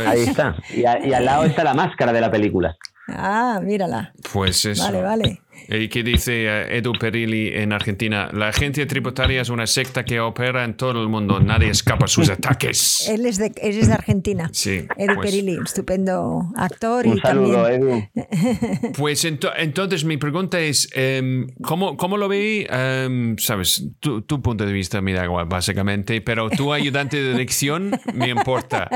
Ahí 0.07 0.23
está. 0.23 0.57
y 0.71 0.85
al 0.85 1.25
lado 1.25 1.45
está 1.45 1.65
la 1.65 1.75
máscara 1.75 2.13
de 2.13 2.21
la 2.21 2.31
película. 2.31 2.77
Ah, 3.09 3.61
mírala. 3.63 4.13
Pues 4.33 4.65
eso. 4.65 4.83
Vale, 4.85 5.03
vale. 5.03 5.43
¿Y 5.69 5.89
qué 5.89 6.03
dice 6.03 6.47
eh, 6.47 6.79
Edu 6.79 6.93
Perilli 6.93 7.49
en 7.55 7.73
Argentina? 7.73 8.29
La 8.33 8.49
agencia 8.49 8.87
tributaria 8.87 9.41
es 9.41 9.49
una 9.49 9.67
secta 9.67 10.05
que 10.05 10.21
opera 10.21 10.65
en 10.65 10.75
todo 10.75 11.03
el 11.03 11.09
mundo. 11.09 11.41
Nadie 11.41 11.71
escapa 11.71 12.07
a 12.07 12.09
sus 12.09 12.29
ataques. 12.31 13.09
Él 13.09 13.27
es 13.27 13.39
de, 13.39 13.51
de 13.51 13.93
Argentina. 13.93 14.51
Sí. 14.53 14.87
Edu 14.97 15.15
pues. 15.15 15.31
Perilli, 15.31 15.59
estupendo 15.65 16.53
actor. 16.57 17.07
Un 17.07 17.21
saludo, 17.21 17.69
Edu. 17.69 18.03
Pues 18.97 19.25
entonces 19.25 20.05
mi 20.05 20.17
pregunta 20.17 20.61
es, 20.61 20.89
em, 20.95 21.49
¿cómo, 21.63 21.97
¿cómo, 21.97 22.17
lo 22.17 22.29
ve? 22.29 22.67
Em, 22.71 23.37
Sabes, 23.39 23.85
tu, 24.01 24.23
tu, 24.23 24.43
punto 24.43 24.67
de 24.67 24.73
vista 24.73 25.01
me 25.01 25.13
da 25.13 25.25
igual, 25.25 25.47
básicamente, 25.47 26.21
pero 26.21 26.51
tu 26.51 26.73
ayudante 26.73 27.17
de 27.17 27.33
dirección 27.33 27.93
me 28.15 28.29
importa. 28.29 28.89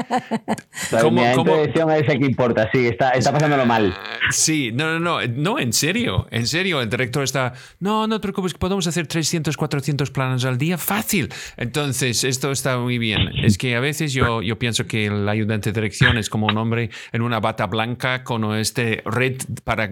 ¿Cómo, 1.01 1.13
mi 1.13 1.25
ayudante 1.25 1.51
de 1.51 1.57
dirección 1.59 1.91
es 1.91 2.09
el 2.09 2.19
que 2.19 2.27
importa, 2.27 2.69
sí, 2.73 2.87
está, 2.87 3.11
está 3.13 3.33
pasándolo 3.33 3.67
mal. 3.67 3.97
Sí, 4.31 4.71
no, 4.73 4.99
no, 4.99 5.01
no, 5.01 5.27
no, 5.27 5.59
en 5.59 5.73
serio, 5.73 6.27
en 6.31 6.47
serio 6.47 6.56
el 6.57 6.91
director 6.91 7.23
está, 7.23 7.53
no, 7.81 8.07
no 8.07 8.19
te 8.19 8.23
preocupes, 8.23 8.55
podemos 8.55 8.87
hacer 8.87 9.07
300, 9.07 9.57
400 9.57 10.11
planos 10.11 10.45
al 10.45 10.59
día, 10.59 10.79
fácil. 10.79 11.29
Entonces, 11.57 12.25
esto 12.25 12.51
está 12.51 12.79
muy 12.79 12.99
bien. 12.99 13.29
Es 13.43 13.59
que 13.59 13.77
a 13.77 13.81
veces 13.81 14.13
yo, 14.13 14.43
yo 14.43 14.59
pienso 14.59 14.87
que 14.87 15.07
el 15.07 15.29
ayudante 15.29 15.71
de 15.71 15.81
dirección 15.81 16.17
es 16.17 16.31
como 16.31 16.47
un 16.47 16.57
hombre 16.57 16.91
en 17.13 17.23
una 17.23 17.41
bata 17.41 17.67
blanca 17.67 18.25
con 18.25 18.55
este 18.55 19.03
red 19.05 19.37
para 19.65 19.91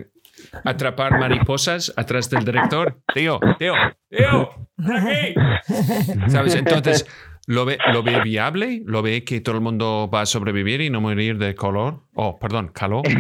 atrapar 0.65 1.19
mariposas 1.19 1.93
atrás 1.97 2.31
del 2.31 2.45
director. 2.45 3.01
Tío, 3.15 3.41
tío, 3.59 3.75
tío, 4.09 4.51
aquí. 4.79 5.35
¿Sabes? 6.29 6.55
Entonces, 6.55 7.07
¿lo 7.47 7.65
ve, 7.65 7.79
¿lo 7.93 8.03
ve 8.03 8.21
viable? 8.23 8.83
¿Lo 8.85 9.03
ve 9.03 9.25
que 9.25 9.41
todo 9.41 9.55
el 9.57 9.61
mundo 9.61 10.11
va 10.13 10.23
a 10.23 10.27
sobrevivir 10.27 10.81
y 10.81 10.91
no 10.91 11.01
morir 11.01 11.39
de 11.39 11.55
color? 11.55 12.01
Oh, 12.15 12.39
perdón, 12.39 12.71
calor. 12.73 13.03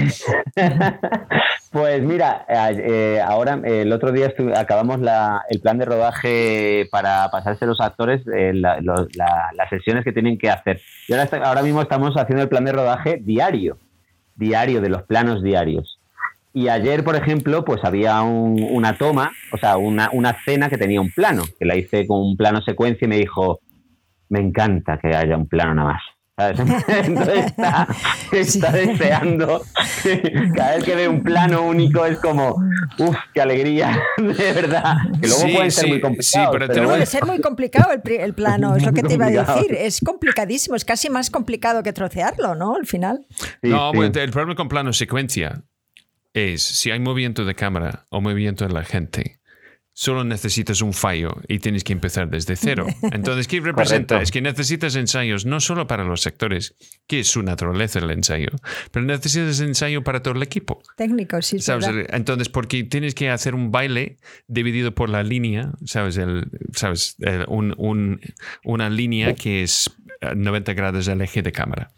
Pues 1.75 2.01
mira, 2.05 2.47
eh, 2.49 3.21
ahora 3.21 3.61
el 3.65 3.93
otro 3.93 4.13
día 4.13 4.33
acabamos 4.55 5.01
el 5.51 5.61
plan 5.61 5.77
de 5.77 5.85
rodaje 5.85 6.87
para 6.93 7.29
pasarse 7.33 7.67
los 7.67 7.81
actores 7.81 8.23
eh, 8.33 8.53
las 8.55 9.71
sesiones 9.71 10.05
que 10.05 10.13
tienen 10.13 10.39
que 10.39 10.51
hacer. 10.51 10.81
Y 11.09 11.15
ahora, 11.15 11.29
ahora 11.43 11.63
mismo 11.63 11.83
estamos 11.83 12.15
haciendo 12.15 12.45
el 12.45 12.49
plan 12.49 12.65
de 12.65 12.71
rodaje 12.71 13.19
diario, 13.21 13.77
diario, 14.37 14.81
de 14.81 14.89
los 14.89 15.03
planos 15.03 15.43
diarios. 15.43 15.99
Y 16.53 16.69
ayer, 16.69 17.03
por 17.03 17.17
ejemplo, 17.17 17.65
pues 17.65 17.83
había 17.83 18.23
una 18.23 18.97
toma, 18.97 19.33
o 19.53 19.57
sea, 19.57 19.77
una, 19.77 20.11
una 20.13 20.31
escena 20.31 20.71
que 20.71 20.79
tenía 20.79 21.01
un 21.01 21.11
plano, 21.11 21.43
que 21.59 21.65
la 21.65 21.75
hice 21.75 22.07
con 22.07 22.21
un 22.21 22.37
plano 22.37 22.63
secuencia 22.63 23.07
y 23.07 23.09
me 23.09 23.17
dijo, 23.17 23.59
me 24.35 24.41
encanta 24.41 24.99
que 24.99 25.15
haya 25.15 25.37
un 25.37 25.47
plano 25.47 25.75
nada 25.75 25.93
más. 25.93 26.03
Entonces 26.37 27.53
está, 28.33 28.73
deseando. 28.73 29.63
Cada 30.57 30.75
vez 30.75 30.85
que 30.85 30.97
ve 30.97 31.07
un 31.07 31.23
plano 31.23 31.63
único 31.63 32.05
es 32.05 32.19
como, 32.19 32.57
uff, 32.99 33.17
qué 33.33 33.41
alegría, 33.41 34.03
de 34.17 34.53
verdad. 34.53 34.97
Que 35.21 35.29
luego 35.29 35.43
puede 35.55 35.71
ser 35.71 35.89
muy 35.89 36.01
complicado. 36.01 36.51
pero, 36.59 36.89
puede 36.89 37.07
ser 37.07 37.25
muy 37.25 37.41
complicado 37.41 37.93
el, 37.93 38.35
plano, 38.35 38.75
es 38.75 38.85
lo 38.85 38.93
que 38.93 39.05
te 39.05 39.15
iba 39.15 39.27
a 39.27 39.31
decir. 39.31 39.77
Es 39.79 40.01
complicadísimo, 40.01 40.75
es 40.75 40.85
casi 40.85 41.09
más 41.09 41.31
complicado 41.31 41.85
que 41.85 41.93
trocearlo, 41.93 42.57
¿no? 42.57 42.75
Al 42.75 42.87
final. 42.87 43.25
no, 43.63 43.93
el 43.93 44.31
problema 44.31 44.57
con 44.57 44.69
plano 44.69 44.93
secuencia 44.93 45.63
es 46.33 46.65
si 46.65 46.91
hay 46.91 46.99
movimiento 46.99 47.45
de 47.45 47.55
cámara 47.55 48.07
o 48.11 48.21
movimiento 48.21 48.67
de 48.67 48.75
la 48.75 48.83
gente 48.83 49.39
solo 49.95 50.25
necesitas 50.25 50.83
un 50.83 50.93
fallo 50.93 51.31
y 51.49 51.61
tienes 51.61 51.85
que 51.85 51.93
empezar 51.93 52.29
desde 52.29 52.57
cero. 52.57 52.87
Entonces, 53.13 53.49
¿qué 53.49 53.61
representa? 53.61 54.21
Es 54.21 54.31
que 54.31 54.43
necesitas 54.43 54.97
ensayos 54.97 55.47
no 55.47 55.61
solo 55.61 55.87
para 55.87 56.05
los 56.05 56.21
sectores, 56.21 56.75
que 57.07 57.21
es 57.21 57.29
su 57.29 57.43
naturaleza 57.43 58.01
el 58.01 58.11
ensayo, 58.11 58.51
pero 58.91 59.07
necesitas 59.07 59.61
ensayo 59.61 60.03
para 60.03 60.23
todo 60.23 60.35
el 60.35 60.43
equipo. 60.43 60.83
Técnico, 60.97 61.41
sí. 61.41 61.61
¿Sabes? 61.61 61.89
Entonces, 62.11 62.49
porque 62.49 62.85
tienes 62.85 63.15
que 63.15 63.31
hacer 63.31 63.55
un 63.55 63.71
baile 63.71 64.19
dividido 64.49 64.95
por 64.95 65.09
la 65.09 65.23
línea, 65.23 65.73
¿sabes? 65.85 66.17
El, 66.17 66.51
¿sabes? 66.73 67.17
una 68.65 68.91
línea 68.91 69.35
que 69.35 69.63
es 69.63 69.91
90 70.35 70.75
grados 70.75 71.07
del 71.07 71.21
eje 71.21 71.43
de 71.43 71.53
cámara. 71.53 71.91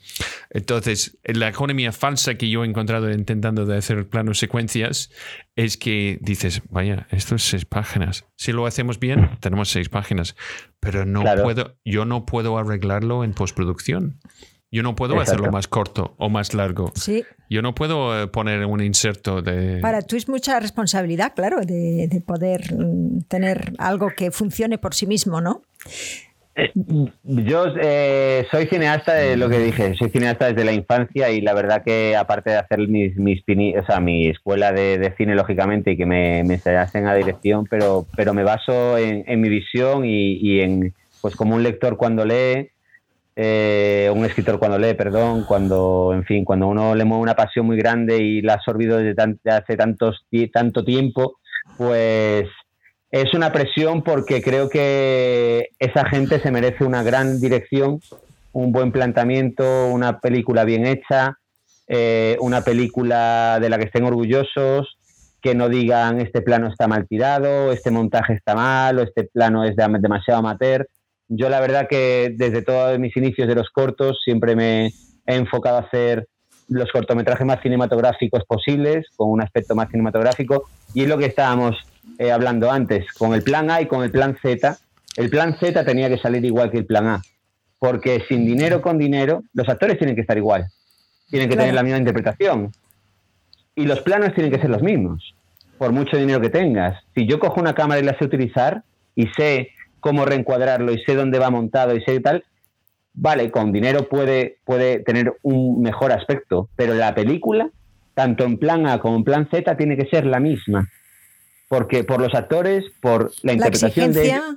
Entonces, 0.51 1.19
la 1.25 1.49
economía 1.49 1.93
falsa 1.93 2.37
que 2.37 2.49
yo 2.49 2.65
he 2.65 2.67
encontrado 2.67 3.11
intentando 3.11 3.67
de 3.67 3.77
hacer 3.77 4.09
planos 4.09 4.39
secuencias 4.39 5.11
es 5.55 5.77
que 5.77 6.19
dices, 6.21 6.63
vaya, 6.71 7.07
esto 7.11 7.35
es 7.35 7.43
seis 7.43 7.65
páginas. 7.65 8.25
Si 8.37 8.53
lo 8.53 8.67
hacemos 8.67 8.99
bien, 8.99 9.31
tenemos 9.41 9.71
seis 9.71 9.89
páginas, 9.89 10.37
pero 10.81 11.05
no 11.05 11.23
puedo, 11.43 11.77
yo 11.85 12.05
no 12.05 12.27
puedo 12.27 12.59
arreglarlo 12.59 13.25
en 13.25 13.33
postproducción. 13.35 14.21
Yo 14.73 14.83
no 14.83 14.97
puedo 14.97 15.21
hacerlo 15.21 15.53
más 15.53 15.69
corto 15.69 16.17
o 16.19 16.29
más 16.29 16.53
largo. 16.53 16.93
Sí. 16.97 17.25
Yo 17.49 17.63
no 17.63 17.75
puedo 17.75 18.21
eh, 18.21 18.27
poner 18.27 18.65
un 18.67 18.83
inserto 18.83 19.41
de... 19.41 19.79
Para 19.81 20.03
tú 20.03 20.17
es 20.17 20.29
mucha 20.29 20.59
responsabilidad, 20.59 21.35
claro, 21.35 21.61
de, 21.61 22.09
de 22.11 22.21
poder 22.21 22.75
mm, 22.75 23.23
tener 23.29 23.73
algo 23.79 24.11
que 24.17 24.33
funcione 24.33 24.77
por 24.77 24.93
sí 24.93 25.07
mismo, 25.07 25.41
¿no? 25.41 25.63
Eh, 26.59 26.73
yo 27.23 27.67
eh, 27.79 28.47
soy 28.51 28.67
cineasta 28.67 29.13
de 29.13 29.37
lo 29.37 29.51
que 29.51 29.59
dije, 29.59 29.95
soy 29.95 30.09
cineasta 30.09 30.47
desde 30.47 30.65
la 30.65 30.73
infancia 30.73 31.31
y 31.31 31.43
la 31.43 31.53
verdad 31.53 31.83
que 31.85 32.17
aparte 32.17 32.51
de 32.51 32.57
hacer 32.57 32.89
mis, 32.89 33.15
mis 33.19 33.43
o 33.79 33.85
sea, 33.85 34.01
mi 34.01 34.29
escuela 34.29 34.73
de, 34.73 35.13
cine 35.19 35.35
lógicamente 35.35 35.91
y 35.91 35.97
que 35.99 36.07
me, 36.07 36.43
me 36.45 36.55
enseñasen 36.55 37.07
a 37.07 37.15
dirección, 37.15 37.67
pero, 37.69 38.07
pero 38.17 38.33
me 38.33 38.43
baso 38.43 38.97
en, 38.97 39.41
mi 39.41 39.51
visión 39.51 40.07
y, 40.07 40.61
en, 40.61 40.95
pues 41.21 41.37
como 41.37 41.55
un 41.57 41.63
lector 41.63 41.99
cuando 41.99 42.25
lee, 42.25 42.71
eh, 43.37 44.11
un 44.15 44.25
escritor 44.25 44.59
cuando 44.59 44.79
lee, 44.79 44.95
perdón, 44.95 45.45
cuando, 45.47 46.13
en 46.15 46.25
fin, 46.25 46.43
cuando 46.47 46.69
uno 46.69 46.95
le 46.95 47.05
mueve 47.05 47.23
una 47.23 47.37
pasión 47.37 47.67
muy 47.67 47.77
grande 47.77 48.17
y 48.23 48.41
la 48.41 48.55
ha 48.55 48.57
absorbido 48.57 48.97
desde 48.97 49.23
hace 49.51 49.77
tantos, 49.77 50.25
tanto 50.55 50.85
tiempo, 50.85 51.39
pues 51.77 52.49
es 53.23 53.33
una 53.33 53.51
presión 53.51 54.03
porque 54.03 54.43
creo 54.43 54.69
que 54.69 55.71
esa 55.79 56.07
gente 56.07 56.39
se 56.41 56.51
merece 56.51 56.85
una 56.85 57.03
gran 57.03 57.41
dirección, 57.41 58.01
un 58.53 58.73
buen 58.73 58.93
planteamiento, 58.93 59.89
una 59.89 60.21
película 60.21 60.65
bien 60.65 60.87
hecha, 60.87 61.39
eh, 61.89 62.37
una 62.41 62.61
película 62.61 63.59
de 63.61 63.71
la 63.71 63.79
que 63.79 63.85
estén 63.85 64.05
orgullosos, 64.05 64.99
que 65.41 65.55
no 65.55 65.71
digan 65.71 66.21
este 66.21 66.43
plano 66.43 66.69
está 66.69 66.89
mal 66.89 67.07
tirado, 67.07 67.73
este 67.73 67.91
montaje 67.91 68.35
está 68.35 68.55
mal 68.55 68.99
o 68.99 69.03
este 69.03 69.25
plano 69.25 69.65
es 69.65 69.77
demasiado 69.77 70.41
amateur. 70.41 70.87
Yo 71.29 71.49
la 71.49 71.61
verdad 71.61 71.89
que 71.89 72.35
desde 72.37 72.61
todos 72.61 72.99
mis 72.99 73.17
inicios 73.17 73.49
de 73.49 73.55
los 73.55 73.71
cortos 73.71 74.19
siempre 74.25 74.55
me 74.55 74.87
he 75.27 75.37
enfocado 75.37 75.79
a 75.79 75.81
hacer 75.81 76.29
los 76.69 76.91
cortometrajes 76.93 77.47
más 77.47 77.63
cinematográficos 77.63 78.45
posibles, 78.45 79.07
con 79.17 79.31
un 79.31 79.41
aspecto 79.41 79.75
más 79.75 79.89
cinematográfico, 79.89 80.65
y 80.93 81.03
es 81.03 81.09
lo 81.09 81.17
que 81.17 81.27
estábamos 81.27 81.77
eh, 82.19 82.31
hablando 82.31 82.71
antes, 82.71 83.13
con 83.13 83.35
el 83.35 83.43
plan 83.43 83.71
A 83.71 83.81
y 83.83 83.87
con 83.87 84.03
el 84.03 84.11
plan 84.11 84.37
Z, 84.41 84.77
el 85.17 85.31
plan 85.31 85.57
Z 85.59 85.85
tenía 85.85 86.09
que 86.09 86.19
salir 86.19 86.45
igual 86.45 86.71
que 86.71 86.79
el 86.79 86.87
plan 86.87 87.07
A, 87.07 87.23
porque 87.79 88.25
sin 88.29 88.47
dinero 88.47 88.81
con 88.81 88.99
dinero, 88.99 89.43
los 89.55 89.69
actores 89.69 89.99
tienen 89.99 90.15
que 90.15 90.23
estar 90.23 90.37
igual, 90.37 90.67
tienen 91.29 91.49
que 91.49 91.57
tener 91.57 91.75
la 91.75 91.83
misma 91.83 91.99
interpretación 91.99 92.73
y 93.75 93.85
los 93.85 94.01
planos 94.01 94.35
tienen 94.35 94.53
que 94.53 94.61
ser 94.61 94.71
los 94.71 94.83
mismos, 94.83 95.35
por 95.79 95.93
mucho 95.93 96.17
dinero 96.17 96.41
que 96.41 96.49
tengas. 96.49 96.99
Si 97.15 97.27
yo 97.27 97.39
cojo 97.39 97.61
una 97.61 97.75
cámara 97.75 98.01
y 98.01 98.05
la 98.05 98.17
sé 98.19 98.25
utilizar 98.25 98.83
y 99.15 99.27
sé 99.37 99.71
cómo 100.01 100.25
reencuadrarlo 100.25 100.93
y 100.93 101.03
sé 101.05 101.15
dónde 101.15 101.39
va 101.39 101.51
montado 101.51 101.95
y 101.95 102.03
sé 102.03 102.21
tal, 102.21 102.45
vale, 103.13 103.51
con 103.51 103.73
dinero 103.73 104.09
puede, 104.09 104.59
puede 104.65 105.01
tener 105.01 105.35
un 105.43 105.83
mejor 105.83 106.13
aspecto, 106.13 106.69
pero 106.77 106.95
la 106.95 107.15
película, 107.15 107.69
tanto 108.15 108.45
en 108.45 108.57
plan 108.59 108.87
A 108.87 109.01
como 109.01 109.17
en 109.17 109.25
plan 109.25 109.49
Z, 109.51 109.77
tiene 109.77 109.97
que 109.97 110.07
ser 110.07 110.25
la 110.25 110.41
misma 110.41 110.89
porque 111.69 112.05
por 112.05 112.21
los 112.21 112.35
actores, 112.35 112.85
por 113.01 113.33
la 113.43 113.53
interpretación 113.53 114.13
de 114.13 114.27
ellos 114.27 114.57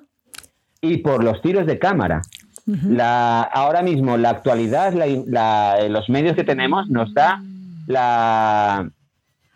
y 0.82 0.98
por 0.98 1.24
los 1.24 1.42
tiros 1.42 1.66
de 1.66 1.80
cámara. 1.80 2.22
la, 2.66 3.42
ahora 3.42 3.82
mismo 3.82 4.18
la 4.18 4.30
actualidad, 4.30 4.94
los 4.94 6.10
medios 6.10 6.36
que 6.36 6.44
tenemos 6.44 6.90
nos 6.90 7.14
da 7.14 7.42
la, 7.88 8.92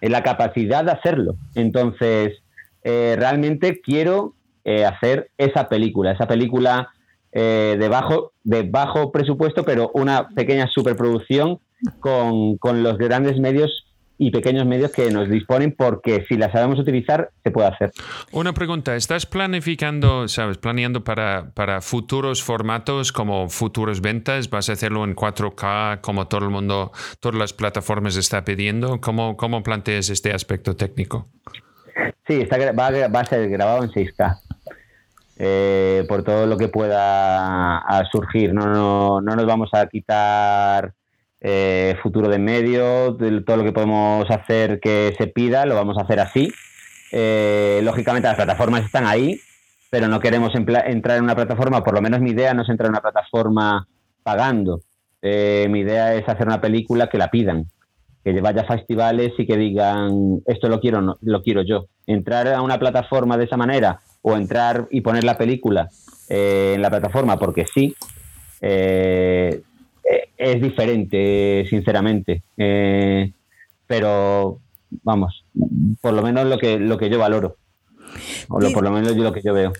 la 0.01 0.23
capacidad 0.23 0.83
de 0.83 0.91
hacerlo. 0.91 1.35
Entonces, 1.55 2.33
eh, 2.83 3.15
realmente 3.17 3.81
quiero 3.81 4.33
eh, 4.65 4.85
hacer 4.85 5.29
esa 5.37 5.69
película, 5.69 6.11
esa 6.11 6.27
película 6.27 6.89
eh, 7.31 7.77
de, 7.79 7.87
bajo, 7.87 8.33
de 8.43 8.63
bajo 8.63 9.11
presupuesto, 9.11 9.63
pero 9.63 9.91
una 9.93 10.29
pequeña 10.29 10.67
superproducción 10.67 11.59
con, 11.99 12.57
con 12.57 12.83
los 12.83 12.97
grandes 12.97 13.39
medios 13.39 13.85
y 14.17 14.31
pequeños 14.31 14.65
medios 14.65 14.91
que 14.91 15.09
nos 15.11 15.29
disponen 15.29 15.73
porque 15.77 16.25
si 16.27 16.37
las 16.37 16.51
sabemos 16.51 16.79
utilizar 16.79 17.31
se 17.43 17.51
puede 17.51 17.67
hacer. 17.67 17.91
Una 18.31 18.53
pregunta, 18.53 18.95
¿estás 18.95 19.25
planificando, 19.25 20.27
sabes, 20.27 20.57
planeando 20.57 21.03
para, 21.03 21.51
para 21.53 21.81
futuros 21.81 22.43
formatos 22.43 23.11
como 23.11 23.49
futuros 23.49 24.01
ventas? 24.01 24.49
¿Vas 24.49 24.69
a 24.69 24.73
hacerlo 24.73 25.03
en 25.03 25.15
4K 25.15 26.01
como 26.01 26.27
todo 26.27 26.45
el 26.45 26.49
mundo, 26.49 26.91
todas 27.19 27.37
las 27.37 27.53
plataformas 27.53 28.15
está 28.15 28.45
pidiendo? 28.45 29.01
¿Cómo, 29.01 29.35
cómo 29.35 29.63
planteas 29.63 30.09
este 30.09 30.31
aspecto 30.31 30.75
técnico? 30.75 31.27
Sí, 32.27 32.41
está, 32.41 32.57
va, 32.71 33.07
va 33.07 33.19
a 33.19 33.25
ser 33.25 33.49
grabado 33.49 33.83
en 33.83 33.89
6K. 33.89 34.39
Eh, 35.35 36.05
por 36.07 36.23
todo 36.23 36.45
lo 36.45 36.57
que 36.57 36.67
pueda 36.67 37.83
surgir. 38.11 38.53
No, 38.53 38.67
no, 38.67 39.21
no 39.21 39.35
nos 39.35 39.45
vamos 39.45 39.69
a 39.73 39.87
quitar 39.87 40.93
eh, 41.45 41.97
futuro 42.01 42.29
de 42.29 42.39
medio, 42.39 43.17
todo 43.45 43.57
lo 43.57 43.63
que 43.65 43.73
podemos 43.73 44.31
hacer 44.31 44.79
que 44.79 45.13
se 45.17 45.27
pida, 45.27 45.65
lo 45.65 45.75
vamos 45.75 45.97
a 45.97 46.03
hacer 46.03 46.21
así. 46.21 46.53
Eh, 47.11 47.81
lógicamente 47.83 48.29
las 48.29 48.37
plataformas 48.37 48.85
están 48.85 49.05
ahí, 49.05 49.41
pero 49.89 50.07
no 50.07 50.21
queremos 50.21 50.55
entrar 50.55 51.17
en 51.17 51.23
una 51.23 51.35
plataforma, 51.35 51.83
por 51.83 51.95
lo 51.95 52.01
menos 52.01 52.21
mi 52.21 52.31
idea 52.31 52.53
no 52.53 52.63
es 52.63 52.69
entrar 52.69 52.87
en 52.87 52.93
una 52.93 53.01
plataforma 53.01 53.85
pagando. 54.23 54.79
Eh, 55.21 55.67
mi 55.69 55.81
idea 55.81 56.15
es 56.15 56.27
hacer 56.29 56.47
una 56.47 56.61
película 56.61 57.07
que 57.07 57.17
la 57.17 57.29
pidan, 57.29 57.65
que 58.23 58.39
vaya 58.39 58.61
a 58.61 58.77
festivales 58.77 59.33
y 59.37 59.45
que 59.45 59.57
digan, 59.57 60.41
esto 60.45 60.69
lo 60.69 60.79
quiero, 60.79 61.17
lo 61.19 61.43
quiero 61.43 61.61
yo. 61.63 61.87
Entrar 62.07 62.47
a 62.47 62.61
una 62.61 62.79
plataforma 62.79 63.37
de 63.37 63.43
esa 63.43 63.57
manera 63.57 63.99
o 64.21 64.37
entrar 64.37 64.87
y 64.91 65.01
poner 65.01 65.25
la 65.25 65.37
película 65.37 65.89
en 66.29 66.81
la 66.81 66.89
plataforma 66.89 67.37
porque 67.37 67.65
sí, 67.65 67.93
es 70.37 70.61
diferente, 70.61 71.65
sinceramente. 71.69 72.43
Eh, 72.57 73.31
pero 73.87 74.59
vamos, 75.03 75.45
por 76.01 76.13
lo 76.13 76.21
menos 76.21 76.45
lo 76.47 76.57
que, 76.57 76.79
lo 76.79 76.97
que 76.97 77.09
yo 77.09 77.19
valoro. 77.19 77.57
O 78.49 78.59
lo, 78.59 78.71
por 78.71 78.83
lo 78.83 78.91
menos 78.91 79.15
yo 79.15 79.23
lo 79.23 79.33
que 79.33 79.41
yo 79.41 79.53
veo. 79.53 79.73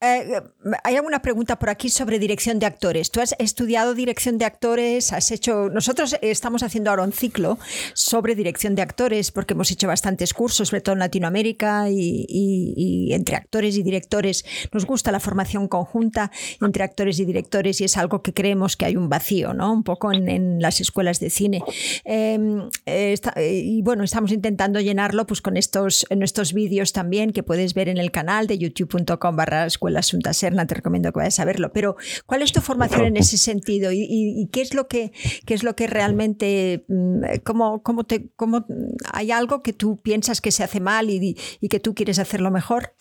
Eh, 0.00 0.40
hay 0.84 0.94
alguna 0.94 1.22
pregunta 1.22 1.58
por 1.58 1.70
aquí 1.70 1.88
sobre 1.88 2.20
dirección 2.20 2.60
de 2.60 2.66
actores. 2.66 3.10
Tú 3.10 3.20
has 3.20 3.34
estudiado 3.40 3.94
dirección 3.94 4.38
de 4.38 4.44
actores, 4.44 5.12
has 5.12 5.32
hecho. 5.32 5.70
Nosotros 5.70 6.16
estamos 6.22 6.62
haciendo 6.62 6.90
ahora 6.90 7.02
un 7.02 7.12
ciclo 7.12 7.58
sobre 7.94 8.36
dirección 8.36 8.76
de 8.76 8.82
actores 8.82 9.32
porque 9.32 9.54
hemos 9.54 9.72
hecho 9.72 9.88
bastantes 9.88 10.34
cursos, 10.34 10.68
sobre 10.68 10.82
todo 10.82 10.92
en 10.92 11.00
Latinoamérica 11.00 11.90
y, 11.90 13.08
entre 13.12 13.34
actores 13.36 13.76
y 13.76 13.82
directores. 13.82 14.44
Nos 14.72 14.86
gusta 14.86 15.10
la 15.10 15.18
formación 15.18 15.66
conjunta 15.66 16.30
entre 16.60 16.84
actores 16.84 17.18
y 17.18 17.24
directores 17.24 17.80
y 17.80 17.84
es 17.84 17.96
algo 17.96 18.22
que 18.22 18.32
creemos 18.32 18.76
que 18.76 18.84
hay 18.84 18.96
un 18.96 19.08
vacío, 19.08 19.52
¿no? 19.52 19.72
Un 19.72 19.82
poco 19.82 20.12
en, 20.12 20.60
las 20.60 20.80
escuelas 20.80 21.18
de 21.18 21.30
cine. 21.30 21.62
Em, 22.04 22.68
eh, 22.86 23.16
y 23.64 23.82
bueno, 23.82 24.04
estamos 24.04 24.30
intentando 24.30 24.80
llenarlo 24.80 25.26
pues 25.26 25.40
con 25.40 25.56
estos, 25.56 26.06
estos 26.08 26.52
vídeos 26.52 26.92
también 26.92 27.32
que 27.32 27.42
puedes 27.42 27.74
ver 27.74 27.88
en 27.88 27.98
el 27.98 28.12
canal 28.12 28.46
de 28.46 28.58
youtube.com 28.58 29.36
barra 29.36 29.66
la 29.88 30.00
Asunta 30.00 30.32
Serna, 30.32 30.66
te 30.66 30.74
recomiendo 30.74 31.12
que 31.12 31.18
vayas 31.18 31.40
a 31.40 31.44
verlo. 31.44 31.70
Pero, 31.72 31.96
¿cuál 32.26 32.42
es 32.42 32.52
tu 32.52 32.60
formación 32.60 33.04
en 33.06 33.16
ese 33.16 33.36
sentido? 33.36 33.90
¿Y, 33.92 34.48
qué, 34.52 34.60
es 34.60 34.74
lo 34.74 34.88
que, 34.88 35.12
qué 35.46 35.54
es 35.54 35.62
lo 35.62 35.74
que 35.76 35.86
realmente, 35.86 36.84
mm, 36.88 37.22
cómo, 37.44 37.82
cómo 37.82 38.04
te, 38.04 38.28
cómo, 38.36 38.66
hay 39.12 39.30
algo 39.30 39.62
que 39.62 39.72
tú 39.72 39.96
piensas 39.96 40.40
que 40.40 40.50
se 40.50 40.64
hace 40.64 40.80
mal 40.80 41.10
y, 41.10 41.36
que 41.68 41.80
tú 41.80 41.94
quieres 41.94 42.18
hacerlo 42.18 42.50
mejor? 42.50 42.94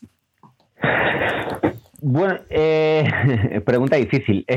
Bueno, 2.02 2.40
eh, 2.50 3.04
pregunta 3.66 3.96
difícil. 3.98 4.46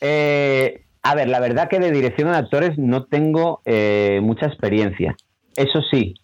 Eh, 0.00 0.84
A 1.02 1.14
ver, 1.14 1.28
la 1.28 1.40
verdad 1.40 1.68
que 1.68 1.78
de 1.78 1.90
dirección 1.90 2.30
de 2.30 2.36
actores 2.36 2.78
no 2.78 3.04
tengo 3.04 3.60
eh, 3.66 4.20
mucha 4.22 4.46
experiencia. 4.46 5.14
Eso 5.54 5.82
sí, 5.90 6.14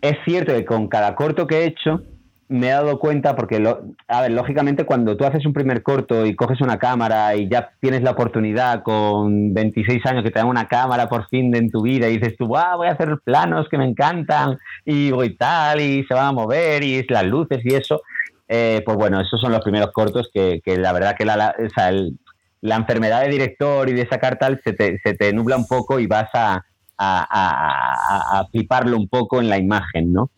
es 0.00 0.16
cierto 0.24 0.54
que 0.54 0.64
con 0.64 0.88
cada 0.88 1.14
corto 1.14 1.46
que 1.46 1.58
he 1.58 1.66
hecho 1.66 2.02
me 2.48 2.68
he 2.68 2.70
dado 2.70 2.98
cuenta, 2.98 3.36
porque, 3.36 3.62
a 4.08 4.20
ver, 4.22 4.30
lógicamente 4.30 4.84
cuando 4.84 5.16
tú 5.16 5.24
haces 5.24 5.44
un 5.44 5.52
primer 5.52 5.82
corto 5.82 6.24
y 6.24 6.34
coges 6.34 6.60
una 6.60 6.78
cámara 6.78 7.36
y 7.36 7.48
ya 7.48 7.70
tienes 7.80 8.02
la 8.02 8.12
oportunidad 8.12 8.82
con 8.82 9.52
26 9.52 10.04
años 10.06 10.24
que 10.24 10.30
te 10.30 10.38
dan 10.38 10.48
una 10.48 10.66
cámara 10.66 11.08
por 11.08 11.28
fin 11.28 11.50
de 11.50 11.58
en 11.58 11.70
tu 11.70 11.82
vida 11.82 12.08
y 12.08 12.18
dices 12.18 12.36
tú, 12.38 12.46
voy 12.46 12.86
a 12.86 12.92
hacer 12.92 13.18
planos 13.22 13.68
que 13.68 13.78
me 13.78 13.84
encantan 13.84 14.58
y 14.84 15.10
voy 15.10 15.36
tal 15.36 15.80
y 15.80 16.04
se 16.04 16.14
van 16.14 16.26
a 16.26 16.32
mover 16.32 16.82
y 16.82 17.04
las 17.08 17.24
luces 17.24 17.58
y 17.64 17.74
eso, 17.74 18.02
eh, 18.48 18.82
pues 18.84 18.96
bueno, 18.96 19.20
esos 19.20 19.40
son 19.40 19.52
los 19.52 19.62
primeros 19.62 19.90
cortos 19.92 20.30
que, 20.32 20.60
la 20.64 20.92
verdad 20.92 21.16
que 21.16 21.24
la, 21.24 21.54
la 22.60 22.76
enfermedad 22.76 23.22
de 23.22 23.28
director 23.28 23.88
y 23.88 23.92
de 23.92 24.08
sacar 24.08 24.38
tal 24.38 24.60
se 24.64 24.72
te, 24.72 24.98
se 25.04 25.14
te 25.14 25.32
nubla 25.32 25.56
un 25.56 25.66
poco 25.66 26.00
y 26.00 26.06
vas 26.06 26.28
a, 26.34 26.64
a, 26.98 28.46
fliparlo 28.50 28.96
un 28.96 29.08
poco 29.08 29.40
en 29.40 29.48
la 29.48 29.58
imagen, 29.58 30.12
¿no? 30.12 30.30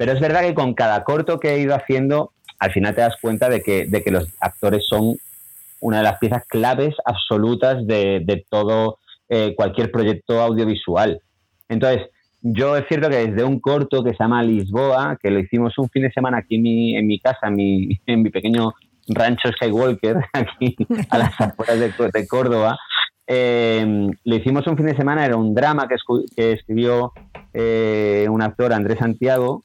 Pero 0.00 0.12
es 0.12 0.20
verdad 0.20 0.40
que 0.40 0.54
con 0.54 0.72
cada 0.72 1.04
corto 1.04 1.38
que 1.38 1.50
he 1.50 1.60
ido 1.60 1.74
haciendo, 1.74 2.32
al 2.58 2.72
final 2.72 2.94
te 2.94 3.02
das 3.02 3.16
cuenta 3.20 3.50
de 3.50 3.60
que, 3.60 3.84
de 3.84 4.02
que 4.02 4.10
los 4.10 4.28
actores 4.40 4.86
son 4.88 5.16
una 5.78 5.98
de 5.98 6.04
las 6.04 6.18
piezas 6.18 6.42
claves 6.46 6.94
absolutas 7.04 7.86
de, 7.86 8.46
todo 8.48 8.96
eh, 9.28 9.52
cualquier 9.54 9.90
proyecto 9.90 10.40
audiovisual. 10.40 11.20
Entonces, 11.68 12.08
yo 12.40 12.78
es 12.78 12.86
cierto 12.88 13.10
que 13.10 13.26
desde 13.26 13.44
un 13.44 13.60
corto 13.60 14.02
que 14.02 14.12
se 14.12 14.20
llama 14.20 14.42
Lisboa, 14.42 15.18
que 15.22 15.30
lo 15.30 15.38
hicimos 15.38 15.76
un 15.76 15.90
fin 15.90 16.04
de 16.04 16.12
semana 16.12 16.38
aquí 16.38 16.54
en 16.54 16.62
mi, 16.62 16.96
en 16.96 17.06
mi 17.06 17.20
casa, 17.20 17.48
en 17.48 17.56
mi, 17.56 18.00
en 18.06 18.22
mi 18.22 18.30
pequeño 18.30 18.72
rancho 19.06 19.50
Skywalker, 19.52 20.16
aquí 20.32 20.78
a 21.10 21.18
las 21.18 21.38
afueras 21.38 21.78
de, 21.78 22.26
Córdoba, 22.26 22.78
eh, 23.26 24.08
le 24.24 24.36
hicimos 24.36 24.66
un 24.66 24.78
fin 24.78 24.86
de 24.86 24.96
semana, 24.96 25.26
era 25.26 25.36
un 25.36 25.54
drama 25.54 25.86
que, 25.86 26.52
escribió 26.54 27.12
eh, 27.52 28.26
un 28.30 28.40
actor, 28.40 28.72
Andrés 28.72 28.98
Santiago, 28.98 29.62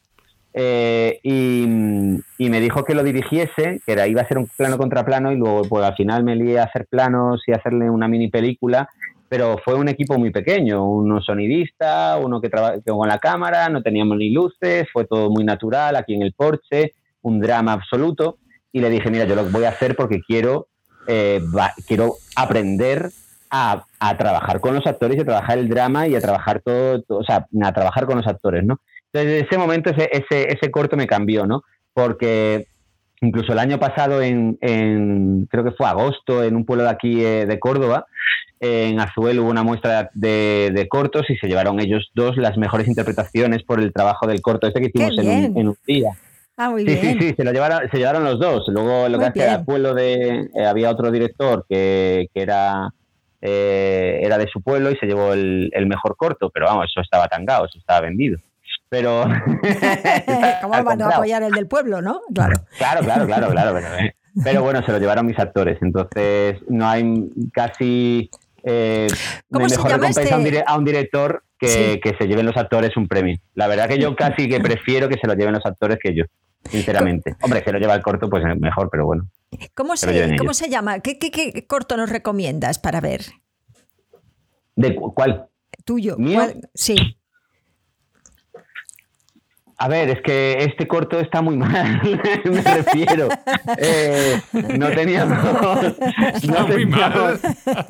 eh, 0.58 1.20
y, 1.22 1.68
me 1.68 2.62
dijo 2.62 2.86
que 2.86 2.96
lo 2.96 3.04
dirigiese, 3.04 3.82
que 3.86 3.92
era, 3.92 4.08
iba 4.08 4.22
a 4.22 4.28
ser 4.28 4.38
un 4.38 4.48
plano 4.48 4.78
contra 4.78 5.04
plano, 5.04 5.34
y 5.34 5.36
luego 5.36 5.64
pues, 5.64 5.84
al 5.84 5.96
final 5.96 6.24
me 6.24 6.38
lié 6.38 6.60
a 6.60 6.64
hacer 6.64 6.88
planos 6.88 7.44
y 7.46 7.52
hacerle 7.52 7.90
una 7.90 8.08
mini 8.08 8.30
película, 8.30 8.88
pero 9.28 9.58
fue 9.66 9.74
un 9.74 9.90
equipo 9.90 10.18
muy 10.18 10.32
pequeño, 10.32 10.90
uno 10.90 11.22
sonidista, 11.22 12.18
uno 12.18 12.40
que 12.40 12.50
trabajó 12.50 12.80
con 12.86 13.10
la 13.10 13.20
cámara, 13.20 13.68
no 13.68 13.84
teníamos 13.84 14.18
ni 14.18 14.30
luces, 14.30 14.88
fue 14.94 15.06
todo 15.06 15.30
muy 15.30 15.44
natural 15.44 15.98
aquí 15.98 16.14
en 16.14 16.22
el 16.22 16.32
porche, 16.32 16.94
un 17.22 17.42
drama 17.42 17.74
absoluto, 17.74 18.38
y 18.72 18.80
le 18.80 18.90
dije, 18.90 19.12
mira, 19.12 19.26
yo 19.26 19.36
lo 19.36 19.44
voy 19.50 19.66
a 19.66 19.70
hacer 19.70 19.98
porque 19.98 20.22
quiero, 20.26 20.68
quiero 21.86 22.14
aprender 22.38 23.10
a, 23.50 23.84
trabajar 24.18 24.62
con 24.62 24.76
los 24.76 24.88
actores 24.88 25.18
y 25.18 25.22
a 25.22 25.26
trabajar 25.26 25.58
el 25.58 25.68
drama 25.68 26.08
y 26.08 26.16
a 26.16 26.22
trabajar 26.22 26.62
todo, 26.62 27.04
o 27.10 27.24
sea, 27.24 27.46
a 27.62 27.74
trabajar 27.74 28.06
con 28.06 28.18
los 28.18 28.28
actores, 28.28 28.64
¿no? 28.64 28.80
Desde 29.24 29.40
ese 29.46 29.58
momento 29.58 29.90
ese, 29.90 30.10
ese, 30.12 30.52
ese 30.52 30.72
corto 30.72 30.98
me 30.98 31.08
cambió, 31.08 31.46
¿no? 31.46 31.64
Porque 31.94 32.68
incluso 33.22 33.54
el 33.54 33.60
año 33.60 33.80
pasado, 33.80 34.22
en, 34.22 34.58
creo 35.50 35.64
que 35.64 35.72
fue 35.72 35.88
agosto, 35.88 36.44
en 36.44 36.56
un 36.56 36.66
pueblo 36.66 36.84
de 36.84 36.90
aquí 36.90 37.24
eh, 37.24 37.46
de 37.46 37.60
Córdoba, 37.60 38.06
en 38.60 39.00
Azuel 39.00 39.40
hubo 39.40 39.50
una 39.50 39.64
muestra 39.64 40.10
de, 40.14 40.88
cortos 40.90 41.30
y 41.30 41.38
se 41.38 41.48
llevaron 41.48 41.80
ellos 41.80 42.10
dos 42.14 42.38
las 42.38 42.58
mejores 42.58 42.88
interpretaciones 42.88 43.64
por 43.64 43.80
el 43.80 43.94
trabajo 43.94 44.28
del 44.28 44.42
corto 44.42 44.68
este 44.68 44.82
que 44.82 44.92
hicimos 44.94 45.18
en, 45.18 45.58
en 45.58 45.68
un 45.68 45.78
día. 45.86 46.12
Ah, 46.58 46.70
muy 46.70 46.86
sí, 46.86 46.94
bien. 46.94 47.20
sí, 47.20 47.28
sí, 47.30 47.34
se, 47.36 47.44
lo 47.44 47.52
llevaron, 47.52 47.90
se 47.92 47.98
llevaron 47.98 48.24
los 48.24 48.40
dos. 48.40 48.66
Luego 48.68 49.10
lo 49.10 49.20
que 49.20 49.26
hace 49.26 49.46
el 49.46 49.66
pueblo 49.66 49.94
de... 49.94 50.50
Eh, 50.54 50.66
había 50.66 50.90
otro 50.90 51.12
director 51.12 51.66
que, 51.68 52.30
que 52.34 52.42
era 52.42 52.94
eh, 53.48 54.22
era 54.24 54.38
de 54.38 54.48
su 54.48 54.62
pueblo 54.62 54.90
y 54.90 54.96
se 54.96 55.06
llevó 55.06 55.34
el, 55.34 55.70
mejor 55.86 56.16
corto, 56.18 56.50
pero 56.50 56.66
vamos, 56.66 56.86
eso 56.90 57.02
estaba 57.02 57.28
tangado, 57.28 57.66
eso 57.66 57.78
estaba 57.78 58.02
vendido. 58.02 58.40
Pero. 58.90 59.26
¿Cómo 60.62 60.74
van 60.84 61.02
a 61.02 61.08
apoyar 61.10 61.44
el 61.44 61.52
del 61.52 61.68
pueblo, 61.68 62.02
no? 62.02 62.22
Claro. 62.34 62.56
Claro, 62.78 63.02
claro, 63.02 63.26
claro, 63.26 63.50
claro. 63.52 63.80
Pero, 64.44 64.64
bueno, 64.64 64.86
se 64.86 64.92
lo 64.92 65.00
llevaron 65.00 65.26
mis 65.26 65.40
actores, 65.40 65.78
entonces 65.82 66.58
no 66.68 66.88
hay 66.88 67.30
casi. 67.54 68.30
Eh, 68.64 69.08
¿Cómo 69.50 69.70
se 69.70 69.78
llama 69.78 70.10
este? 70.10 70.64
a, 70.66 70.76
un 70.76 70.84
director 70.84 71.44
que, 71.58 72.02
que, 72.04 72.16
se 72.20 72.28
lleven 72.28 72.46
los 72.46 72.58
actores 72.58 72.98
un 72.98 73.08
premio. 73.08 73.38
La 73.54 73.68
verdad 73.68 73.88
que 73.88 73.98
yo 73.98 74.14
casi 74.16 74.50
que 74.50 74.60
prefiero 74.60 75.08
que 75.08 75.18
se 75.22 75.28
lo 75.28 75.36
lleven 75.36 75.54
los 75.54 75.66
actores 75.66 76.00
que 76.02 76.14
yo, 76.14 76.26
sinceramente. 76.70 77.38
Hombre, 77.42 77.64
que 77.64 77.72
lo 77.72 77.80
lleva 77.80 77.94
el 77.94 78.02
corto, 78.02 78.30
pues 78.30 78.44
mejor, 78.60 78.90
pero 78.92 79.06
bueno. 79.06 79.30
¿Cómo 79.74 79.96
se, 79.96 80.36
¿cómo 80.36 80.54
se 80.54 80.70
llama? 80.70 81.00
¿Qué, 81.00 81.18
¿Qué, 81.18 81.66
corto 81.66 81.96
nos 81.96 82.10
recomiendas 82.10 82.78
para 82.78 83.00
ver? 83.00 83.22
¿De 84.76 84.96
cuál? 84.96 85.48
Tuyo. 85.86 86.18
¿Mío? 86.18 86.42
Sí. 86.74 86.96
A 89.78 89.90
ver, 89.90 90.10
es 90.10 90.22
que 90.22 90.64
este 90.64 90.88
corto 90.88 91.20
está 91.20 91.42
muy 91.42 91.58
mal, 91.58 92.02
me 92.46 92.62
refiero. 92.62 93.28
Eh, 93.78 94.40
no 94.78 94.90
teníamos. 94.90 95.38
No 96.48 96.66
teníamos 96.66 97.40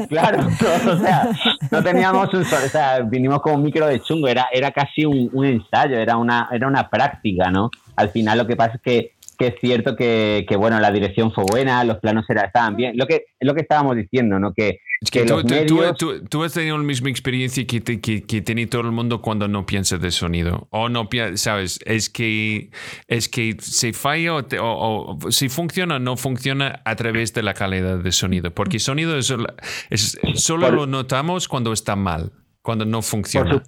claro, 0.10 0.48
o 0.92 0.98
sea, 0.98 1.30
no 1.70 1.84
teníamos 1.84 2.34
un. 2.34 2.42
O 2.42 2.46
sea, 2.46 3.02
vinimos 3.02 3.42
con 3.42 3.56
un 3.56 3.64
micro 3.64 3.86
de 3.86 4.02
chungo, 4.02 4.28
era, 4.28 4.48
era 4.52 4.72
casi 4.72 5.06
un, 5.06 5.30
un, 5.32 5.46
ensayo, 5.46 5.98
era 5.98 6.18
una, 6.18 6.50
era 6.52 6.68
una 6.68 6.90
práctica, 6.90 7.52
¿no? 7.52 7.70
Al 7.96 8.10
final 8.10 8.40
lo 8.40 8.48
que 8.48 8.56
pasa 8.56 8.76
es 8.76 8.82
que 8.82 9.15
que 9.38 9.48
es 9.48 9.56
cierto 9.60 9.96
que, 9.96 10.46
bueno, 10.58 10.80
la 10.80 10.92
dirección 10.92 11.32
fue 11.34 11.44
buena, 11.50 11.84
los 11.84 11.98
planos 12.00 12.26
era, 12.30 12.44
estaban 12.44 12.76
bien. 12.76 12.98
Lo 12.98 13.06
que, 13.08 13.26
lo 13.40 13.54
que 13.54 13.62
estábamos 13.62 13.96
diciendo, 13.96 14.40
¿no? 14.40 14.54
Que, 14.54 14.80
que, 15.12 15.26
tú, 15.26 16.24
tú, 16.30 16.44
has 16.44 16.54
tenido 16.54 16.78
la 16.78 16.84
misma 16.84 17.10
experiencia 17.10 17.66
que, 17.66 17.82
que, 17.82 18.42
tiene 18.42 18.68
todo 18.68 18.82
el 18.82 18.92
mundo 18.92 19.22
cuando 19.22 19.48
no 19.48 19.66
piensa 19.66 19.98
de 19.98 20.12
sonido. 20.12 20.68
O 20.72 20.90
no 20.90 21.08
sabes, 21.36 21.80
es 21.86 22.10
que, 22.10 22.70
es 23.08 23.30
que 23.30 23.56
se 23.60 23.94
falla 23.94 24.36
o, 24.36 25.18
si 25.30 25.50
funciona 25.50 25.98
o 25.98 26.00
no 26.00 26.18
funciona 26.18 26.82
a 26.86 26.96
través 26.96 27.34
de 27.34 27.44
la 27.44 27.54
calidad 27.54 27.98
de 28.00 28.12
sonido. 28.12 28.52
Porque 28.52 28.80
sonido 28.80 29.18
es, 29.18 29.34
solo 30.36 30.72
lo 30.72 30.88
notamos 30.88 31.48
cuando 31.48 31.74
está 31.74 31.96
mal, 31.96 32.32
cuando 32.62 32.86
no 32.86 33.02
funciona. 33.02 33.64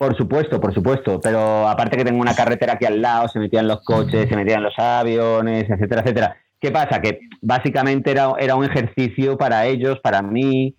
Por 0.00 0.16
supuesto, 0.16 0.58
por 0.58 0.72
supuesto, 0.72 1.20
pero 1.20 1.68
aparte 1.68 1.98
que 1.98 2.06
tengo 2.06 2.22
una 2.22 2.34
carretera 2.34 2.72
aquí 2.72 2.86
al 2.86 3.02
lado, 3.02 3.28
se 3.28 3.38
metían 3.38 3.68
los 3.68 3.82
coches, 3.84 4.30
se 4.30 4.34
metían 4.34 4.62
los 4.62 4.72
aviones, 4.78 5.68
etcétera, 5.68 6.00
etcétera. 6.00 6.36
¿Qué 6.58 6.70
pasa? 6.70 7.02
Que 7.02 7.20
básicamente 7.42 8.10
era, 8.10 8.32
era 8.38 8.54
un 8.54 8.64
ejercicio 8.64 9.36
para 9.36 9.66
ellos, 9.66 10.00
para 10.02 10.22
mí, 10.22 10.74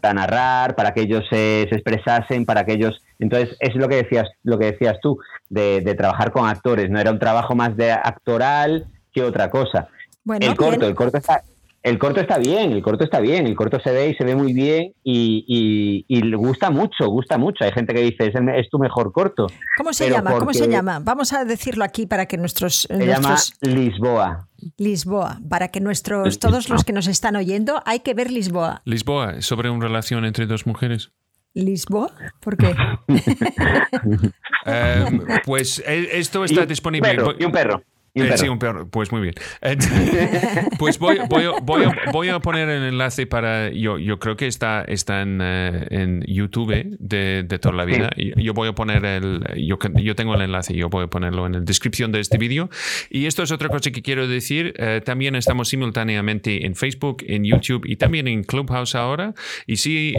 para 0.00 0.14
narrar, 0.14 0.74
para 0.74 0.92
que 0.92 1.02
ellos 1.02 1.24
se, 1.30 1.62
expresasen, 1.62 2.44
para 2.44 2.66
que 2.66 2.72
ellos... 2.72 3.00
Entonces, 3.20 3.56
es 3.60 3.76
lo 3.76 3.88
que 3.88 4.02
decías, 4.02 4.28
lo 4.42 4.58
que 4.58 4.72
decías 4.72 4.98
tú, 5.00 5.20
de, 5.48 5.94
trabajar 5.96 6.32
con 6.32 6.48
actores, 6.48 6.90
no 6.90 6.98
era 6.98 7.12
un 7.12 7.20
trabajo 7.20 7.54
más 7.54 7.76
de 7.76 7.92
actoral 7.92 8.88
que 9.12 9.22
otra 9.22 9.50
cosa. 9.50 9.86
Bueno, 10.24 10.48
el 10.48 10.56
corto, 10.56 10.88
el 10.88 10.96
corto 10.96 11.18
está, 11.18 11.44
el 11.84 11.98
corto 11.98 12.20
está 12.20 12.38
bien, 12.38 12.72
el 12.72 12.82
corto 12.82 13.04
está 13.04 13.20
bien, 13.20 13.46
el 13.46 13.54
corto 13.54 13.78
se 13.78 13.92
ve 13.92 14.08
y 14.08 14.14
se 14.14 14.24
ve 14.24 14.34
muy 14.34 14.54
bien 14.54 14.94
y, 15.04 16.06
le 16.08 16.34
gusta 16.34 16.70
mucho, 16.70 17.06
gusta 17.08 17.36
mucho. 17.36 17.62
Hay 17.62 17.72
gente 17.72 17.92
que 17.92 18.00
dice, 18.00 18.32
es, 18.56 18.70
tu 18.70 18.78
mejor 18.78 19.12
corto. 19.12 19.48
¿Cómo 19.76 19.92
se 19.92 20.08
llama? 20.08 20.38
¿Cómo 20.38 20.54
se 20.54 20.66
llama? 20.66 21.00
Vamos 21.00 21.34
a 21.34 21.44
decirlo 21.44 21.84
aquí 21.84 22.06
para 22.06 22.24
que 22.24 22.38
nuestros... 22.38 22.88
Se 22.90 23.06
llama 23.06 23.36
Lisboa. 23.60 24.48
Lisboa, 24.78 25.40
para 25.50 25.68
que 25.68 25.80
nuestros, 25.80 26.38
todos 26.38 26.70
los 26.70 26.84
que 26.84 26.94
nos 26.94 27.06
están 27.06 27.36
oyendo, 27.36 27.82
hay 27.84 28.00
que 28.00 28.14
ver 28.14 28.30
Lisboa. 28.30 28.80
Lisboa, 28.86 29.42
sobre 29.42 29.68
una 29.68 29.86
relación 29.86 30.24
entre 30.24 30.46
dos 30.46 30.66
mujeres. 30.66 31.12
¿Lisboa? 31.52 32.10
¿Por 32.40 32.56
qué? 32.56 32.74
Em, 34.66 35.20
pues 35.44 35.82
eh, 35.86 36.08
esto 36.12 36.42
está 36.42 36.64
disponible. 36.66 37.14
y 37.38 37.44
un 37.44 37.52
perro. 37.52 37.82
Eh, 38.16 38.38
sí, 38.38 38.48
un 38.48 38.60
perro. 38.60 38.88
Pues 38.88 39.10
muy 39.10 39.22
bien. 39.22 39.34
pues 40.78 41.00
voy, 41.00 41.18
voy, 41.28 42.28
a, 42.28 42.38
poner 42.38 42.68
el 42.68 42.84
enlace 42.84 43.26
para. 43.26 43.70
Yo, 43.70 43.98
yo 43.98 44.20
creo 44.20 44.36
que 44.36 44.46
está, 44.46 44.84
está 44.86 45.22
en, 45.22 45.40
eh, 45.42 46.20
YouTube 46.28 46.96
de, 47.00 47.42
de, 47.42 47.58
toda 47.58 47.74
la 47.74 47.84
vida. 47.84 48.10
Yo 48.16 48.54
voy 48.54 48.68
a 48.68 48.72
poner 48.72 49.04
el. 49.04 49.42
Yo, 49.56 49.78
yo 49.96 50.14
tengo 50.14 50.36
el 50.36 50.42
enlace, 50.42 50.74
yo 50.74 50.88
voy 50.90 51.04
a 51.04 51.06
ponerlo 51.08 51.46
en 51.46 51.54
la 51.54 51.60
descripción 51.60 52.12
de 52.12 52.20
este 52.20 52.38
vídeo. 52.38 52.70
Y 53.10 53.26
esto 53.26 53.42
es 53.42 53.50
otra 53.50 53.68
cosa 53.68 53.90
que 53.90 54.00
quiero 54.00 54.28
decir. 54.28 54.74
Eh, 54.78 55.00
también 55.04 55.34
estamos 55.34 55.68
simultáneamente 55.68 56.66
en 56.66 56.76
Facebook, 56.76 57.24
en 57.26 57.42
YouTube 57.42 57.84
y 57.84 57.96
también 57.96 58.28
en 58.28 58.44
Clubhouse 58.44 58.94
ahora. 58.94 59.34
Y 59.66 59.76
si 59.76 60.14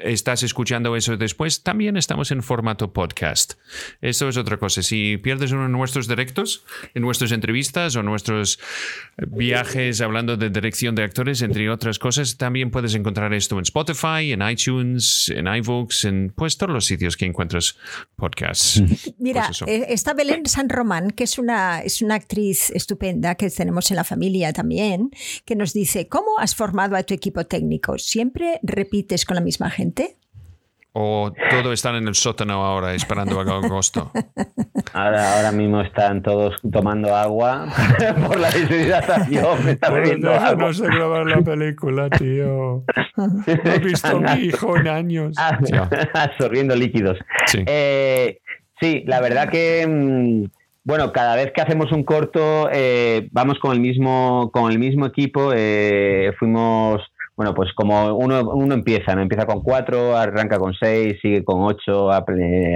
estás 0.00 0.42
escuchando 0.42 0.94
eso 0.94 1.16
después, 1.16 1.62
también 1.62 1.96
estamos 1.96 2.32
en 2.32 2.42
formato 2.42 2.92
podcast. 2.92 3.54
Esto 4.02 4.28
es 4.28 4.36
otra 4.36 4.58
cosa. 4.58 4.82
Si 4.82 5.16
pierdes 5.16 5.52
uno 5.52 5.62
de 5.62 5.68
nuestros 5.70 6.06
directos, 6.06 6.66
en 6.98 7.02
nuestras 7.02 7.32
entrevistas 7.32 7.96
o 7.96 8.02
nuestros 8.02 8.58
viajes 9.16 10.00
hablando 10.00 10.36
de 10.36 10.50
dirección 10.50 10.94
de 10.94 11.04
actores, 11.04 11.40
entre 11.42 11.70
otras 11.70 11.98
cosas. 11.98 12.36
También 12.36 12.70
puedes 12.70 12.94
encontrar 12.94 13.32
esto 13.32 13.56
en 13.56 13.62
Spotify, 13.62 14.32
en 14.32 14.42
iTunes, 14.42 15.32
en 15.34 15.46
iVoox, 15.46 16.04
en 16.04 16.32
pues 16.34 16.58
todos 16.58 16.72
los 16.72 16.84
sitios 16.84 17.16
que 17.16 17.24
encuentras 17.24 17.76
podcasts. 18.16 18.82
Mira, 19.18 19.46
pues 19.46 19.62
eh, 19.62 19.86
está 19.88 20.12
Belén 20.12 20.44
San 20.46 20.68
Román, 20.68 21.10
que 21.10 21.24
es 21.24 21.38
una, 21.38 21.80
es 21.80 22.02
una 22.02 22.16
actriz 22.16 22.70
estupenda 22.70 23.34
que 23.36 23.48
tenemos 23.50 23.90
en 23.90 23.96
la 23.96 24.04
familia 24.04 24.52
también, 24.52 25.10
que 25.44 25.56
nos 25.56 25.72
dice, 25.72 26.08
¿cómo 26.08 26.38
has 26.38 26.54
formado 26.54 26.96
a 26.96 27.02
tu 27.02 27.14
equipo 27.14 27.46
técnico? 27.46 27.98
¿Siempre 27.98 28.60
repites 28.62 29.24
con 29.24 29.36
la 29.36 29.40
misma 29.40 29.70
gente? 29.70 30.16
¿O 31.00 31.32
todo 31.50 31.72
están 31.72 31.94
en 31.94 32.08
el 32.08 32.16
sótano 32.16 32.64
ahora 32.64 32.92
esperando 32.92 33.38
a 33.38 33.42
agosto? 33.44 34.10
Ahora, 34.92 35.36
ahora 35.36 35.52
mismo 35.52 35.80
están 35.80 36.22
todos 36.24 36.56
tomando 36.72 37.14
agua 37.14 37.68
por 38.26 38.40
la 38.40 38.50
deshidratación. 38.50 39.68
Está 39.68 39.90
bebiendo 39.90 40.32
agua. 40.32 40.56
No 40.56 40.72
sé 40.72 40.86
grabar 40.86 41.24
la 41.24 41.40
película, 41.40 42.10
tío. 42.10 42.82
No 43.16 43.44
he 43.46 43.78
visto 43.78 44.08
a 44.08 44.34
mi 44.34 44.46
hijo 44.46 44.76
en 44.76 44.88
años. 44.88 45.36
Absorbiendo 46.14 46.74
líquidos. 46.74 47.16
Sí. 47.46 47.62
Eh, 47.66 48.40
sí, 48.80 49.04
la 49.06 49.20
verdad 49.20 49.50
que 49.50 49.86
mm, 49.86 50.46
bueno, 50.82 51.12
cada 51.12 51.36
vez 51.36 51.52
que 51.52 51.60
hacemos 51.60 51.92
un 51.92 52.02
corto 52.02 52.68
eh, 52.72 53.28
vamos 53.30 53.60
con 53.60 53.72
el 53.72 53.80
mismo 53.80 54.50
con 54.52 54.72
el 54.72 54.80
mismo 54.80 55.06
equipo. 55.06 55.52
Eh, 55.54 56.32
fuimos 56.40 57.02
bueno, 57.38 57.54
pues 57.54 57.72
como 57.72 58.16
uno, 58.16 58.50
uno 58.50 58.74
empieza, 58.74 59.14
¿no? 59.14 59.22
Empieza 59.22 59.46
con 59.46 59.62
cuatro, 59.62 60.16
arranca 60.16 60.58
con 60.58 60.74
seis, 60.74 61.18
sigue 61.22 61.44
con 61.44 61.62
ocho, 61.62 62.10
eh, 62.12 62.74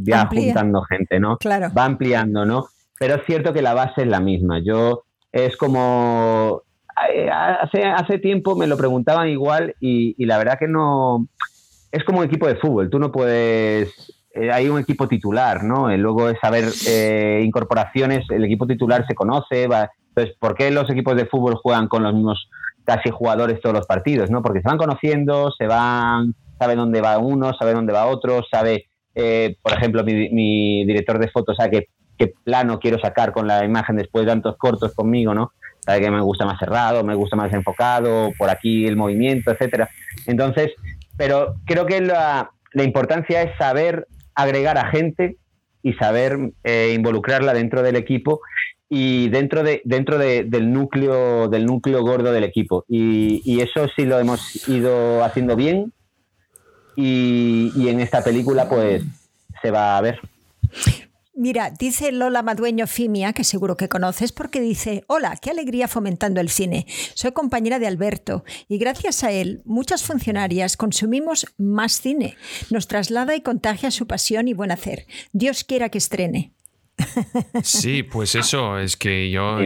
ya 0.00 0.26
juntando 0.32 0.80
gente, 0.80 1.20
¿no? 1.20 1.36
Claro. 1.36 1.68
Va 1.76 1.84
ampliando, 1.84 2.46
¿no? 2.46 2.68
Pero 2.98 3.16
es 3.16 3.26
cierto 3.26 3.52
que 3.52 3.60
la 3.60 3.74
base 3.74 4.00
es 4.00 4.08
la 4.08 4.18
misma. 4.18 4.60
Yo 4.64 5.02
es 5.30 5.58
como 5.58 6.62
eh, 7.12 7.28
hace, 7.30 7.84
hace 7.84 8.18
tiempo 8.18 8.56
me 8.56 8.66
lo 8.66 8.78
preguntaban 8.78 9.28
igual 9.28 9.74
y, 9.78 10.24
la 10.24 10.38
verdad 10.38 10.58
que 10.58 10.68
no 10.68 11.28
es 11.92 12.02
como 12.02 12.20
un 12.20 12.24
equipo 12.24 12.46
de 12.46 12.56
fútbol. 12.56 12.88
Tú 12.88 12.98
no 12.98 13.12
puedes 13.12 13.90
eh, 14.32 14.50
hay 14.50 14.70
un 14.70 14.80
equipo 14.80 15.06
titular, 15.06 15.62
¿no? 15.62 15.94
luego 15.98 16.30
es 16.30 16.38
saber 16.40 16.64
incorporaciones, 17.44 18.24
el 18.30 18.42
equipo 18.42 18.66
titular 18.66 19.06
se 19.06 19.14
conoce, 19.14 19.66
va, 19.66 19.90
entonces, 20.16 20.34
¿por 20.40 20.54
qué 20.54 20.70
los 20.70 20.88
equipos 20.88 21.14
de 21.14 21.26
fútbol 21.26 21.56
juegan 21.56 21.88
con 21.88 22.02
los 22.02 22.14
mismos 22.14 22.48
casi 22.86 23.10
jugadores 23.10 23.60
todos 23.60 23.74
los 23.74 23.86
partidos, 23.86 24.30
¿no? 24.30 24.42
Porque 24.42 24.60
se 24.60 24.68
van 24.68 24.78
conociendo, 24.78 25.50
se 25.50 25.66
van, 25.66 26.34
sabe 26.58 26.76
dónde 26.76 27.00
va 27.00 27.18
uno, 27.18 27.52
sabe 27.58 27.74
dónde 27.74 27.92
va 27.92 28.06
otro, 28.06 28.42
sabe, 28.48 28.86
eh, 29.14 29.56
por 29.60 29.72
ejemplo, 29.74 30.04
mi, 30.04 30.86
director 30.86 31.18
de 31.18 31.28
fotos 31.28 31.56
sabe 31.56 31.88
qué, 32.16 32.32
plano 32.44 32.78
quiero 32.78 32.98
sacar 32.98 33.32
con 33.32 33.46
la 33.46 33.62
imagen 33.64 33.96
después 33.96 34.24
de 34.24 34.32
tantos 34.32 34.56
cortos 34.56 34.94
conmigo, 34.94 35.34
¿no? 35.34 35.52
Sabe 35.80 36.00
que 36.00 36.10
me 36.10 36.22
gusta 36.22 36.46
más 36.46 36.58
cerrado, 36.58 37.04
me 37.04 37.14
gusta 37.14 37.36
más 37.36 37.52
enfocado, 37.52 38.30
por 38.38 38.48
aquí 38.48 38.86
el 38.86 38.96
movimiento, 38.96 39.50
etcétera. 39.50 39.90
Entonces, 40.26 40.72
pero 41.18 41.56
creo 41.66 41.84
que 41.84 42.00
la, 42.00 42.50
importancia 42.74 43.42
es 43.42 43.56
saber 43.58 44.06
agregar 44.34 44.78
a 44.78 44.90
gente 44.90 45.36
y 45.82 45.92
saber 45.94 46.52
eh, 46.64 46.92
involucrarla 46.94 47.52
dentro 47.52 47.82
del 47.82 47.96
equipo 47.96 48.40
y 48.88 49.28
dentro 49.30 49.62
de 49.62 49.82
dentro 49.84 50.18
del 50.18 50.72
núcleo 50.72 51.48
del 51.48 51.66
núcleo 51.66 52.02
gordo 52.02 52.32
del 52.32 52.44
equipo 52.44 52.84
y, 52.88 53.60
eso 53.60 53.88
sí 53.96 54.04
lo 54.04 54.18
hemos 54.18 54.68
ido 54.68 55.24
haciendo 55.24 55.56
bien 55.56 55.92
y, 56.94 57.72
y, 57.74 57.88
en 57.88 58.00
esta 58.00 58.22
película 58.22 58.68
pues 58.68 59.02
se 59.60 59.70
va 59.70 59.98
a 59.98 60.00
ver 60.00 60.20
Mira, 61.38 61.70
dice 61.70 62.12
Lola 62.12 62.42
Madueño 62.42 62.86
Fimia, 62.86 63.34
que 63.34 63.44
seguro 63.44 63.76
que 63.76 63.90
conoces, 63.90 64.32
porque 64.32 64.58
dice, 64.58 65.04
hola, 65.06 65.36
qué 65.36 65.50
alegría 65.50 65.86
fomentando 65.86 66.40
el 66.40 66.48
cine. 66.48 66.86
Soy 67.12 67.32
compañera 67.32 67.78
de 67.78 67.86
Alberto 67.86 68.42
y 68.68 68.78
gracias 68.78 69.22
a 69.22 69.32
él 69.32 69.60
muchas 69.66 70.02
funcionarias 70.02 70.78
consumimos 70.78 71.52
más 71.58 72.00
cine. 72.00 72.38
Nos 72.70 72.88
traslada 72.88 73.36
y 73.36 73.42
contagia 73.42 73.90
su 73.90 74.06
pasión 74.06 74.48
y 74.48 74.54
buen 74.54 74.72
hacer. 74.72 75.06
Dios 75.34 75.62
quiera 75.62 75.90
que 75.90 75.98
estrene. 75.98 76.55
Sí, 77.62 78.02
pues 78.02 78.34
eso 78.34 78.78
es 78.78 78.96
que 78.96 79.30
yo, 79.30 79.58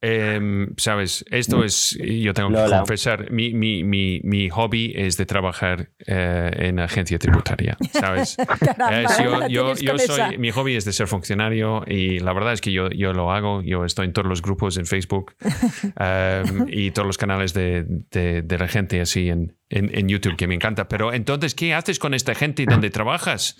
em, 0.00 0.74
sabes, 0.76 1.24
esto 1.30 1.62
es, 1.62 1.96
yo 1.98 2.34
tengo 2.34 2.50
que 2.50 2.70
confesar, 2.70 3.30
mi, 3.30 3.54
mi, 3.54 3.84
mi, 3.84 4.20
mi, 4.24 4.48
hobby 4.50 4.92
es 4.96 5.16
de 5.16 5.26
trabajar 5.26 5.90
eh, 6.06 6.50
en 6.58 6.80
agencia 6.80 7.18
tributaria, 7.18 7.76
¿sabes? 7.92 8.36
yo, 9.48 9.74
yo, 9.76 9.98
soy, 9.98 10.36
mi 10.38 10.50
hobby 10.50 10.74
es 10.74 10.84
de 10.84 10.92
ser 10.92 11.06
funcionario 11.06 11.84
y 11.86 12.18
la 12.18 12.32
verdad 12.32 12.52
es 12.52 12.60
que 12.60 12.72
yo, 12.72 12.88
yo 12.90 13.12
lo 13.12 13.30
hago, 13.30 13.62
yo 13.62 13.84
estoy 13.84 14.06
en 14.06 14.12
todos 14.12 14.28
los 14.28 14.42
grupos 14.42 14.76
en 14.76 14.86
Facebook 14.86 15.34
em, 16.00 16.66
y 16.68 16.90
todos 16.90 17.06
los 17.06 17.18
canales 17.18 17.54
de, 17.54 17.84
de, 18.10 18.42
de 18.42 18.58
la 18.58 18.66
gente 18.66 19.00
así 19.00 19.28
en, 19.28 19.56
en, 19.70 19.96
en, 19.96 20.08
YouTube 20.08 20.36
que 20.36 20.48
me 20.48 20.54
encanta, 20.54 20.88
pero 20.88 21.12
entonces, 21.12 21.54
¿qué 21.54 21.74
haces 21.74 21.98
con 21.98 22.12
esta 22.12 22.34
gente 22.34 22.66
donde 22.68 22.90
trabajas? 22.90 23.56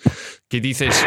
¿Qué 0.49 0.61
dices? 0.61 1.05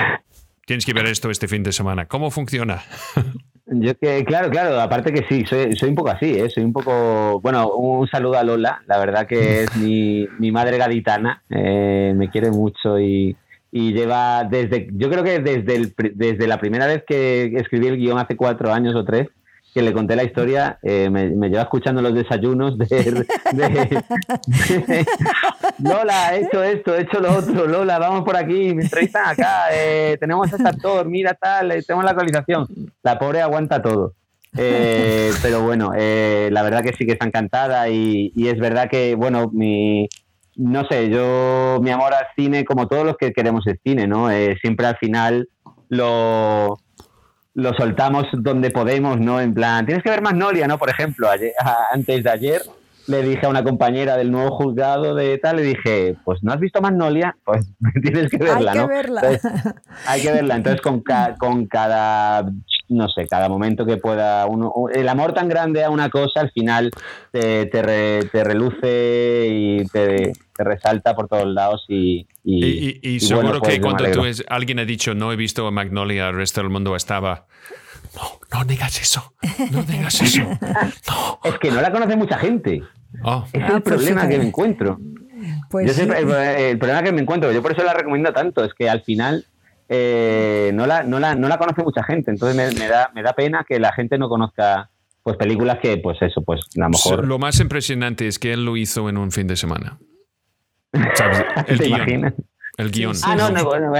Tienes 0.68 0.84
que 0.84 0.92
ver 0.92 1.06
esto 1.06 1.30
este 1.30 1.48
fin 1.48 1.62
de 1.62 1.72
semana. 1.72 2.04
¿Cómo 2.08 2.30
funciona? 2.30 2.82
Yo 3.64 3.94
que, 3.96 4.22
claro, 4.26 4.50
claro, 4.50 4.78
aparte 4.78 5.14
que 5.14 5.24
sí, 5.26 5.46
soy, 5.46 5.74
soy 5.74 5.88
un 5.88 5.94
poco 5.94 6.10
así, 6.10 6.26
¿eh? 6.26 6.50
soy 6.50 6.62
un 6.62 6.74
poco, 6.74 7.40
bueno, 7.40 7.70
un 7.72 8.06
saludo 8.06 8.36
a 8.36 8.44
Lola, 8.44 8.82
la 8.86 8.98
verdad 8.98 9.26
que 9.26 9.62
es 9.62 9.76
mi, 9.76 10.26
mi 10.38 10.52
madre 10.52 10.76
gaditana, 10.76 11.42
eh, 11.48 12.12
me 12.14 12.28
quiere 12.28 12.50
mucho 12.50 13.00
y, 13.00 13.34
y, 13.72 13.94
lleva 13.94 14.44
desde, 14.44 14.88
yo 14.92 15.08
creo 15.08 15.24
que 15.24 15.40
desde, 15.40 15.74
el, 15.74 15.94
desde 16.14 16.46
la 16.46 16.60
primera 16.60 16.86
vez 16.86 17.02
que 17.06 17.46
escribí 17.56 17.86
el 17.86 17.96
guion 17.96 18.18
hace 18.18 18.36
cuatro 18.36 18.70
años 18.70 18.94
o 18.94 19.06
tres, 19.06 19.28
que 19.78 19.84
le 19.84 19.92
conté 19.92 20.16
la 20.16 20.24
historia, 20.24 20.76
eh, 20.82 21.08
me, 21.08 21.28
lleva 21.48 21.62
escuchando 21.62 22.02
los 22.02 22.12
desayunos 22.12 22.76
de, 22.76 23.24
Lola, 25.78 26.34
he 26.34 26.40
hecho 26.40 26.64
esto, 26.64 26.96
he 26.96 27.02
hecho 27.02 27.20
lo 27.20 27.36
otro, 27.36 27.68
Lola, 27.68 28.00
vamos 28.00 28.24
por 28.24 28.36
aquí, 28.36 28.74
me 28.74 28.82
entrevistan 28.82 29.28
acá, 29.28 29.66
eh, 29.72 30.16
tenemos 30.18 30.52
este 30.52 30.68
actor, 30.68 31.08
mira 31.08 31.34
tal, 31.34 31.70
eh, 31.70 31.84
tenemos 31.84 32.04
la 32.04 32.10
actualización. 32.10 32.66
La 33.04 33.20
pobre 33.20 33.40
aguanta 33.40 33.80
todo. 33.80 34.14
pero 34.52 35.62
bueno, 35.62 35.92
la 35.92 36.62
verdad 36.64 36.82
que 36.82 36.94
sí 36.94 37.06
que 37.06 37.12
está 37.12 37.26
encantada 37.26 37.88
y, 37.88 38.32
y, 38.34 38.48
es 38.48 38.58
verdad 38.58 38.88
que, 38.90 39.14
bueno, 39.14 39.48
mi, 39.52 40.08
no 40.56 40.88
sé, 40.88 41.08
yo, 41.08 41.78
mi 41.80 41.90
amor 41.90 42.14
al 42.14 42.26
cine, 42.34 42.64
como 42.64 42.88
todos 42.88 43.06
los 43.06 43.16
que 43.16 43.32
queremos 43.32 43.64
el 43.68 43.78
cine, 43.84 44.08
¿no? 44.08 44.28
siempre 44.60 44.86
al 44.86 44.96
final 44.96 45.48
lo 45.88 46.78
lo 47.59 47.74
soltamos 47.74 48.28
donde 48.32 48.70
podemos, 48.70 49.18
¿no? 49.18 49.40
En 49.40 49.52
plan, 49.52 49.84
tienes 49.84 50.04
que 50.04 50.11
ver 50.11 50.22
Magnolia, 50.22 50.68
¿no? 50.68 50.78
Por 50.78 50.90
ejemplo, 50.90 51.28
antes 51.92 52.22
de 52.22 52.30
ayer 52.30 52.62
le 53.09 53.22
dije 53.22 53.46
a 53.46 53.48
una 53.48 53.64
compañera 53.64 54.16
del 54.16 54.30
nuevo 54.30 54.56
juzgado 54.56 55.16
de 55.16 55.38
tal, 55.38 55.56
le 55.56 55.62
dije, 55.62 56.14
pues 56.24 56.44
no 56.44 56.52
has 56.52 56.61
visto 56.61 56.80
Magnolia, 56.80 57.36
pues 57.44 57.66
tienes 58.02 58.30
que 58.30 58.36
verla, 58.38 58.72
hay 58.72 58.78
que 58.78 58.86
Verla. 58.86 59.22
hay 60.06 60.22
que 60.22 60.32
verla. 60.32 60.54
Entonces, 60.54 60.80
con, 60.80 61.02
con 61.36 61.66
cada, 61.66 62.48
no 62.89 63.09
sé, 63.09 63.26
cada 63.26 63.49
momento 63.49 63.84
que 63.84 63.97
pueda 63.97 64.47
uno, 64.47 64.72
el 64.93 65.09
amor 65.09 65.34
tan 65.34 65.49
grande 65.49 65.84
a 65.84 65.91
una 65.91 66.11
cosa, 66.11 66.41
al 66.41 66.51
final 66.51 66.91
te, 67.30 67.66
te, 67.66 68.45
reluce 68.45 69.49
y 69.51 69.84
te, 69.86 70.32
resalta 70.57 71.14
por 71.14 71.28
todos 71.28 71.47
lados 71.47 71.84
y... 71.89 72.26
Y, 72.45 73.20
seguro 73.20 73.61
que 73.61 73.78
pues, 73.78 73.80
cuando 73.80 74.11
tú 74.11 74.24
es, 74.24 74.45
alguien 74.49 74.78
ha 74.78 74.84
dicho, 74.84 75.14
no 75.14 75.32
he 75.32 75.36
visto 75.36 75.70
Magnolia, 75.70 76.28
el 76.28 76.36
resto 76.36 76.62
del 76.62 76.70
mundo 76.70 76.97
estaba... 76.97 77.47
No, 78.14 78.59
no 78.59 78.64
digas 78.64 79.01
eso. 79.01 79.34
No 79.70 79.82
digas 79.82 80.20
eso. 80.20 80.43
Es 81.45 81.59
que 81.59 81.70
no 81.70 81.80
la 81.80 81.93
conoce 81.93 82.16
mucha 82.16 82.39
gente. 82.39 82.82
Oh. 83.22 83.45
Es 83.53 83.55
el 83.55 83.62
ah, 83.62 83.80
pues 83.80 83.82
problema 83.82 84.28
que 84.28 84.39
me 84.39 84.47
encuentro. 84.47 84.99
Pues 85.70 85.99
el, 85.99 86.78
problema 86.78 87.03
que 87.03 87.12
me 87.12 87.20
encuentro, 87.20 87.53
yo 87.53 87.62
por 87.62 87.72
eso 87.72 87.82
la 87.84 87.95
recomiendo 87.95 88.32
tanto, 88.32 88.64
es 88.64 88.74
que 88.74 88.89
al 88.89 89.03
final 89.03 89.45
eh, 89.89 90.70
no, 90.74 90.86
la, 90.86 91.03
no, 91.03 91.18
la, 91.18 91.34
no 91.34 91.49
la 91.49 91.59
conoce 91.59 91.82
mucha 91.82 92.03
gente, 92.03 92.30
entonces 92.30 92.76
me, 92.78 92.89
da, 92.89 93.11
me 93.14 93.22
da 93.22 93.32
pena 93.32 93.64
que 93.68 93.78
la 93.78 93.93
gente 93.93 94.18
no 94.18 94.28
conozca 94.28 94.91
pues 95.22 95.36
películas 95.36 95.78
que, 95.82 95.99
pues 95.99 96.16
eso, 96.22 96.43
pues 96.43 96.61
a 96.76 96.80
lo 96.80 96.89
mejor... 96.91 97.26
Lo 97.26 97.39
más 97.39 97.61
impresionante 97.61 98.26
es 98.26 98.39
que 98.39 98.53
él 98.53 98.64
lo 98.64 98.76
hizo 98.76 99.09
en 99.09 99.18
un 99.18 99.30
fin 99.30 99.47
de 99.47 99.57
semana. 99.57 99.99
El 101.66 101.78
guion. 101.78 102.34
El 102.78 102.91
guion. 102.91 103.14
Ah, 103.24 103.36
no, 103.36 103.51
no, 103.51 103.64
bueno, 103.64 103.91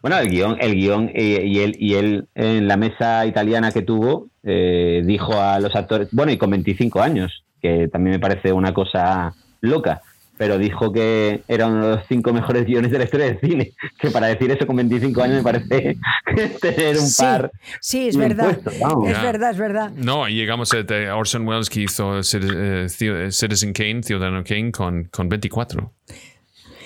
bueno, 0.00 0.18
el 0.18 0.28
guion, 0.28 0.56
el 0.60 0.74
guion 0.74 1.10
eh, 1.14 1.42
y, 1.44 1.60
él, 1.60 1.76
y 1.78 1.94
él 1.94 2.28
en 2.34 2.68
la 2.68 2.76
mesa 2.76 3.24
italiana 3.24 3.72
que 3.72 3.80
tuvo 3.80 4.28
eh, 4.42 5.02
dijo 5.04 5.40
a 5.40 5.58
los 5.58 5.74
actores, 5.74 6.08
bueno, 6.12 6.30
y 6.30 6.36
con 6.36 6.50
25 6.50 7.00
años, 7.00 7.44
que 7.62 7.88
también 7.88 8.12
me 8.12 8.20
parece 8.20 8.52
una 8.52 8.74
cosa 8.74 9.32
loca, 9.62 10.02
pero 10.36 10.58
dijo 10.58 10.92
que 10.92 11.42
era 11.48 11.66
uno 11.66 11.86
de 11.86 11.96
los 11.96 12.06
cinco 12.08 12.32
mejores 12.32 12.64
guiones 12.66 12.90
de 12.90 12.98
la 12.98 13.04
historia 13.04 13.26
del 13.26 13.40
cine, 13.40 13.72
que 13.98 14.10
para 14.10 14.26
decir 14.28 14.50
eso 14.50 14.66
con 14.66 14.76
25 14.76 15.22
años 15.22 15.36
me 15.38 15.42
parece 15.42 15.96
tener 16.60 16.98
un 16.98 17.08
par. 17.16 17.50
Sí, 17.80 18.08
es 18.08 18.16
verdad. 18.16 18.58
Es 18.66 19.22
verdad, 19.22 19.50
es 19.50 19.58
verdad. 19.58 19.90
No, 19.92 20.28
llegamos 20.28 20.72
a 20.72 21.16
Orson 21.16 21.46
Welles 21.46 21.70
que 21.70 21.82
hizo 21.82 22.18
eh, 22.18 22.88
Citizen 23.30 23.72
Kane, 23.72 24.02
Ciudadano 24.02 24.42
Kane, 24.44 24.72
con, 24.72 25.04
con 25.04 25.28
24. 25.28 25.92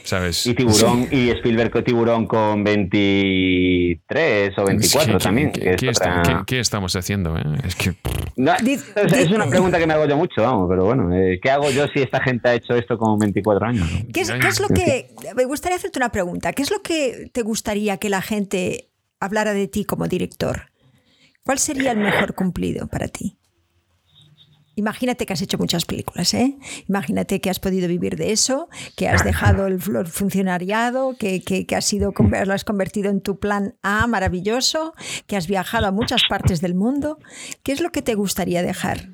¿Sabes? 0.08 0.46
Y 0.46 0.54
Tiburón, 0.54 1.06
y 1.10 1.28
Spielberg 1.30 1.70
con 1.70 1.84
Tiburón 1.84 2.26
con 2.26 2.64
23 2.64 4.58
o 4.58 4.64
24 4.64 5.18
también. 5.18 5.52
¿qué, 5.52 5.76
qué, 6.46 6.60
estamos 6.60 6.96
haciendo? 6.96 7.36
Eh? 7.36 7.42
Es 7.64 7.76
que... 7.76 7.90
es, 7.90 9.30
una 9.30 9.46
pregunta 9.48 9.78
que 9.78 9.86
me 9.86 9.92
hago 9.92 10.06
yo 10.06 10.16
mucho, 10.16 10.42
vamos, 10.42 10.66
pero 10.68 10.86
bueno, 10.86 11.14
eh, 11.14 11.38
¿qué 11.42 11.50
hago 11.50 11.70
yo 11.70 11.86
si 11.88 12.00
esta 12.00 12.22
gente 12.22 12.48
ha 12.48 12.54
hecho 12.54 12.74
esto 12.74 12.96
con 12.96 13.18
24 13.18 13.66
años? 13.66 13.86
¿Qué 14.12 14.22
es, 14.22 14.30
¿Qué 14.30 14.48
es 14.48 14.60
lo 14.60 14.68
que... 14.68 15.10
Me 15.36 15.44
gustaría 15.44 15.76
hacerte 15.76 15.98
una 15.98 16.10
pregunta. 16.10 16.54
¿Qué 16.54 16.62
es 16.62 16.70
lo 16.70 16.80
que 16.80 17.30
te 17.32 17.42
gustaría 17.42 17.98
que 17.98 18.08
la 18.08 18.22
gente 18.22 18.88
hablara 19.20 19.52
de 19.52 19.68
ti 19.68 19.84
como 19.84 20.08
director? 20.08 20.72
¿Cuál 21.44 21.58
sería 21.58 21.92
el 21.92 21.98
mejor 21.98 22.34
cumplido 22.34 22.88
para 22.88 23.08
ti? 23.08 23.37
Imagínate 24.78 25.26
que 25.26 25.32
has 25.32 25.42
hecho 25.42 25.58
muchas 25.58 25.84
películas, 25.84 26.32
¿eh? 26.34 26.54
Imagínate 26.88 27.40
que 27.40 27.50
has 27.50 27.58
podido 27.58 27.88
vivir 27.88 28.16
de 28.16 28.30
eso, 28.30 28.68
que 28.96 29.08
has 29.08 29.24
dejado 29.24 29.66
el 29.66 29.80
funcionariado, 29.80 31.16
que, 31.18 31.66
has, 31.76 31.84
sido, 31.84 32.14
lo 32.16 32.54
has 32.54 32.64
convertido 32.64 33.10
en 33.10 33.20
tu 33.20 33.40
plan 33.40 33.74
A 33.82 34.06
maravilloso, 34.06 34.94
que 35.26 35.36
has 35.36 35.48
viajado 35.48 35.88
a 35.88 35.90
muchas 35.90 36.22
partes 36.28 36.60
del 36.60 36.76
mundo. 36.76 37.18
¿Qué 37.64 37.72
es 37.72 37.80
lo 37.80 37.90
que 37.90 38.02
te 38.02 38.14
gustaría 38.14 38.62
dejar? 38.62 39.08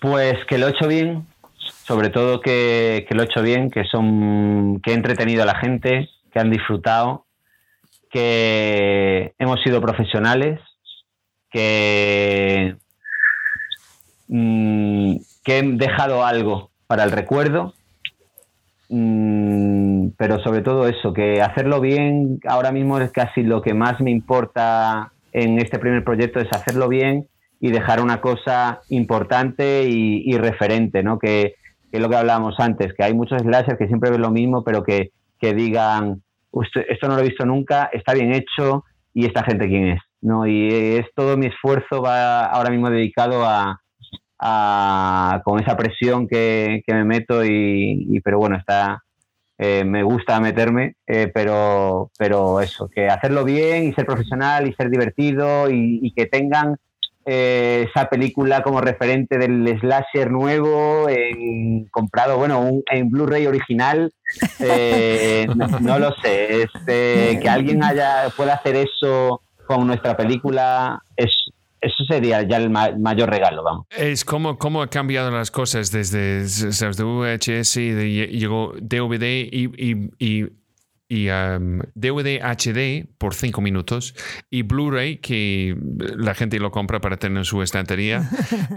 Pues 0.00 0.38
que 0.48 0.56
lo 0.56 0.68
he 0.68 0.70
hecho 0.70 0.88
bien, 0.88 1.26
sobre 1.84 2.08
todo 2.08 2.40
que, 2.40 3.04
que 3.06 3.14
lo 3.14 3.22
he 3.22 3.26
hecho 3.26 3.42
bien, 3.42 3.70
que, 3.70 3.84
son, 3.84 4.80
que 4.82 4.92
he 4.92 4.94
entretenido 4.94 5.42
a 5.42 5.46
la 5.46 5.56
gente, 5.56 6.08
que 6.32 6.40
han 6.40 6.50
disfrutado, 6.50 7.26
que 8.10 9.34
hemos 9.38 9.60
sido 9.62 9.82
profesionales, 9.82 10.60
que 11.50 12.76
Mm, 14.32 15.16
que 15.42 15.58
he 15.58 15.62
dejado 15.62 16.24
algo 16.24 16.70
para 16.86 17.02
el 17.02 17.10
recuerdo, 17.10 17.74
mm, 18.88 20.10
pero 20.16 20.38
sobre 20.38 20.62
todo 20.62 20.86
eso, 20.86 21.12
que 21.12 21.42
hacerlo 21.42 21.80
bien 21.80 22.38
ahora 22.46 22.70
mismo 22.70 23.00
es 23.00 23.10
casi 23.10 23.42
lo 23.42 23.60
que 23.60 23.74
más 23.74 24.00
me 24.00 24.12
importa 24.12 25.10
en 25.32 25.58
este 25.58 25.80
primer 25.80 26.04
proyecto, 26.04 26.38
es 26.38 26.48
hacerlo 26.52 26.86
bien 26.86 27.26
y 27.58 27.72
dejar 27.72 28.00
una 28.00 28.20
cosa 28.20 28.80
importante 28.88 29.88
y, 29.88 30.38
referente, 30.38 31.02
¿no? 31.02 31.18
Que, 31.18 31.56
es 31.90 32.00
lo 32.00 32.08
que 32.08 32.16
hablábamos 32.16 32.54
antes, 32.60 32.94
que 32.94 33.02
hay 33.02 33.14
muchos 33.14 33.42
slashers 33.42 33.78
que 33.78 33.88
siempre 33.88 34.12
ven 34.12 34.22
lo 34.22 34.30
mismo, 34.30 34.62
pero 34.62 34.84
que, 34.84 35.10
que 35.40 35.54
digan, 35.54 36.22
esto 36.88 37.08
no 37.08 37.16
lo 37.16 37.20
he 37.20 37.28
visto 37.28 37.44
nunca, 37.44 37.90
está 37.92 38.14
bien 38.14 38.32
hecho 38.32 38.84
y 39.12 39.26
esta 39.26 39.42
gente 39.42 39.66
quién 39.66 39.88
es, 39.88 40.00
¿no? 40.20 40.46
Y 40.46 40.68
es 40.98 41.06
todo 41.16 41.36
mi 41.36 41.46
esfuerzo 41.46 42.00
va 42.00 42.44
ahora 42.44 42.70
mismo 42.70 42.90
dedicado 42.90 43.44
a, 43.44 43.79
con 44.40 45.60
esa 45.60 45.76
presión 45.76 46.26
que, 46.26 46.82
me 46.86 47.04
meto 47.04 47.44
y, 47.44 48.20
pero 48.24 48.38
bueno, 48.38 48.56
está, 48.56 49.02
eh, 49.58 49.84
me 49.84 50.02
gusta 50.02 50.40
meterme, 50.40 50.94
eh, 51.06 51.30
pero, 51.32 52.10
pero 52.18 52.60
eso, 52.60 52.88
que 52.88 53.08
hacerlo 53.08 53.44
bien 53.44 53.84
y 53.84 53.92
ser 53.92 54.06
profesional 54.06 54.66
y 54.66 54.72
ser 54.72 54.88
divertido 54.88 55.70
y, 55.70 56.12
que 56.16 56.24
tengan 56.26 56.76
eh, 57.26 57.86
esa 57.88 58.08
película 58.08 58.62
como 58.62 58.80
referente 58.80 59.36
del 59.36 59.78
slasher 59.78 60.30
nuevo, 60.30 61.06
en, 61.10 61.84
comprado, 61.90 62.38
bueno, 62.38 62.80
en 62.90 63.10
Blu-ray 63.10 63.46
original, 63.46 64.10
no, 65.82 65.98
lo 65.98 66.12
sé, 66.22 66.66
que 66.86 67.48
alguien 67.48 67.84
haya 67.84 68.30
pueda 68.34 68.54
hacer 68.54 68.76
eso 68.76 69.42
con 69.66 69.86
nuestra 69.86 70.16
película 70.16 71.02
es 71.16 71.49
eso 71.80 72.04
sería 72.08 72.42
ya 72.42 72.58
el 72.58 72.70
mayor 72.70 73.30
regalo, 73.30 73.62
vamos. 73.62 73.86
Es 73.90 74.24
como, 74.24 74.58
cómo 74.58 74.82
ha 74.82 74.88
cambiado 74.88 75.30
las 75.30 75.50
cosas 75.50 75.90
desde 75.90 76.46
¿sabes? 76.48 76.96
de 76.96 77.04
VHS 77.04 77.76
y 77.78 78.26
llegó 78.38 78.72
DVD 78.80 79.48
y 79.50 80.59
DVD 81.10 82.40
HD 82.40 83.06
por 83.18 83.34
5 83.34 83.60
minutos 83.60 84.14
y 84.48 84.62
Blu-ray 84.62 85.18
que 85.18 85.76
la 86.16 86.34
gente 86.34 86.58
lo 86.60 86.70
compra 86.70 87.00
para 87.00 87.16
tener 87.16 87.38
en 87.38 87.44
su 87.44 87.62
estantería. 87.62 88.30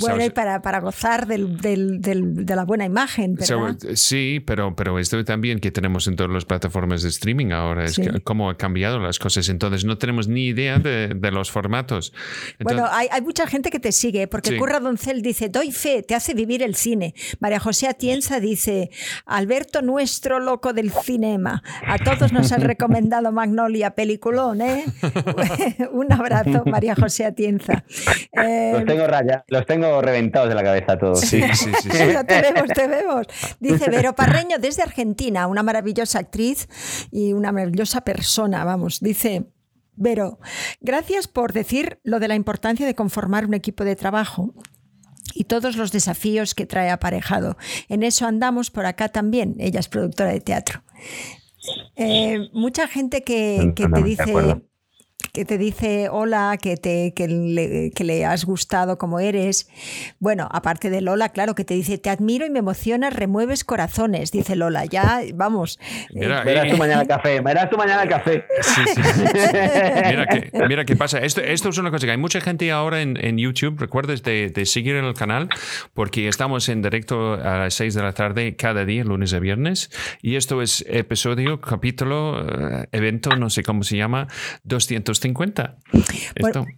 bueno, 0.00 0.24
y 0.24 0.30
para, 0.30 0.60
para 0.60 0.80
gozar 0.80 1.26
del, 1.26 1.58
del, 1.58 2.00
de 2.00 2.56
la 2.56 2.64
buena 2.64 2.84
imagen. 2.84 3.36
sí, 3.94 4.42
pero, 4.46 4.76
pero 4.76 4.98
esto 4.98 5.24
también 5.24 5.58
que 5.58 5.70
tenemos 5.70 6.06
en 6.06 6.16
todas 6.16 6.30
las 6.32 6.44
plataformas 6.44 7.02
de 7.02 7.08
streaming 7.08 7.52
ahora, 7.52 7.84
es 7.84 8.00
cómo 8.24 8.50
ha 8.50 8.58
cambiado 8.58 8.98
las 8.98 9.18
cosas. 9.18 9.48
Entonces 9.48 9.84
no 9.84 9.96
tenemos 9.96 10.28
ni 10.28 10.46
idea 10.46 10.78
de, 10.78 11.08
de 11.08 11.30
los 11.30 11.50
formatos. 11.50 12.12
bueno, 12.60 12.86
hay, 12.90 13.08
hay, 13.10 13.22
mucha 13.22 13.46
gente 13.46 13.70
que 13.70 13.80
te 13.80 13.92
sigue, 13.92 14.28
porque 14.28 14.58
Curra 14.58 14.80
Doncel 14.80 15.22
dice, 15.22 15.48
doy 15.48 15.72
fe, 15.72 16.02
te 16.02 16.14
hace 16.14 16.34
vivir 16.34 16.62
el 16.62 16.74
cine. 16.74 17.14
María 17.40 17.58
José 17.58 17.88
Atienza 17.88 18.38
dice, 18.38 18.90
Alberto 19.24 19.80
nuestro 19.80 20.40
loco 20.40 20.72
del 20.72 20.92
cinema. 20.92 21.53
A 21.86 21.98
todos 21.98 22.32
nos 22.32 22.52
han 22.52 22.60
recomendado 22.62 23.32
Magnolia, 23.32 23.94
peliculón, 23.94 24.60
¿eh? 24.60 24.84
Un 25.92 26.12
abrazo, 26.12 26.64
María 26.66 26.94
José 26.94 27.24
Atienza. 27.24 27.84
los 28.32 28.46
eh, 28.46 28.84
tengo 28.86 29.06
raya, 29.06 29.44
los 29.48 29.66
tengo 29.66 30.00
reventados 30.02 30.48
de 30.48 30.54
la 30.54 30.62
cabeza 30.62 30.98
todos. 30.98 31.20
Sí, 31.20 31.42
sí, 31.54 31.70
sí. 31.82 31.88
te 31.88 32.40
vemos, 32.40 32.68
te 32.74 32.86
vemos. 32.86 33.26
Dice 33.60 33.90
Vero 33.90 34.14
Parreño 34.14 34.58
desde 34.58 34.82
Argentina, 34.82 35.46
una 35.46 35.62
maravillosa 35.62 36.18
actriz 36.18 36.68
y 37.10 37.32
una 37.32 37.52
maravillosa 37.52 38.02
persona, 38.02 38.64
vamos. 38.64 39.00
Dice, 39.00 39.46
Vero, 39.96 40.40
gracias 40.80 41.28
por 41.28 41.52
decir 41.52 42.00
lo 42.02 42.18
de 42.18 42.28
la 42.28 42.34
importancia 42.34 42.84
de 42.84 42.94
conformar 42.94 43.46
un 43.46 43.54
equipo 43.54 43.84
de 43.84 43.94
trabajo 43.94 44.52
y 45.34 45.44
todos 45.44 45.76
los 45.76 45.92
desafíos 45.92 46.54
que 46.54 46.66
trae 46.66 46.90
aparejado. 46.90 47.56
En 47.88 48.02
eso 48.02 48.26
andamos 48.26 48.70
por 48.70 48.86
acá 48.86 49.08
también. 49.08 49.54
Ella 49.58 49.80
es 49.80 49.88
productora 49.88 50.30
de 50.32 50.40
teatro. 50.40 50.82
Eh, 51.96 52.48
mucha 52.52 52.86
gente 52.88 53.22
que, 53.22 53.72
que 53.74 53.88
te 53.88 54.02
dice 54.02 54.32
que 55.34 55.44
te 55.44 55.58
dice 55.58 56.08
hola, 56.10 56.56
que, 56.62 56.76
te, 56.76 57.12
que 57.12 57.26
le, 57.26 58.24
has 58.24 58.44
gustado 58.44 58.98
como 58.98 59.18
eres. 59.18 59.68
Bueno, 60.20 60.48
aparte 60.52 60.90
de 60.90 61.00
Lola, 61.00 61.30
claro, 61.30 61.56
que 61.56 61.64
te 61.64 61.74
dice 61.74 61.98
te 61.98 62.08
admiro 62.08 62.46
y 62.46 62.50
me 62.50 62.60
emociona, 62.60 63.10
remueves 63.10 63.64
corazones, 63.64 64.30
dice 64.30 64.54
Lola. 64.54 64.84
Ya, 64.84 65.22
vamos. 65.34 65.80
Mira, 66.14 66.44
verás 66.44 66.70
tu 66.70 66.76
mañana 66.76 67.02
el 67.02 67.08
café, 67.08 67.40
verás 67.40 67.68
tu 67.68 67.76
mañana 67.76 68.04
el 68.04 68.08
café. 68.08 68.44
mira, 70.68 70.84
qué 70.84 70.94
pasa. 70.94 71.18
Esto, 71.18 71.40
esto 71.40 71.70
es 71.70 71.78
una 71.78 71.90
cosa 71.90 72.06
que 72.06 72.12
hay 72.12 72.18
mucha 72.18 72.40
gente 72.40 72.70
ahora 72.70 73.02
en, 73.02 73.18
en 73.20 73.36
YouTube, 73.36 73.76
recuerdes 73.80 74.22
de, 74.22 74.50
de, 74.50 74.66
seguir 74.66 74.94
en 74.94 75.04
el 75.04 75.14
canal, 75.14 75.48
porque 75.94 76.28
estamos 76.28 76.68
en 76.68 76.80
directo 76.80 77.34
a 77.34 77.58
las 77.58 77.74
6 77.74 77.94
de 77.94 78.02
la 78.02 78.12
tarde 78.12 78.54
cada 78.54 78.84
día, 78.84 79.02
lunes 79.02 79.34
a 79.34 79.40
viernes. 79.40 79.90
Y 80.22 80.36
esto 80.36 80.62
es 80.62 80.84
episodio, 80.88 81.60
capítulo, 81.60 82.40
eh, 82.40 82.86
evento, 82.92 83.30
no 83.34 83.50
sé 83.50 83.64
cómo 83.64 83.82
se 83.82 83.96
llama, 83.96 84.28
200 84.62 85.23
50. 85.24 85.76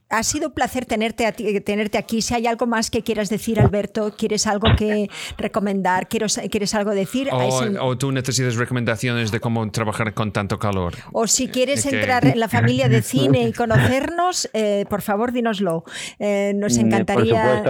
ha 0.09 0.23
sido 0.23 0.49
un 0.49 0.55
placer 0.55 0.87
tenerte, 0.87 1.31
tenerte 1.63 1.99
aquí. 1.99 2.23
Si 2.23 2.33
hay 2.33 2.47
algo 2.47 2.67
más 2.67 2.91
que 2.91 3.03
quieras 3.03 3.29
decir, 3.29 3.59
Alberto, 3.59 4.15
¿quieres 4.17 4.47
algo 4.47 4.69
que 4.77 5.11
recomendar? 5.37 6.09
¿Quieres, 6.09 6.41
quieres 6.51 6.75
algo 6.75 6.93
decir? 6.93 7.29
O, 7.33 7.99
tú 7.99 8.13
necesitas 8.13 8.55
recomendaciones 8.55 9.33
de 9.33 9.41
cómo 9.41 9.69
trabajar 9.71 10.15
con 10.15 10.33
tanto 10.33 10.59
calor. 10.59 10.95
O 11.13 11.27
si 11.27 11.49
quieres 11.49 11.85
entrar 11.87 12.25
en 12.25 12.39
la 12.39 12.49
familia 12.49 12.89
de 12.89 13.03
cine 13.15 13.49
y 13.49 13.53
conocernos, 13.53 14.49
eh, 14.53 14.85
por 14.89 15.03
favor, 15.03 15.33
dínoslo. 15.33 15.85
Eh, 16.19 16.53
nos 16.55 16.77
mm, 16.77 16.81
encantaría 16.81 17.65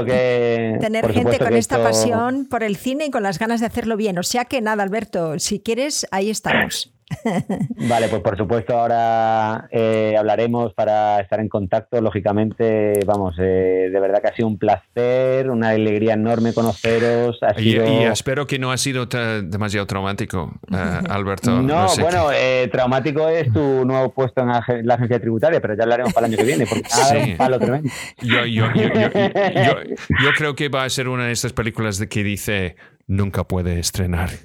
tener 0.81 1.13
gente 1.13 1.39
con 1.39 1.55
esta 1.55 1.83
pasión 1.83 2.47
por 2.51 2.63
el 2.63 2.77
cine 2.77 3.07
y 3.07 3.11
con 3.11 3.23
las 3.23 3.39
ganas 3.39 3.61
de 3.61 3.67
hacerlo 3.67 3.97
bien. 3.97 4.19
O 4.19 4.23
sea 4.23 4.45
que 4.45 4.61
nada, 4.61 4.83
Alberto, 4.83 5.39
si 5.39 5.61
quieres, 5.61 6.07
ahí 6.11 6.29
estamos. 6.29 6.96
Vale, 7.89 8.09
pues 8.09 8.21
por 8.21 8.37
supuesto 8.37 8.77
ahora 8.77 9.69
eh, 9.71 10.17
hablaremos 10.19 10.75
para 10.75 11.21
estar 11.21 11.39
en 11.39 11.49
contacto, 11.49 12.01
lógicamente, 12.01 12.95
vamos, 13.07 13.37
eh, 13.39 13.91
de 13.93 14.01
verdad 14.01 14.21
que 14.21 14.29
ha 14.29 14.35
sido 14.35 14.49
un 14.49 14.59
placer, 14.59 15.49
una 15.51 15.71
alegría 15.71 16.15
enorme 16.15 16.53
conoceros. 16.53 17.39
y, 17.59 17.77
espero 17.77 18.47
que 18.47 18.59
no 18.59 18.73
ha 18.73 18.77
sido 18.77 19.07
demasiado 19.07 19.87
traumático, 19.87 20.53
eh, 20.73 20.77
Alberto. 21.09 21.63
No, 21.63 21.87
bueno, 22.01 22.29
traumático 22.73 23.29
es 23.29 23.53
tu 23.53 23.85
nuevo 23.85 24.13
puesto 24.13 24.43
en 24.43 24.49
la 24.87 24.95
agencia 24.95 25.21
tributaria, 25.21 25.61
pero 25.61 25.77
ya 25.77 25.85
hablaremos 25.85 26.13
para 26.13 26.27
el 26.27 26.33
año 26.33 26.43
que 26.43 26.47
viene, 26.47 26.67
porque 26.67 26.89
sí. 26.89 27.31
un 27.33 27.37
palo 27.37 27.59
tremendo. 27.59 27.89
Yo, 28.23 28.45
yo 28.47 28.67
creo 30.37 30.55
que 30.57 30.69
va 30.69 30.85
a 30.85 30.91
ser 30.91 31.09
una 31.09 31.27
de 31.27 31.33
estas 31.33 31.53
películas 31.53 31.99
de 31.99 32.09
que 32.09 32.25
dice 32.25 32.77
nunca 33.07 33.45
puede 33.45 33.79
estrenar. 33.79 34.31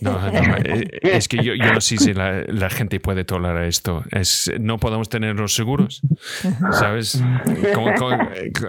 No, 0.00 0.16
eh, 0.64 1.00
es 1.02 1.26
que 1.26 1.42
yo, 1.42 1.54
no 1.56 1.80
sé 1.80 1.96
si 1.96 2.14
la, 2.14 2.70
gente 2.70 3.00
puede 3.00 3.24
tolerar 3.24 3.64
esto. 3.64 4.04
Es, 4.12 4.50
no 4.60 4.78
podemos 4.78 5.08
tener 5.08 5.34
los 5.34 5.54
seguros, 5.54 6.00
¿sabes? 6.72 7.20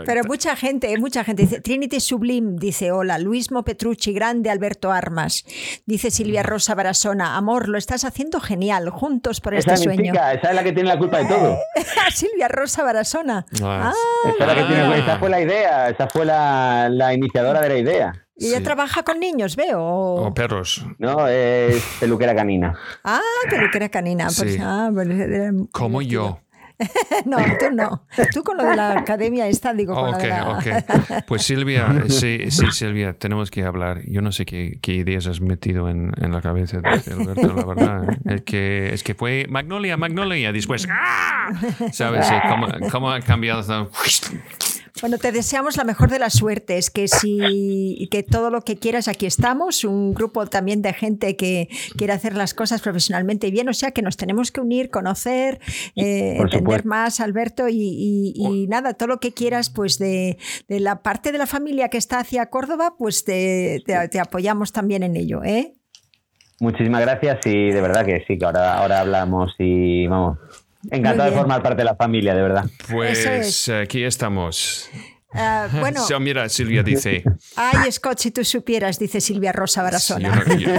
Pero 0.06 0.24
mucha 0.26 0.56
gente, 0.56 0.98
mucha 0.98 1.24
gente 1.24 1.44
dice, 1.44 1.62
Trinity 1.62 2.00
Sublime 2.00 2.56
dice, 2.58 2.92
hola, 2.92 3.20
Luismo 3.20 3.64
Petrucci, 3.64 4.14
grande 4.14 4.50
Alberto 4.50 4.92
Armas, 4.92 5.46
dice 5.86 6.10
Silvia 6.10 6.42
Rosa 6.44 6.74
Barasona, 6.76 7.38
amor, 7.38 7.70
lo 7.70 7.78
estás 7.78 8.04
haciendo 8.04 8.40
genial, 8.40 8.90
juntos 8.90 9.40
por 9.42 9.54
este 9.54 9.78
sueño. 9.78 10.14
esa 10.14 10.32
es 10.34 10.56
la 10.56 10.64
que 10.64 10.74
tiene 10.74 10.90
la 10.90 10.98
culpa 10.98 11.20
de 11.20 11.26
todo. 11.26 11.58
Silvia 12.14 12.48
Rosa 12.48 12.84
Barasona. 12.84 13.46
Ah. 13.62 13.94
esa, 14.28 15.20
fue 15.20 15.30
la 15.30 15.40
idea, 15.40 15.90
esa 15.90 16.08
fue 16.08 16.26
la, 16.26 16.90
la 16.90 17.14
iniciadora 17.14 17.62
de 17.62 17.70
la 17.70 17.78
idea. 17.78 18.26
¿Y 18.40 18.48
ella 18.48 18.64
trabaja 18.64 19.04
con 19.04 19.20
niños, 19.20 19.56
veo? 19.56 19.82
O 19.82 20.34
perros. 20.34 20.86
No, 20.98 21.28
es 21.28 21.84
peluquera 22.00 22.34
canina. 22.36 22.78
Ah, 23.04 23.20
peluquera 23.50 23.90
canina. 23.90 24.26
Pues, 24.26 24.54
Sí. 24.54 24.58
ah, 24.62 24.90
pues, 24.94 25.08
eh, 25.10 25.52
Como 25.72 26.00
divertido. 26.00 26.40
yo. 26.40 26.40
no, 27.26 27.36
tú 27.60 27.76
no. 27.76 28.06
Tú 28.34 28.42
con 28.42 28.56
lo 28.56 28.64
de 28.64 28.74
la 28.78 28.94
academia 28.94 29.46
esta, 29.48 29.74
digo, 29.74 29.94
con 29.94 30.14
Ok, 30.16 30.24
la... 30.24 30.50
ok. 30.52 31.24
Pues 31.28 31.42
Silvia, 31.44 32.04
sí, 32.08 32.50
sí, 32.52 32.72
Silvia, 32.72 33.12
tenemos 33.20 33.52
que 33.52 33.66
hablar. 33.66 34.02
Yo 34.08 34.22
no 34.22 34.32
sé 34.32 34.46
qué, 34.46 34.80
qué 34.82 34.94
ideas 34.94 35.28
has 35.28 35.42
metido 35.42 35.90
en, 35.90 36.14
en 36.22 36.32
la 36.32 36.42
cabeza 36.42 36.80
de 36.80 36.88
Alberto, 36.90 37.54
la 37.54 37.66
verdad. 37.66 38.04
¿eh? 38.10 38.36
Es 38.36 38.42
que, 38.44 38.94
es 38.94 39.04
que 39.04 39.14
fue 39.14 39.46
Magnolia, 39.50 39.98
Magnolia, 39.98 40.54
después, 40.54 40.88
¡ah! 40.90 41.52
¿sabes? 41.92 42.26
Sí, 42.28 42.36
¿Cómo, 42.48 42.68
cómo 42.90 43.12
ha 43.12 43.20
cambiado? 43.20 43.90
Bueno, 45.02 45.18
te 45.18 45.32
deseamos 45.32 45.78
la 45.78 45.86
mejor 45.86 46.10
de 46.10 46.20
las 46.20 46.34
suertes, 46.34 46.90
que 46.90 47.08
si 47.08 48.08
que 48.12 48.22
todo 48.22 48.50
lo 48.50 48.62
que 48.62 48.78
quieras 48.78 49.08
aquí 49.08 49.26
estamos, 49.26 49.86
un 49.86 50.14
grupo 50.14 50.46
también 50.48 50.82
de 50.82 50.92
gente 50.94 51.38
que 51.38 51.70
quiere 51.98 52.12
hacer 52.12 52.36
las 52.36 52.54
cosas 52.54 52.82
profesionalmente 52.82 53.50
bien, 53.50 53.70
o 53.70 53.74
sea 53.74 53.92
que 53.92 54.02
nos 54.02 54.18
tenemos 54.18 54.52
que 54.52 54.60
unir, 54.60 54.90
conocer, 54.90 55.60
eh, 55.96 56.36
entender 56.42 56.86
más, 56.86 57.20
Alberto, 57.22 57.70
y, 57.70 57.76
y- 57.80 58.34
y 58.36 58.68
nada, 58.68 58.94
todo 58.94 59.08
lo 59.08 59.20
que 59.22 59.32
quieras, 59.34 59.70
pues 59.70 60.00
de, 60.00 60.38
de 60.68 60.80
la 60.82 61.02
parte 61.02 61.32
de 61.32 61.38
la 61.38 61.48
familia 61.48 61.88
que 61.88 61.98
está 61.98 62.20
hacia 62.20 62.48
Córdoba, 62.48 62.96
pues 62.98 63.24
te, 63.24 63.82
te- 63.86 64.08
te 64.10 64.20
apoyamos 64.20 64.74
también 64.74 65.04
en 65.04 65.16
ello, 65.16 65.44
¿eh? 65.46 65.74
Muchísimas 66.62 67.00
gracias 67.00 67.40
y 67.46 67.72
de 67.72 67.80
verdad 67.80 68.06
que 68.06 68.26
sí, 68.28 68.38
que 68.38 68.44
ahora, 68.44 68.78
ahora 68.80 69.00
hablamos 69.00 69.56
y 69.60 70.08
vamos. 70.08 70.40
Encantado 70.92 71.30
de 71.32 71.36
formar 71.38 71.62
parte 71.62 71.78
de 71.78 71.86
la 71.86 71.96
familia, 71.96 72.34
de 72.34 72.42
verdad. 72.42 72.66
Pues 72.90 73.26
es. 73.26 73.70
aquí 73.70 74.04
estamos. 74.04 74.90
Ah, 75.32 75.68
bueno, 75.80 76.02
So, 76.08 76.20
mira, 76.20 76.50
Silvia 76.50 76.82
dice, 76.82 77.24
ay, 77.56 77.92
Scott, 77.92 78.18
si 78.18 78.32
tú 78.32 78.44
supieras, 78.44 78.98
dice 78.98 79.22
Silvia 79.22 79.52
Rosa 79.52 79.82
yo 79.82 79.84
Barasona. 79.84 80.44
no, 80.48 80.56
yo- 80.56 80.70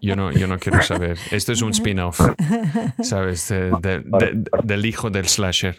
yo 0.00 0.16
no, 0.16 0.32
yo 0.32 0.46
no 0.46 0.58
quiero 0.58 0.82
saber. 0.82 1.16
Esto 1.30 1.52
es 1.52 1.62
un 1.62 1.70
spin-off, 1.70 2.20
¿sabes? 3.02 3.48
De- 3.48 3.70
de- 3.80 4.00
de- 4.04 4.44
del 4.64 4.84
hijo 4.86 5.10
del 5.10 5.28
slasher. 5.28 5.76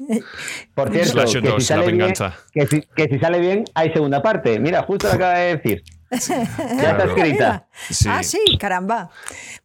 Por 0.73 0.91
cierto, 0.91 1.11
Slasher 1.11 1.41
que 1.41 1.47
si, 1.47 1.53
2, 1.53 1.61
la 1.61 1.65
sale 1.67 1.81
bien, 1.85 1.97
venganza. 1.97 2.35
que, 2.53 2.65
si, 2.67 2.81
que 2.95 3.07
si 3.07 3.19
sale 3.19 3.39
bien, 3.39 3.65
hay 3.75 3.91
segunda 3.93 4.21
parte. 4.23 4.59
Mira, 4.59 4.81
justo 4.83 5.07
lo 5.07 5.13
acaba 5.13 5.33
de 5.37 5.57
decir. 5.57 5.83
Ya 6.27 6.35
está 6.35 6.75
Claro. 6.77 7.15
escrita. 7.15 7.67
Sí. 7.89 8.09
Ah, 8.09 8.21
sí, 8.23 8.39
caramba. 8.59 9.09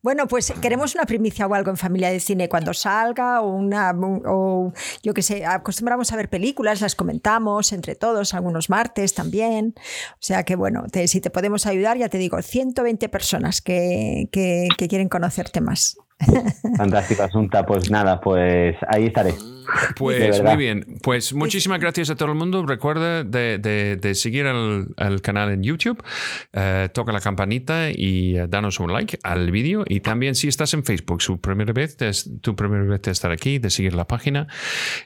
Bueno, 0.02 0.28
pues 0.28 0.52
queremos 0.62 0.94
una 0.94 1.04
primicia 1.04 1.46
o 1.46 1.54
algo 1.54 1.70
en 1.70 1.76
familia 1.76 2.10
de 2.10 2.20
cine 2.20 2.48
cuando 2.48 2.72
salga 2.72 3.40
o 3.40 3.48
una 3.52 3.92
o 4.26 4.72
yo 5.02 5.12
qué 5.12 5.22
sé, 5.22 5.44
acostumbramos 5.44 6.12
a 6.12 6.16
ver 6.16 6.28
películas, 6.30 6.80
las 6.80 6.94
comentamos 6.94 7.72
entre 7.72 7.96
todos 7.96 8.32
algunos 8.34 8.70
martes 8.70 9.12
también. 9.14 9.74
O 10.12 10.16
sea 10.20 10.44
que 10.44 10.54
bueno, 10.56 10.84
te- 10.90 11.08
si 11.08 11.20
te 11.20 11.30
podemos 11.30 11.66
ayudar, 11.66 11.98
ya 11.98 12.08
te 12.08 12.18
digo, 12.18 12.40
120 12.40 13.08
personas 13.08 13.60
que, 13.60 14.28
que- 14.30 14.68
que 14.78 14.88
quieren 14.88 15.08
conocerte 15.08 15.60
más. 15.60 15.96
Fantástico, 16.76 17.22
Asunta. 17.22 17.64
Pues 17.66 17.90
nada, 17.90 18.20
pues 18.20 18.76
ahí 18.88 19.06
estaré. 19.06 19.34
Pues 19.96 20.40
muy 20.42 20.56
bien. 20.56 20.84
Pues 21.02 21.32
muchísimas 21.34 21.80
gracias 21.80 22.08
a 22.10 22.14
todo 22.14 22.28
el 22.30 22.36
mundo. 22.36 22.64
Recuerda 22.64 23.24
de, 23.24 23.58
de- 23.58 23.96
de 23.96 24.14
seguir 24.14 24.46
al, 24.46 24.86
al 24.96 25.20
canal 25.22 25.50
en 25.50 25.62
YouTube. 25.64 26.00
Eh, 26.52 26.88
toca 26.94 27.10
la 27.12 27.20
campanita 27.20 27.90
y 27.90 28.36
eh, 28.38 28.46
danos 28.48 28.78
un 28.78 28.92
like 28.92 29.18
al 29.24 29.50
vídeo. 29.50 29.84
Y 29.88 30.00
también 30.00 30.36
si 30.36 30.46
estás 30.46 30.72
en 30.74 30.84
Facebook, 30.84 31.20
su 31.20 31.40
primera 31.40 31.72
vez, 31.72 31.96
de, 31.98 32.12
tu 32.40 32.54
primera 32.54 32.84
vez 32.84 33.02
de 33.02 33.10
estar 33.10 33.32
aquí, 33.32 33.58
de 33.58 33.70
seguir 33.70 33.94
la 33.94 34.06
página. 34.06 34.46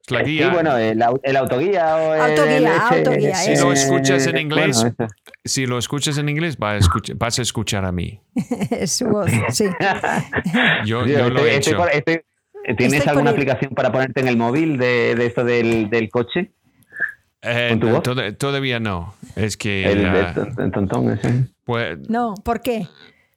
la 0.09 0.19
Sí, 0.23 0.31
guía. 0.31 0.49
bueno, 0.49 0.75
el, 0.77 0.99
au- 1.01 1.19
el 1.21 1.35
autoguía 1.35 1.95
o 1.97 2.13
el 2.15 2.21
Autoguía, 2.21 2.57
ese- 2.77 2.97
autoguía, 2.97 3.35
Si 3.35 3.55
lo 3.57 3.73
escuchas 3.73 4.25
en 4.27 4.37
inglés, 4.37 4.81
bueno, 4.81 5.11
si 5.45 5.65
lo 5.67 5.77
escuchas 5.77 6.17
en 6.17 6.29
inglés, 6.29 6.57
va 6.57 6.71
a 6.71 6.77
escuch- 6.79 7.13
vas 7.17 7.37
a 7.37 7.41
escuchar 7.43 7.85
a 7.85 7.91
mí. 7.91 8.21
es 8.71 8.91
su 8.93 9.05
voz, 9.05 9.29
sí. 9.51 9.65
Yo, 10.85 11.05
yo 11.05 11.29
lo 11.29 11.45
he 11.45 11.57
estoy- 11.57 11.73
hecho. 11.73 11.87
estoy- 11.89 12.21
¿Tienes 12.77 12.95
Estoy 12.99 13.09
alguna 13.11 13.31
aplicación 13.31 13.73
para 13.75 13.91
ponerte 13.93 14.19
en 14.19 14.27
el 14.27 14.35
móvil 14.35 14.77
de, 14.77 15.15
de 15.15 15.25
esto 15.27 15.45
del, 15.45 15.89
del 15.89 16.09
coche? 16.09 16.51
Eh, 17.41 17.67
¿Con 17.69 17.79
tu 17.79 17.87
voz? 17.89 18.03
tod- 18.03 18.37
todavía 18.37 18.79
no. 18.79 19.13
Es 19.35 19.57
que. 19.57 19.91
El, 19.91 20.03
la- 20.03 20.31
el 20.31 20.63
el 20.65 20.71
tontón 20.71 21.11
ese. 21.11 21.45
pues, 21.63 21.97
No, 22.09 22.33
¿por 22.43 22.61
qué? 22.61 22.87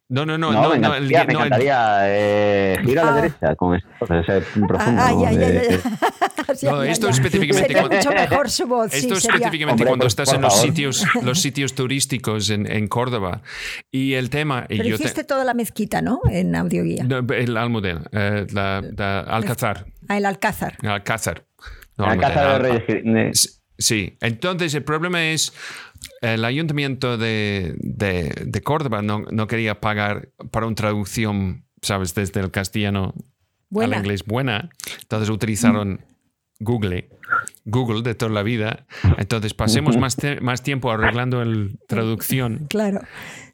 no, 0.09 0.25
no, 0.25 0.37
no. 0.37 0.51
No, 0.51 0.63
no, 0.63 0.69
me 0.71 0.79
no, 0.79 0.93
el 0.95 1.03
encantaría, 1.05 1.23
gui- 1.23 1.27
me 1.27 1.33
no, 1.33 1.39
el- 1.39 1.45
encantaría 1.45 1.99
eh, 2.07 2.77
a 2.79 2.93
la 2.93 3.09
Ah. 3.09 3.15
derecha 3.15 3.55
con 3.55 3.75
esto. 3.75 3.89
Profundo. 4.67 5.01
Ah, 5.01 5.11
Ya, 5.21 6.71
No, 6.71 6.83
esto 6.83 7.07
específicamente 7.09 7.73
cuando- 7.73 7.95
mucho 7.95 8.11
mejor 8.11 8.49
su 8.49 8.67
voz. 8.67 8.93
Esto 8.93 9.15
sí, 9.15 9.21
sería- 9.21 9.35
específicamente 9.37 9.83
Hombre, 9.83 9.87
cuando 9.87 10.03
pues, 10.03 10.11
estás 10.11 10.29
por 10.29 10.35
en 10.35 10.41
los 10.41 10.53
favor. 10.53 10.67
sitios, 10.67 11.05
los 11.23 11.39
sitios 11.41 11.75
turísticos 11.75 12.49
en, 12.49 12.69
en 12.69 12.87
Córdoba. 12.87 13.41
Y 13.91 14.13
el 14.15 14.29
tema. 14.29 14.65
Pero 14.67 14.83
yo 14.83 14.97
te- 14.97 15.03
hiciste 15.03 15.23
toda 15.23 15.45
la 15.45 15.53
mezquita, 15.53 16.01
¿no? 16.01 16.19
En 16.29 16.55
audioguía. 16.55 17.03
no, 17.05 17.19
el 17.33 17.55
Almudena, 17.55 18.01
eh, 18.11 18.47
la, 18.51 18.81
la 18.97 19.19
Alcázar. 19.21 19.85
Ah, 20.09 20.17
el 20.17 20.25
Alcázar. 20.25 20.75
Alcázar. 20.83 21.45
No, 21.97 22.05
casa 22.17 22.57
de 22.57 22.59
Reyes. 22.59 23.60
Sí, 23.81 24.15
entonces 24.21 24.73
el 24.75 24.83
problema 24.83 25.23
es 25.31 25.53
el 26.21 26.45
ayuntamiento 26.45 27.17
de, 27.17 27.73
de- 27.79 28.33
de 28.45 28.61
Córdoba 28.61 29.01
no, 29.01 29.25
no 29.31 29.47
quería 29.47 29.81
pagar 29.81 30.29
para 30.51 30.67
una 30.67 30.75
traducción, 30.75 31.65
¿sabes? 31.81 32.13
Desde 32.13 32.39
el 32.41 32.51
castellano 32.51 33.13
Buena. 33.69 33.95
al 33.97 34.01
inglés 34.03 34.23
buena. 34.25 34.69
Entonces 35.01 35.29
utilizaron 35.29 36.01
Google, 36.59 37.09
Google 37.65 38.03
de 38.03 38.13
toda 38.13 38.31
la 38.31 38.43
vida. 38.43 38.85
Entonces 39.17 39.53
pasemos 39.55 39.97
más, 39.99 40.15
más 40.41 40.61
tiempo 40.61 40.91
arreglando 40.91 41.43
la 41.43 41.69
traducción 41.87 42.67
Claro. 42.69 43.01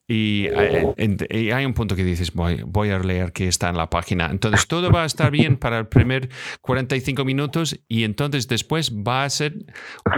Y, 0.09 0.45
eh, 0.45 0.87
en- 0.95 1.17
y 1.29 1.51
hay 1.51 1.65
un 1.65 1.73
punto 1.73 1.95
que 1.95 2.03
dices, 2.03 2.31
voy, 2.33 2.63
voy 2.65 2.91
a 2.91 2.99
leer 2.99 3.33
qué 3.33 3.47
está 3.47 3.67
en 3.69 3.75
la 3.77 3.89
página. 3.89 4.27
Entonces 4.31 4.65
todo 4.67 4.89
va 4.91 5.03
a 5.03 5.05
estar 5.05 5.31
bien 5.31 5.57
para 5.57 5.79
el 5.79 5.87
primer 5.87 6.29
45 6.61 7.25
minutos 7.25 7.77
y 7.89 8.03
entonces 8.05 8.47
después 8.47 8.91
va 8.93 9.25
a 9.25 9.29
ser 9.29 9.55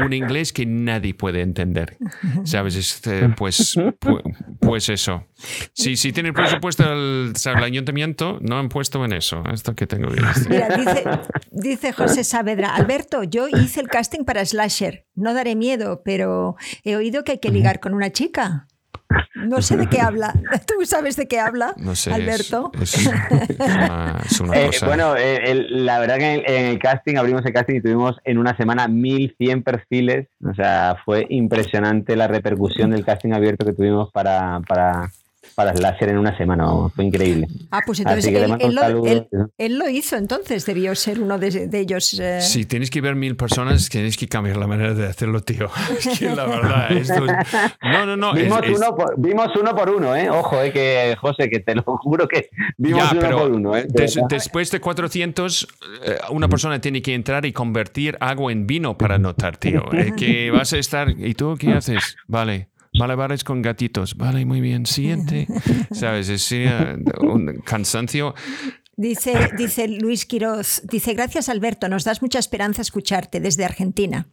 un 0.05 0.13
inglés 0.13 0.53
que 0.53 0.65
nadie 0.67 1.13
puede 1.15 1.41
entender. 1.41 1.97
¿Sabes? 2.43 2.75
Este, 2.75 3.29
pues, 3.29 3.75
pu- 3.77 4.21
pues 4.59 4.89
eso. 4.89 5.25
Si, 5.73 5.95
si 5.97 6.11
tienen 6.11 6.33
presupuesto 6.33 6.83
el, 6.91 7.33
el 7.43 7.63
ayuntamiento, 7.63 8.37
no 8.41 8.59
han 8.59 8.69
puesto 8.69 9.03
en 9.05 9.13
eso. 9.13 9.43
Esto 9.51 9.73
que 9.75 9.87
tengo 9.87 10.09
que 10.11 10.21
decir. 10.21 10.49
Mira, 10.49 10.67
dice, 10.77 11.03
dice 11.51 11.93
José 11.93 12.23
Saavedra, 12.23 12.75
Alberto, 12.75 13.23
yo 13.23 13.47
hice 13.47 13.79
el 13.81 13.87
casting 13.87 14.23
para 14.23 14.45
Slasher. 14.45 15.07
No 15.15 15.33
daré 15.33 15.55
miedo, 15.55 16.01
pero 16.05 16.55
he 16.83 16.95
oído 16.95 17.23
que 17.23 17.31
hay 17.33 17.39
que 17.39 17.49
ligar 17.49 17.79
con 17.79 17.93
una 17.95 18.11
chica. 18.11 18.67
No 19.35 19.61
sé 19.61 19.77
de 19.77 19.87
qué 19.87 19.99
habla. 20.01 20.33
¿Tú 20.67 20.85
sabes 20.85 21.15
de 21.15 21.27
qué 21.27 21.39
habla, 21.39 21.73
No 21.77 21.95
sé. 21.95 22.13
Alberto? 22.13 22.71
Es, 22.79 22.95
es 22.95 23.07
una, 23.07 24.19
es 24.25 24.39
una 24.41 24.53
Eh, 24.59 24.65
cosa. 24.67 24.85
bueno, 24.85 25.15
eh, 25.15 25.51
el- 25.51 25.85
la 25.85 25.99
verdad 25.99 26.17
que 26.17 26.33
en, 26.35 26.41
en 26.45 26.65
el 26.67 26.79
casting, 26.79 27.15
abrimos 27.17 27.45
el 27.45 27.53
casting 27.53 27.75
y 27.75 27.81
tuvimos 27.81 28.17
en 28.23 28.37
una 28.37 28.55
semana 28.57 28.87
1100 28.87 29.63
perfiles. 29.63 30.27
O 30.47 30.53
sea, 30.53 30.97
fue 31.05 31.25
impresionante 31.29 32.15
la 32.15 32.27
repercusión 32.27 32.91
del 32.91 33.05
casting 33.05 33.31
abierto 33.33 33.65
que 33.65 33.73
tuvimos 33.73 34.11
para, 34.11 34.59
para, 34.67 35.09
para 35.59 35.75
Slasher 35.75 36.07
en 36.07 36.17
una 36.17 36.37
semana. 36.37 36.63
vamos, 36.67 36.93
Fue 36.93 37.03
increíble. 37.03 37.45
Ah, 37.69 37.81
pues 37.85 37.99
entonces 37.99 38.27
él, 38.33 38.73
lo, 38.73 38.81
saludo. 38.81 39.05
él- 39.11 39.27
él 39.57 39.77
lo 39.77 39.89
hizo, 39.89 40.15
entonces 40.15 40.65
debió 40.65 40.95
ser 40.95 41.19
uno 41.19 41.37
de, 41.37 41.67
de 41.67 41.79
ellos. 41.81 42.17
eh. 42.17 42.39
Si 42.39 42.63
tienes 42.65 42.89
que 42.89 43.01
ver 43.01 43.15
mil 43.15 43.35
personas, 43.35 43.89
tienes 43.89 44.15
que 44.15 44.29
cambiar 44.29 44.55
la 44.55 44.67
manera 44.67 44.93
de 44.93 45.05
hacerlo, 45.05 45.41
tío. 45.41 45.69
Es 45.99 46.17
que 46.17 46.29
la 46.29 46.45
verdad, 46.45 46.91
esto 46.93 47.25
es- 47.25 47.33
No, 47.83 48.05
no, 48.05 48.15
no. 48.15 48.33
Vimos, 48.33 48.61
es- 48.63 48.77
uno 48.77 48.95
por, 48.95 49.15
vimos 49.19 49.47
uno 49.59 49.75
por 49.75 49.89
uno, 49.89 50.15
¿eh? 50.15 50.29
Ojo, 50.29 50.61
eh, 50.61 50.71
que 50.71 51.17
José, 51.19 51.49
que 51.49 51.59
te 51.59 51.75
lo 51.75 51.81
juro 51.83 52.25
que 52.25 52.49
vimos 52.77 53.03
Ya, 53.03 53.11
uno 53.11 53.19
pero 53.19 53.37
por 53.39 53.51
uno, 53.51 53.75
¿eh? 53.75 53.85
Des- 53.89 54.17
después 54.29 54.71
de 54.71 54.79
400, 54.79 55.67
eh, 56.05 56.17
una 56.29 56.47
persona 56.47 56.79
tiene 56.79 57.01
que 57.01 57.13
entrar 57.13 57.45
y 57.45 57.51
convertir 57.51 58.15
agua 58.21 58.53
en 58.53 58.65
vino 58.65 58.97
para 58.97 59.17
notar, 59.17 59.57
tío. 59.57 59.83
Eh, 59.91 60.13
que 60.15 60.51
vas 60.51 60.71
a 60.71 60.77
estar. 60.77 61.09
¿Y 61.09 61.33
tú 61.33 61.57
qué 61.59 61.73
haces? 61.73 62.15
Vale. 62.27 62.69
Malabares 62.93 63.43
con 63.43 63.61
gatitos. 63.61 64.15
Vale, 64.15 64.45
muy 64.45 64.61
bien. 64.61 64.85
Siguiente. 64.85 65.47
¿Sabes? 65.91 66.29
Es 66.29 66.51
eh, 66.51 66.97
un 67.21 67.61
cansancio. 67.65 68.33
Dice, 68.95 69.51
dice 69.57 69.87
Luis 69.87 70.25
Quiroz, 70.25 70.81
dice, 70.91 71.13
gracias 71.13 71.47
Alberto, 71.47 71.87
nos 71.87 72.03
das 72.03 72.21
mucha 72.21 72.37
esperanza 72.37 72.81
escucharte 72.81 73.39
desde 73.39 73.63
Argentina. 73.63 74.27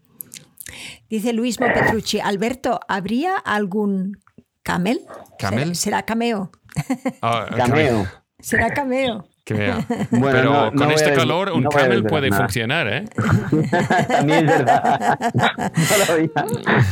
Dice 1.09 1.33
Luis 1.33 1.57
Petrucci, 1.57 2.19
Alberto, 2.19 2.81
¿habría 2.89 3.37
algún 3.37 4.19
camel? 4.65 5.03
¿Camel? 5.39 5.77
¿Será 5.77 6.05
cameo? 6.05 6.51
Ah, 7.23 7.47
Cameo. 7.57 8.09
¿Será 8.41 8.75
cameo? 8.75 9.29
Que 9.47 9.55
vea. 9.55 9.79
Bueno, 10.11 10.31
Pero 10.33 10.71
no- 10.73 10.73
con 10.73 10.91
este 10.91 11.13
calor, 11.15 11.53
un 11.53 11.63
no 11.63 11.71
camel 11.71 12.03
puede 12.05 12.31
nada. 12.31 12.43
funcionar, 12.43 12.89
¿eh? 12.93 13.05
También 14.09 14.49
es 14.49 14.59
verdad. 14.59 15.19
No 15.77 16.05
lo 16.05 16.13
había, 16.13 16.31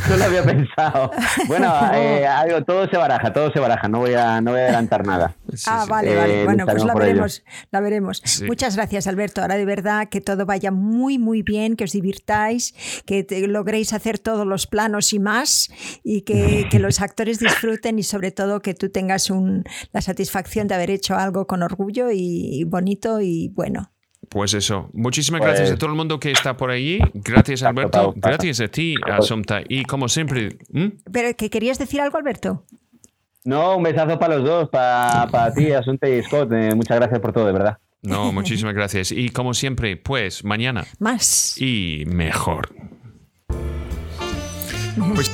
no 0.08 0.16
lo 0.16 0.24
había 0.24 0.42
pensado. 0.44 1.10
Bueno, 1.48 1.72
eh, 1.94 2.26
algo, 2.26 2.62
todo 2.64 2.88
se 2.88 2.96
baraja, 2.96 3.32
todo 3.32 3.50
se 3.52 3.58
baraja. 3.58 3.88
No 3.88 3.98
voy 3.98 4.14
a, 4.14 4.40
no 4.40 4.52
voy 4.52 4.60
a 4.60 4.64
adelantar 4.64 5.04
nada. 5.06 5.34
Sí, 5.52 5.64
ah, 5.68 5.82
sí. 5.84 5.90
vale, 5.90 6.12
Eh, 6.12 6.16
vale. 6.16 6.44
Bueno, 6.44 6.64
pues 6.66 6.84
la 6.84 6.94
veremos, 6.94 7.42
la 7.72 7.80
veremos. 7.80 8.22
Sí. 8.24 8.44
Muchas 8.44 8.76
gracias, 8.76 9.06
Alberto. 9.06 9.42
Ahora 9.42 9.56
de 9.56 9.64
verdad 9.64 10.08
que 10.08 10.20
todo 10.20 10.46
vaya 10.46 10.70
muy, 10.70 11.18
muy 11.18 11.42
bien, 11.42 11.74
que 11.76 11.84
os 11.84 11.92
divirtáis, 11.92 12.74
que 13.04 13.24
te- 13.24 13.46
logréis 13.48 13.92
hacer 13.92 14.18
todos 14.18 14.46
los 14.46 14.66
planos 14.66 15.12
y 15.12 15.18
más, 15.18 15.70
y 16.04 16.22
que, 16.22 16.68
que 16.70 16.78
los 16.78 17.00
actores 17.00 17.38
disfruten 17.40 17.98
y 17.98 18.02
sobre 18.04 18.30
todo 18.30 18.60
que 18.60 18.74
tú 18.74 18.90
tengas 18.90 19.30
un, 19.30 19.64
la 19.92 20.00
satisfacción 20.02 20.68
de 20.68 20.74
haber 20.76 20.90
hecho 20.90 21.16
algo 21.16 21.46
con 21.46 21.62
orgullo 21.62 22.10
y, 22.12 22.43
y 22.52 22.64
bonito 22.64 23.20
y 23.20 23.48
bueno. 23.54 23.90
Pues 24.28 24.54
eso. 24.54 24.88
Muchísimas 24.94 25.40
Pues- 25.40 25.50
gracias 25.50 25.70
a 25.72 25.78
todo 25.78 25.90
el 25.90 25.96
mundo 25.96 26.18
que 26.18 26.30
está 26.30 26.56
por 26.56 26.70
allí. 26.70 26.98
Gracias, 27.12 27.62
Alberto. 27.62 28.14
Gracias 28.16 28.60
a 28.60 28.68
ti, 28.68 28.94
Asomta. 29.06 29.60
Y 29.68 29.84
como 29.84 30.08
siempre, 30.08 30.58
¿hmm? 30.72 30.86
Pero 31.12 31.36
que 31.36 31.50
querías 31.50 31.78
decir 31.78 32.00
algo, 32.00 32.16
Alberto. 32.18 32.64
No, 33.44 33.76
un 33.76 33.82
besazo 33.82 34.18
para 34.18 34.36
los 34.38 34.44
dos, 34.48 34.68
para, 34.70 35.28
para 35.30 35.52
ti, 35.52 35.70
Asunta 35.72 36.08
y 36.08 36.22
Scott. 36.22 36.50
Eh, 36.52 36.74
muchas 36.74 36.96
gracias 36.98 37.20
por 37.20 37.32
todo, 37.34 37.46
de 37.46 37.52
verdad. 37.52 37.78
no, 38.02 38.32
muchísimas 38.32 38.74
gracias. 38.74 39.12
Y 39.12 39.28
como 39.28 39.52
siempre, 39.54 39.96
pues 39.98 40.42
mañana 40.44 40.86
Más. 40.98 41.60
y 41.60 42.04
mejor. 42.06 42.74
Pues 45.14 45.28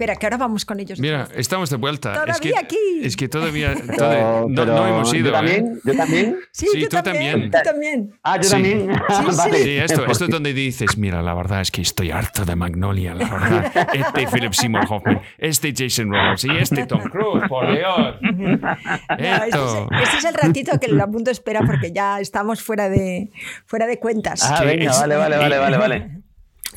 Espera, 0.00 0.16
que 0.16 0.24
ahora 0.24 0.38
vamos 0.38 0.64
con 0.64 0.80
ellos. 0.80 0.98
mira, 0.98 1.28
estamos 1.36 1.68
de 1.68 1.76
vuelta. 1.76 2.14
Todavía 2.14 2.32
es 2.32 2.40
que, 2.40 2.52
aquí. 2.58 2.76
Es 3.02 3.16
que 3.18 3.28
todavía, 3.28 3.74
no, 3.98 4.46
pero 4.48 4.64
no 4.64 4.86
hemos 4.86 5.12
ido. 5.12 5.24
Yo 5.24 5.28
¿eh? 5.28 5.32
también, 5.32 5.80
yo 5.84 5.94
también. 5.94 6.36
Sí, 6.52 6.66
Sí, 6.72 6.80
yo 6.80 6.88
tú 6.88 6.96
también. 7.02 7.50
también. 7.50 7.50
Tú 7.50 7.58
también. 7.62 8.10
Ah, 8.22 8.36
yo 8.38 8.42
Sí. 8.44 8.50
también. 8.50 8.90
Sí, 9.08 9.36
vale. 9.36 9.58
Sí, 9.62 9.76
esto, 9.76 10.06
esto 10.06 10.24
es 10.24 10.30
donde 10.30 10.54
dices, 10.54 10.96
mira, 10.96 11.20
la 11.20 11.34
verdad 11.34 11.60
es 11.60 11.70
que 11.70 11.82
estoy 11.82 12.10
harto 12.12 12.46
de 12.46 12.56
Magnolia, 12.56 13.12
la 13.14 13.28
verdad. 13.28 13.72
Este 13.92 14.26
Philip 14.26 14.54
Seymour 14.54 14.84
Hoffman, 14.88 15.20
este 15.36 15.74
Jason 15.76 16.10
Roberts 16.10 16.44
y 16.46 16.56
este 16.56 16.86
Tom 16.86 17.02
Cruise, 17.02 17.44
por 17.46 17.70
Dios. 17.70 18.16
No, 18.22 18.72
este, 19.18 19.48
es, 19.48 19.54
este 20.02 20.16
es 20.16 20.24
el 20.24 20.34
ratito 20.34 20.80
que 20.80 20.86
el 20.86 20.96
mundo 21.08 21.30
espera 21.30 21.60
porque 21.66 21.92
ya 21.92 22.20
estamos 22.20 22.62
fuera 22.62 22.88
de, 22.88 23.30
fuera 23.66 23.86
de 23.86 23.98
cuentas. 23.98 24.42
Ah, 24.50 24.64
venga, 24.64 24.90
es- 24.92 24.98
vale, 24.98 25.16
vale, 25.16 25.36
vale, 25.36 25.58
vale, 25.58 25.76
vale. 25.76 26.19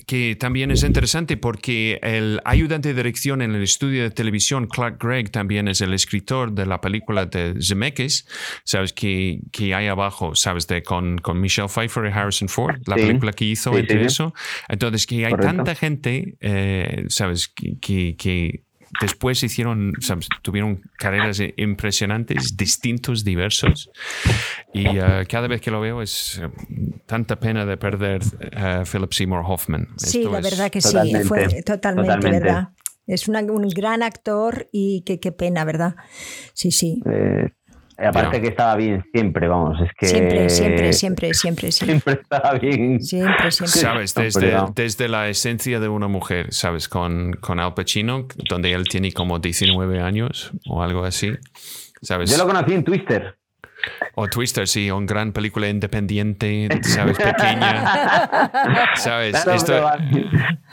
Que 0.06 0.36
también 0.36 0.72
es 0.72 0.84
interesante 0.84 1.38
porque 1.38 2.00
el 2.02 2.40
ayudante 2.46 2.90
de 2.90 2.96
dirección 2.96 3.42
en 3.42 3.54
el 3.56 3.64
estudio 3.64 4.04
de 4.04 4.12
televisión, 4.12 4.68
Clark 4.68 4.98
Gregg, 5.02 5.32
también 5.32 5.68
es 5.68 5.82
el 5.82 5.94
escritor 5.94 6.52
de 6.54 6.66
la 6.66 6.82
película 6.82 7.26
de 7.26 7.56
Zemeckis, 7.62 8.28
sabes 8.64 8.94
que, 8.94 9.40
que 9.52 9.74
hay 9.74 9.88
abajo, 9.88 10.36
sabes, 10.36 10.68
de 10.68 10.84
con, 10.84 11.18
con 11.18 11.40
Michelle 11.40 11.68
Pfeiffer 11.68 12.06
y 12.06 12.10
Harrison 12.10 12.50
Ford, 12.50 12.78
la 12.86 12.96
Sí. 12.98 13.02
película 13.08 13.34
que 13.34 13.46
hizo 13.46 13.72
Sí, 13.74 13.80
entre 13.80 14.00
sí, 14.02 14.06
eso. 14.06 14.34
Entonces, 14.70 15.06
que 15.08 15.26
hay 15.26 15.32
Correcto. 15.32 15.56
tanta 15.56 15.76
gente, 15.76 16.36
eh, 16.42 17.06
sabes, 17.10 17.48
que, 17.48 17.78
que, 17.80 18.16
que 18.18 18.64
después 19.00 19.42
hicieron, 19.44 19.94
sabes, 20.00 20.28
tuvieron 20.42 20.82
carreras 20.98 21.42
impresionantes, 21.58 22.56
distintos, 22.58 23.24
diversos. 23.24 23.90
Y 24.74 24.98
eh, 24.98 25.26
cada 25.30 25.48
vez 25.48 25.62
que 25.62 25.72
lo 25.72 25.80
veo 25.82 26.02
es 26.02 26.40
eh, 26.44 26.50
tanta 27.06 27.40
pena 27.40 27.66
de 27.66 27.78
perder 27.78 28.22
a 28.56 28.84
Philip 28.86 29.12
Seymour 29.12 29.44
Hoffman. 29.46 29.88
Sí, 29.98 30.20
Esto 30.20 30.32
la 30.32 30.40
es- 30.40 30.44
verdad 30.52 30.72
que 30.72 30.82
sí, 30.82 30.92
Totalmente, 30.94 31.28
fue 31.28 31.48
totalmente, 31.64 32.08
totalmente. 32.14 32.40
¿verdad? 32.40 32.70
Es 33.06 33.28
una- 33.28 33.42
un 33.42 33.68
gran 33.68 34.02
actor 34.02 34.70
y 34.72 35.04
qué, 35.06 35.20
qué 35.20 35.32
pena, 35.32 35.66
¿verdad? 35.66 35.96
Sí, 36.54 36.72
sí. 36.72 37.02
Eh, 37.06 37.50
aparte 37.98 38.38
Ya. 38.38 38.42
que 38.42 38.48
estaba 38.48 38.76
bien 38.76 39.04
siempre, 39.14 39.48
vamos, 39.48 39.80
es 39.82 39.92
que... 39.98 40.08
Siempre, 40.08 40.50
siempre, 40.50 40.94
siempre, 40.94 41.34
siempre. 41.34 41.72
Siempre 41.72 42.14
estaba 42.22 42.54
bien. 42.54 43.02
Siempre, 43.02 43.52
siempre. 43.52 43.82
Sabes, 43.82 44.14
desde, 44.16 44.56
desde 44.76 45.08
la 45.08 45.28
esencia 45.30 45.80
de 45.80 45.88
una 45.88 46.08
mujer, 46.08 46.54
¿sabes? 46.54 46.88
Con, 46.90 47.34
con 47.34 47.60
Al 47.60 47.74
Pacino, 47.74 48.28
donde 48.50 48.72
él 48.74 48.88
tiene 48.88 49.12
como 49.12 49.40
19 49.40 50.00
años 50.02 50.52
o 50.68 50.82
algo 50.82 51.04
así. 51.04 51.32
¿Sabes? 52.02 52.32
Yo 52.32 52.38
lo 52.38 52.46
conocí 52.46 52.74
en 52.74 52.84
Twister. 52.84 53.38
O 54.16 54.28
Twister, 54.28 54.68
sí, 54.68 54.90
una 54.92 55.06
gran 55.06 55.34
película 55.34 55.68
independiente, 55.68 56.70
¿sabes? 56.84 57.18
Pequeña. 57.18 58.50
¿Sabes? 58.96 59.32
Claro, 59.32 59.54
esto 59.54 59.74
pero- 59.74 59.90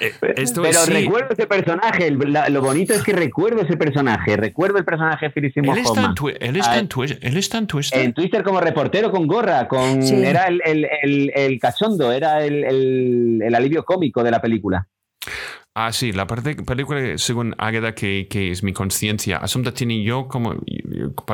eh, 0.01 0.13
esto 0.37 0.63
Pero 0.63 0.79
es. 0.79 0.85
sí. 0.85 0.93
recuerdo 0.93 1.29
ese 1.33 1.47
personaje, 1.47 2.11
lo 2.11 2.61
bonito 2.63 2.95
es 2.95 3.03
que 3.03 3.13
recuerdo 3.13 3.63
ese 3.63 3.77
personaje, 3.77 4.37
recuerdo 4.37 4.79
el 4.79 4.85
personaje 4.85 5.27
de 5.27 5.31
Philip 5.33 5.57
Él 5.57 5.79
está, 5.79 6.05
en 6.05 6.15
él 6.41 6.57
está 6.57 6.73
Ah, 6.73 6.79
en 6.79 6.89
Twi- 6.89 7.19
él 7.21 7.37
está 7.37 7.59
en 7.59 7.67
Twister. 7.67 8.01
En 8.01 8.13
Twitter 8.15 8.43
como 8.43 8.61
reportero 8.61 9.11
con 9.11 9.27
gorra, 9.27 9.67
con 9.69 10.03
Sí. 10.03 10.15
era 10.23 10.45
el, 10.47 10.61
el, 10.65 10.87
el, 11.03 11.33
el 11.35 11.59
cachondo, 11.59 12.13
era 12.13 12.43
el, 12.45 12.65
el, 12.65 13.41
el 13.45 13.55
alivio 13.55 13.85
cómico 13.85 14.23
de 14.23 14.31
la 14.31 14.41
película. 14.41 14.87
Ah, 15.75 15.93
sí, 15.93 16.13
la 16.13 16.27
parte, 16.27 16.57
película, 16.57 17.17
según 17.17 17.55
Águeda, 17.57 17.95
que, 17.95 18.27
que 18.29 18.51
es 18.51 18.63
mi 18.63 18.73
conciencia. 18.73 19.37
Asunta 19.39 19.73
tiene 19.73 20.03
yo 20.03 20.27
como, 20.27 20.57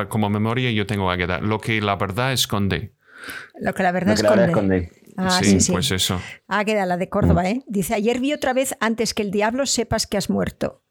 como 0.09 0.29
memoria, 0.29 0.71
yo 0.71 0.85
tengo 0.85 1.09
Águeda. 1.09 1.39
Lo 1.39 1.59
que 1.59 1.81
la 1.81 1.95
verdad 1.95 2.31
esconde. 2.33 2.93
Lo 3.59 3.73
que 3.73 3.81
la 3.83 3.91
verdad 3.91 4.11
Lo 4.11 4.17
que 4.17 4.23
la 4.23 4.29
verdad 4.29 4.49
esconde. 4.49 4.91
Ah, 5.17 5.31
sí, 5.41 5.45
sí, 5.51 5.59
sí. 5.61 5.71
pues 5.71 5.89
eso. 5.89 6.21
Queda 6.65 6.85
la 6.85 6.97
de 6.97 7.09
Córdoba, 7.09 7.49
¿eh? 7.49 7.63
Dice, 7.67 7.95
ayer 7.95 8.19
vi 8.19 8.33
otra 8.33 8.53
vez 8.53 8.75
antes 8.79 9.15
que 9.15 9.23
el 9.23 9.31
diablo 9.31 9.65
sepas 9.65 10.05
que 10.05 10.17
has 10.17 10.29
muerto. 10.29 10.83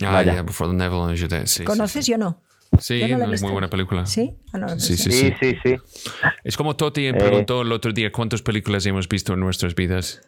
Ah, 0.00 0.12
Vaya. 0.12 0.34
yeah, 0.34 0.42
Before 0.42 0.70
the 0.70 0.76
Neville 0.76 1.02
and 1.10 1.18
Judah, 1.20 1.44
sí, 1.48 1.64
¿Conoces? 1.64 2.04
Sí, 2.04 2.12
Yo 2.12 2.18
no. 2.18 2.40
sí, 2.78 3.02
no 3.08 3.32
es 3.32 3.42
muy 3.42 3.50
buena 3.50 3.68
película. 3.68 4.06
¿Sí? 4.06 4.36
Ah, 4.52 4.58
no, 4.58 4.66
no 4.68 4.78
Sí, 4.78 4.96
sí, 4.96 5.10
Sí, 5.10 5.32
sí, 5.40 5.56
sí. 5.64 5.76
Es 6.44 6.56
como 6.56 6.76
Toti 6.76 7.06
Eh. 7.08 7.14
preguntó 7.14 7.62
el 7.62 7.72
otro 7.72 7.92
día 7.92 8.12
cuántas 8.12 8.40
películas 8.42 8.86
hemos 8.86 9.08
visto 9.08 9.32
en 9.34 9.40
nuestras 9.40 9.74
vidas. 9.74 10.20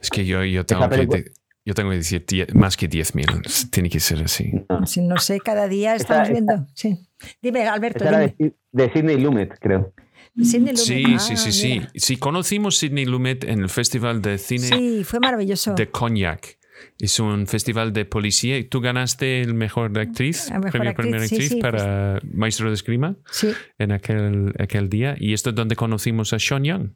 Es 0.00 0.10
que 0.10 0.26
yo, 0.26 0.42
yo 0.42 0.66
tengo 0.66 0.82
que, 0.82 0.88
película- 0.88 1.22
yo 1.66 1.74
tengo 1.74 1.90
que 1.90 1.96
decir 1.96 2.24
die- 2.26 2.46
más 2.54 2.76
que 2.78 2.88
10.000. 2.88 3.70
Tiene 3.70 3.90
que 3.90 4.00
ser 4.00 4.22
así. 4.22 4.52
Sí, 4.86 5.02
no 5.02 5.18
sé, 5.18 5.40
cada 5.40 5.68
día 5.68 5.94
estamos 5.94 6.22
Esa- 6.24 6.32
viendo. 6.32 6.66
Sí. 6.74 6.96
Dime, 7.42 7.66
Alberto, 7.66 8.04
era 8.04 8.18
de, 8.20 8.54
de 8.72 8.92
Sidney 8.92 9.18
Lumet, 9.20 9.58
creo. 9.60 9.92
Sidney 10.36 10.72
Lumet. 10.74 10.76
Sí, 10.78 11.04
Ah, 11.14 11.18
sí, 11.18 11.36
sí, 11.36 11.52
sí. 11.52 11.68
mira. 11.80 11.90
Sí, 11.94 12.16
conocimos 12.16 12.78
Sidney 12.78 13.04
Lumet 13.04 13.44
en 13.44 13.60
el 13.60 13.68
Festival 13.68 14.22
de 14.22 14.38
Cine 14.38 14.66
Sí, 14.68 15.04
fue 15.04 15.20
maravilloso. 15.20 15.74
de 15.74 15.90
Cognac. 15.90 16.58
Es 16.98 17.18
un 17.20 17.46
festival 17.46 17.92
de 17.94 18.04
policía. 18.04 18.58
y 18.58 18.64
¿Tú 18.64 18.80
ganaste 18.82 19.40
el 19.40 19.54
mejor 19.54 19.98
actriz, 19.98 20.50
La 20.50 20.58
mejor 20.58 20.72
premio 20.72 20.90
actriz, 20.90 21.04
primera 21.06 21.26
sí, 21.26 21.34
actriz 21.34 21.48
sí, 21.52 21.56
para 21.60 22.20
Maestro 22.34 22.68
de 22.68 22.74
Esgrima 22.74 23.16
Sí, 23.30 23.48
en 23.78 23.92
aquel, 23.92 24.52
aquel 24.58 24.90
día. 24.90 25.16
Y 25.18 25.32
esto 25.32 25.50
es 25.50 25.56
donde 25.56 25.74
conocimos 25.74 26.32
a 26.34 26.38
Sean 26.38 26.64
Young. 26.64 26.90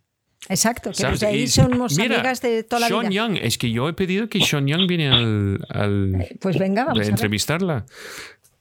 Exacto. 0.49 0.91
Que 0.97 1.07
desde 1.07 1.26
ahí 1.26 1.47
somos 1.47 1.97
mira, 1.97 2.16
amigas 2.16 2.41
de 2.43 2.62
toda 2.64 2.80
la 2.80 2.88
Sean 2.88 3.01
vida. 3.09 3.11
Young, 3.11 3.38
es 3.43 3.59
que 3.59 3.70
yo 3.70 3.88
he 3.88 3.93
pedido 3.93 4.28
que 4.28 4.41
Sean 4.41 4.66
Young 4.66 4.86
viene 4.88 5.09
al, 5.11 5.66
al 5.68 6.26
Pues 6.41 6.59
venga, 6.59 6.84
vamos 6.84 7.07
a 7.07 7.11
entrevistarla. 7.11 7.84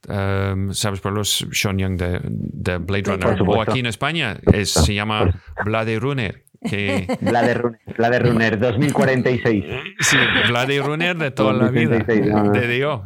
Um, 0.07 0.73
¿Sabes? 0.73 1.01
Por 1.01 1.11
los 1.13 1.45
Sean 1.51 1.77
Young 1.77 1.97
de, 1.97 2.19
de 2.23 2.77
Blade 2.77 3.03
Runner. 3.03 3.41
O 3.45 3.61
aquí 3.61 3.79
en 3.79 3.85
España 3.85 4.37
es- 4.53 4.71
se 4.71 4.93
llama 4.93 5.29
Blade 5.65 5.99
Runner. 5.99 6.43
Que, 6.61 7.07
Blade 7.21 7.53
Runner, 7.53 7.79
Blade 7.97 8.19
Runner 8.19 8.59
2046. 8.59 9.63
sí, 9.99 10.17
Blade 10.49 10.81
Runner 10.81 11.17
de 11.17 11.31
toda 11.31 11.53
la 11.53 11.69
vida. 11.69 11.99
2036, 11.99 12.33
no, 12.33 12.43
no. 12.43 12.51
De 12.51 12.67
Dios. 12.67 13.01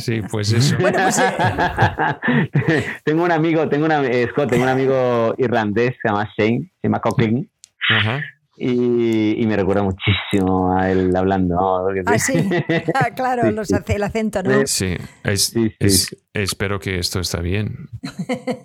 Sí, 0.00 0.22
pues 0.30 0.50
eso. 0.52 0.76
Bueno, 0.80 0.98
pues 1.02 1.18
eh, 1.18 2.86
tengo 3.04 3.24
un 3.24 3.32
amigo, 3.32 3.68
tengo 3.68 3.84
una, 3.84 4.02
eh, 4.06 4.28
Scott, 4.30 4.48
tengo 4.50 4.62
un 4.62 4.70
amigo 4.70 5.34
irlandés, 5.38 5.94
se 6.00 6.08
llama 6.08 6.26
Shane, 6.36 6.70
se 6.80 6.88
llama 6.88 7.00
Coughlin, 7.00 7.50
Ajá. 7.90 8.22
y, 8.58 9.40
y 9.42 9.46
me 9.46 9.54
recuerda 9.56 9.82
muchísimo 9.82 10.76
a 10.78 10.90
él 10.90 11.14
hablando. 11.14 11.58
ah, 12.06 12.18
sí. 12.18 12.34
Ah, 12.94 13.10
claro, 13.14 13.42
Sí, 13.48 13.52
los 13.52 13.70
el 13.70 14.02
acento, 14.02 14.42
¿no? 14.42 14.66
Sí, 14.66 14.96
es, 15.24 15.44
Sí, 15.46 15.68
sí. 15.68 15.74
es- 15.78 16.16
espero 16.32 16.78
que 16.78 16.98
esto 16.98 17.18
está 17.20 17.40
bien 17.40 17.88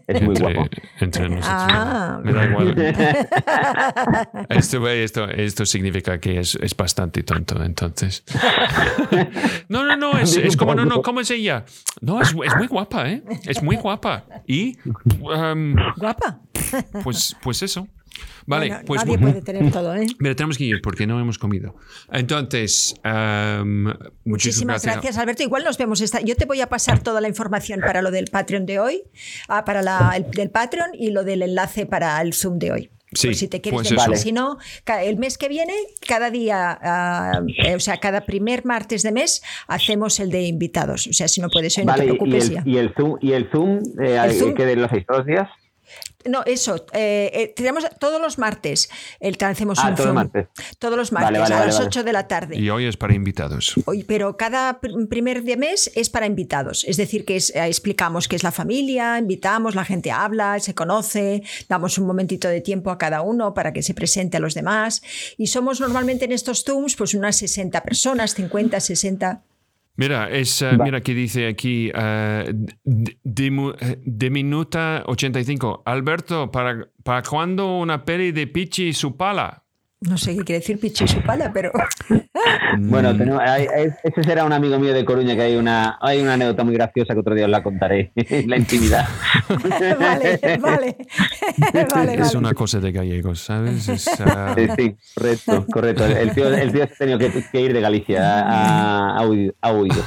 es 0.08 0.22
muy 0.22 0.36
entre, 0.36 0.54
guapo. 0.54 0.70
entre 1.00 1.30
nosotros. 1.30 1.48
Ah. 1.50 2.20
Me 2.24 2.34
da 2.34 2.46
igual. 2.46 2.76
Esto, 4.50 4.88
esto, 4.90 5.30
esto 5.30 5.66
significa 5.66 6.20
que 6.20 6.40
es, 6.40 6.56
es 6.56 6.76
bastante 6.76 7.24
tonto, 7.24 7.62
entonces. 7.64 8.24
No, 9.70 9.86
no, 9.86 9.96
no, 9.96 10.18
es, 10.18 10.36
es 10.38 10.58
como, 10.58 10.76
no, 10.76 10.86
no, 10.86 11.02
¿cómo 11.02 11.22
es 11.22 11.32
ella? 11.32 11.66
No, 12.02 12.22
es, 12.22 12.30
es 12.46 12.56
muy 12.58 12.68
guapa, 12.68 13.10
¿eh? 13.10 13.24
Es 13.46 13.62
muy 13.64 13.76
guapa. 13.78 14.26
Y, 14.48 14.78
um, 15.22 15.76
Guapa. 15.98 16.40
pues, 17.04 17.36
pues 17.42 17.62
eso. 17.64 17.88
Vale, 18.46 18.68
Bueno, 18.70 18.84
pues 18.86 19.06
nadie 19.06 19.18
puede 19.18 19.42
tener 19.42 19.72
todo, 19.72 19.96
¿eh? 19.96 20.08
Mira, 20.20 20.36
tenemos 20.36 20.58
que 20.58 20.64
ir 20.66 20.82
porque 20.82 21.06
no 21.08 21.20
hemos 21.20 21.38
comido. 21.38 21.76
Entonces, 22.12 22.96
um, 23.06 23.84
muchísimas 23.84 24.22
Muchísimas 24.26 24.84
gracias. 24.84 24.96
gracias, 25.04 25.18
Alberto. 25.18 25.44
Igual 25.44 25.64
nos 25.64 25.78
vemos 25.78 26.02
esta. 26.02 26.22
Yo 26.22 26.36
te 26.36 26.46
voy 26.46 26.62
a 26.62 26.68
pasar 26.68 27.02
toda 27.04 27.22
la 27.22 27.28
información 27.28 27.80
para 27.82 28.02
lo 28.02 28.12
del 28.12 28.26
Patreon 28.26 28.66
de 28.66 28.80
hoy, 28.80 29.04
ah, 29.48 29.64
para 29.66 29.82
la, 29.82 30.14
el 30.16 30.30
del 30.32 30.50
Patreon 30.50 30.92
y 30.94 31.12
lo 31.12 31.24
del 31.24 31.42
enlace 31.44 31.86
para 31.86 32.22
el 32.22 32.34
Zoom 32.34 32.60
de 32.60 32.72
hoy. 32.72 32.90
Sí, 33.14 33.34
si 33.34 33.50
te 33.50 33.60
quieres 33.60 33.90
pues 33.90 33.92
eso. 33.92 34.16
Si 34.16 34.32
no, 34.32 34.58
el 35.04 35.18
mes 35.18 35.38
que 35.38 35.50
viene, 35.50 35.74
cada 36.08 36.32
día, 36.32 36.80
eh, 37.66 37.76
o 37.76 37.80
sea, 37.82 37.98
cada 37.98 38.22
primer 38.22 38.64
martes 38.64 39.04
de 39.04 39.12
mes, 39.12 39.44
hacemos 39.68 40.18
el 40.22 40.32
de 40.32 40.44
invitados. 40.44 41.08
O 41.08 41.14
sea, 41.14 41.28
si 41.28 41.42
no 41.42 41.50
puedes 41.50 41.78
hoy, 41.78 41.84
no 41.84 41.92
Vale, 41.92 42.04
te 42.06 42.06
y 42.06 42.18
preocupes 42.18 42.48
el, 42.48 42.56
ya. 42.56 42.64
y 42.66 42.78
el 42.78 42.94
Zoom, 42.96 43.18
y 43.20 43.34
el 43.34 43.50
Zoom, 43.52 43.80
eh, 44.02 44.18
El 44.24 44.34
Zoom. 44.34 44.54
que 44.54 44.66
de 44.66 44.78
los 44.78 44.90
seis 44.90 45.06
todos 45.06 45.20
los 45.20 45.28
días. 45.28 45.50
No, 46.24 46.44
eso. 46.46 46.86
eh, 46.94 47.32
eh, 47.34 47.54
tenemos 47.56 47.84
todos 48.00 48.22
los 48.22 48.38
martes. 48.38 48.90
El, 49.20 49.36
hacemos 49.44 49.80
Ah, 49.80 49.90
un 49.90 49.96
todos 49.96 50.14
martes. 50.14 50.48
Todos 50.78 50.96
los 50.96 51.12
martes 51.12 51.40
vale, 51.40 51.54
a 51.54 51.58
vale, 51.58 51.66
las 51.68 51.76
vale. 51.78 51.88
8 51.88 52.04
de 52.04 52.14
la 52.14 52.28
tarde. 52.28 52.58
Y 52.60 52.70
hoy 52.70 52.86
es 52.86 52.96
para 52.96 53.16
invitados. 53.16 53.74
Oye, 53.86 54.06
Pero 54.08 54.38
cada 54.38 54.80
pr- 54.80 55.08
primer 55.08 55.42
de 55.44 55.58
mes 55.58 55.92
es 55.96 56.10
para 56.12 56.28
invitados, 56.28 56.84
es 56.88 56.98
decir, 56.98 57.26
que 57.26 57.38
es- 57.38 57.50
eh, 57.56 57.66
explicamos 57.66 58.28
qué 58.28 58.36
es 58.36 58.44
la 58.44 58.52
familia, 58.52 59.18
invitamos, 59.18 59.74
la 59.74 59.84
gente 59.86 60.12
habla, 60.12 60.60
se 60.60 60.76
conoce, 60.76 61.42
damos 61.68 61.98
un 61.98 62.06
momentito 62.06 62.48
de 62.48 62.62
tiempo 62.62 62.92
a 62.92 62.98
cada 63.00 63.22
uno 63.24 63.54
para 63.56 63.74
que 63.74 63.82
se 63.82 63.94
presente 63.96 64.38
a 64.38 64.40
los 64.40 64.54
demás 64.54 65.02
y 65.38 65.48
somos 65.48 65.80
normalmente 65.80 66.26
en 66.26 66.34
estos 66.34 66.64
Zooms 66.64 66.96
pues 66.96 67.14
unas 67.16 67.36
60 67.38 67.82
personas, 67.82 68.36
50, 68.36 68.80
60. 68.80 69.42
Mira, 69.98 70.30
es, 70.30 70.62
eh, 70.62 70.78
mira 70.86 71.02
que 71.02 71.14
dice 71.14 71.48
aquí 71.48 71.92
mu- 73.52 73.72
eh, 73.80 74.00
de 74.04 74.30
minuta 74.30 75.04
85. 75.06 75.84
Alberto, 75.86 76.50
¿para, 76.52 76.88
¿para 77.04 77.22
cuándo 77.24 77.78
una 77.78 78.04
peli 78.06 78.32
de 78.32 78.48
Pichi 78.48 78.88
y 78.88 78.94
su 78.94 79.18
pala? 79.18 79.64
No 80.02 80.18
sé 80.18 80.36
qué 80.36 80.44
quiere 80.44 80.60
decir 80.62 80.80
pichi 80.80 81.04
y 81.04 81.08
su 81.08 81.22
pala, 81.22 81.52
pero 81.54 81.72
Mm. 82.78 82.90
Bueno, 82.90 83.16
tenemos- 83.16 83.42
hay- 83.46 83.68
ese 84.04 84.24
será 84.24 84.46
un 84.46 84.54
amigo 84.54 84.80
mío 84.80 84.94
de 84.94 85.04
Coruña 85.06 85.36
que 85.36 85.42
hay 85.44 85.56
una, 85.58 85.98
hay 86.02 86.22
una 86.22 86.34
anécdota 86.34 86.64
muy 86.64 86.74
graciosa 86.74 87.14
que 87.14 87.20
otro 87.20 87.36
día 87.36 87.46
os 87.46 87.52
la 87.52 87.62
contaré 87.62 88.12
en 88.16 88.50
la 88.50 88.58
intimidad. 88.58 89.06
vale, 90.00 90.40
vale, 90.40 90.58
vale, 90.58 90.98
Es 91.74 91.88
vale. 91.94 92.38
una 92.38 92.54
cosa 92.54 92.80
de 92.80 92.92
gallegos, 92.92 93.42
¿sabes? 93.42 93.88
Es, 93.90 94.02
Sí, 94.04 94.68
sí, 94.78 94.96
correcto, 95.16 95.66
correcto. 95.72 96.06
El 96.06 96.32
tío, 96.34 96.48
el 96.54 96.72
tío 96.72 96.88
se 96.88 96.94
ha 96.94 96.98
tenido 96.98 97.20
que, 97.20 97.44
que 97.52 97.62
ir 97.62 97.74
de 97.74 97.82
Galicia, 97.82 98.42
ha, 98.42 99.18
ha 99.18 99.28
huido. 99.28 99.54
ha 99.62 99.72
huido. 99.74 100.04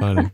vale. 0.00 0.32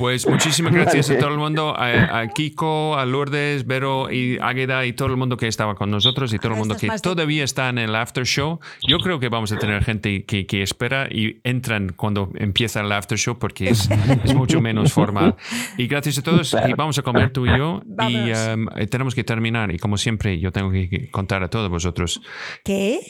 Pues 0.00 0.26
muchísimas 0.26 0.72
gracias 0.72 1.10
a 1.10 1.18
todo 1.18 1.28
el 1.28 1.36
mundo, 1.36 1.74
a, 1.76 2.20
a 2.20 2.28
Kiko, 2.28 2.96
a 2.96 3.04
Lourdes, 3.04 3.66
Vero 3.66 4.10
y 4.10 4.38
Águeda 4.40 4.86
y 4.86 4.94
todo 4.94 5.08
el 5.08 5.18
mundo 5.18 5.36
que 5.36 5.46
estaba 5.46 5.74
con 5.74 5.90
nosotros 5.90 6.32
y 6.32 6.38
todo 6.38 6.52
el 6.52 6.58
mundo 6.58 6.74
que 6.74 6.88
todavía 7.02 7.44
está 7.44 7.68
en 7.68 7.76
el 7.76 7.94
after 7.94 8.24
show. 8.24 8.60
Yo 8.88 8.98
creo 9.00 9.20
que 9.20 9.28
vamos 9.28 9.52
a 9.52 9.58
tener 9.58 9.84
gente 9.84 10.24
que, 10.24 10.46
que 10.46 10.62
espera 10.62 11.06
y 11.10 11.42
entran 11.44 11.92
cuando 11.94 12.32
empieza 12.36 12.80
el 12.80 12.90
after 12.92 13.18
show 13.18 13.38
porque 13.38 13.68
es, 13.68 13.90
es 14.24 14.34
mucho 14.34 14.62
menos 14.62 14.90
formal. 14.90 15.36
Y 15.76 15.86
gracias 15.86 16.16
a 16.16 16.22
todos 16.22 16.56
y 16.66 16.72
vamos 16.72 16.98
a 16.98 17.02
comer 17.02 17.30
tú 17.30 17.44
y 17.44 17.50
yo 17.50 17.82
y 18.08 18.32
um, 18.32 18.68
eh, 18.76 18.86
tenemos 18.86 19.14
que 19.14 19.22
terminar 19.22 19.70
y 19.70 19.78
como 19.78 19.98
siempre 19.98 20.40
yo 20.40 20.50
tengo 20.50 20.70
que 20.70 21.10
contar 21.10 21.42
a 21.42 21.50
todos 21.50 21.68
vosotros, 21.68 22.22
¿Qué? 22.64 23.00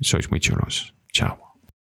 sois 0.00 0.28
muy 0.32 0.40
chulos. 0.40 0.94
Chao. 1.12 1.49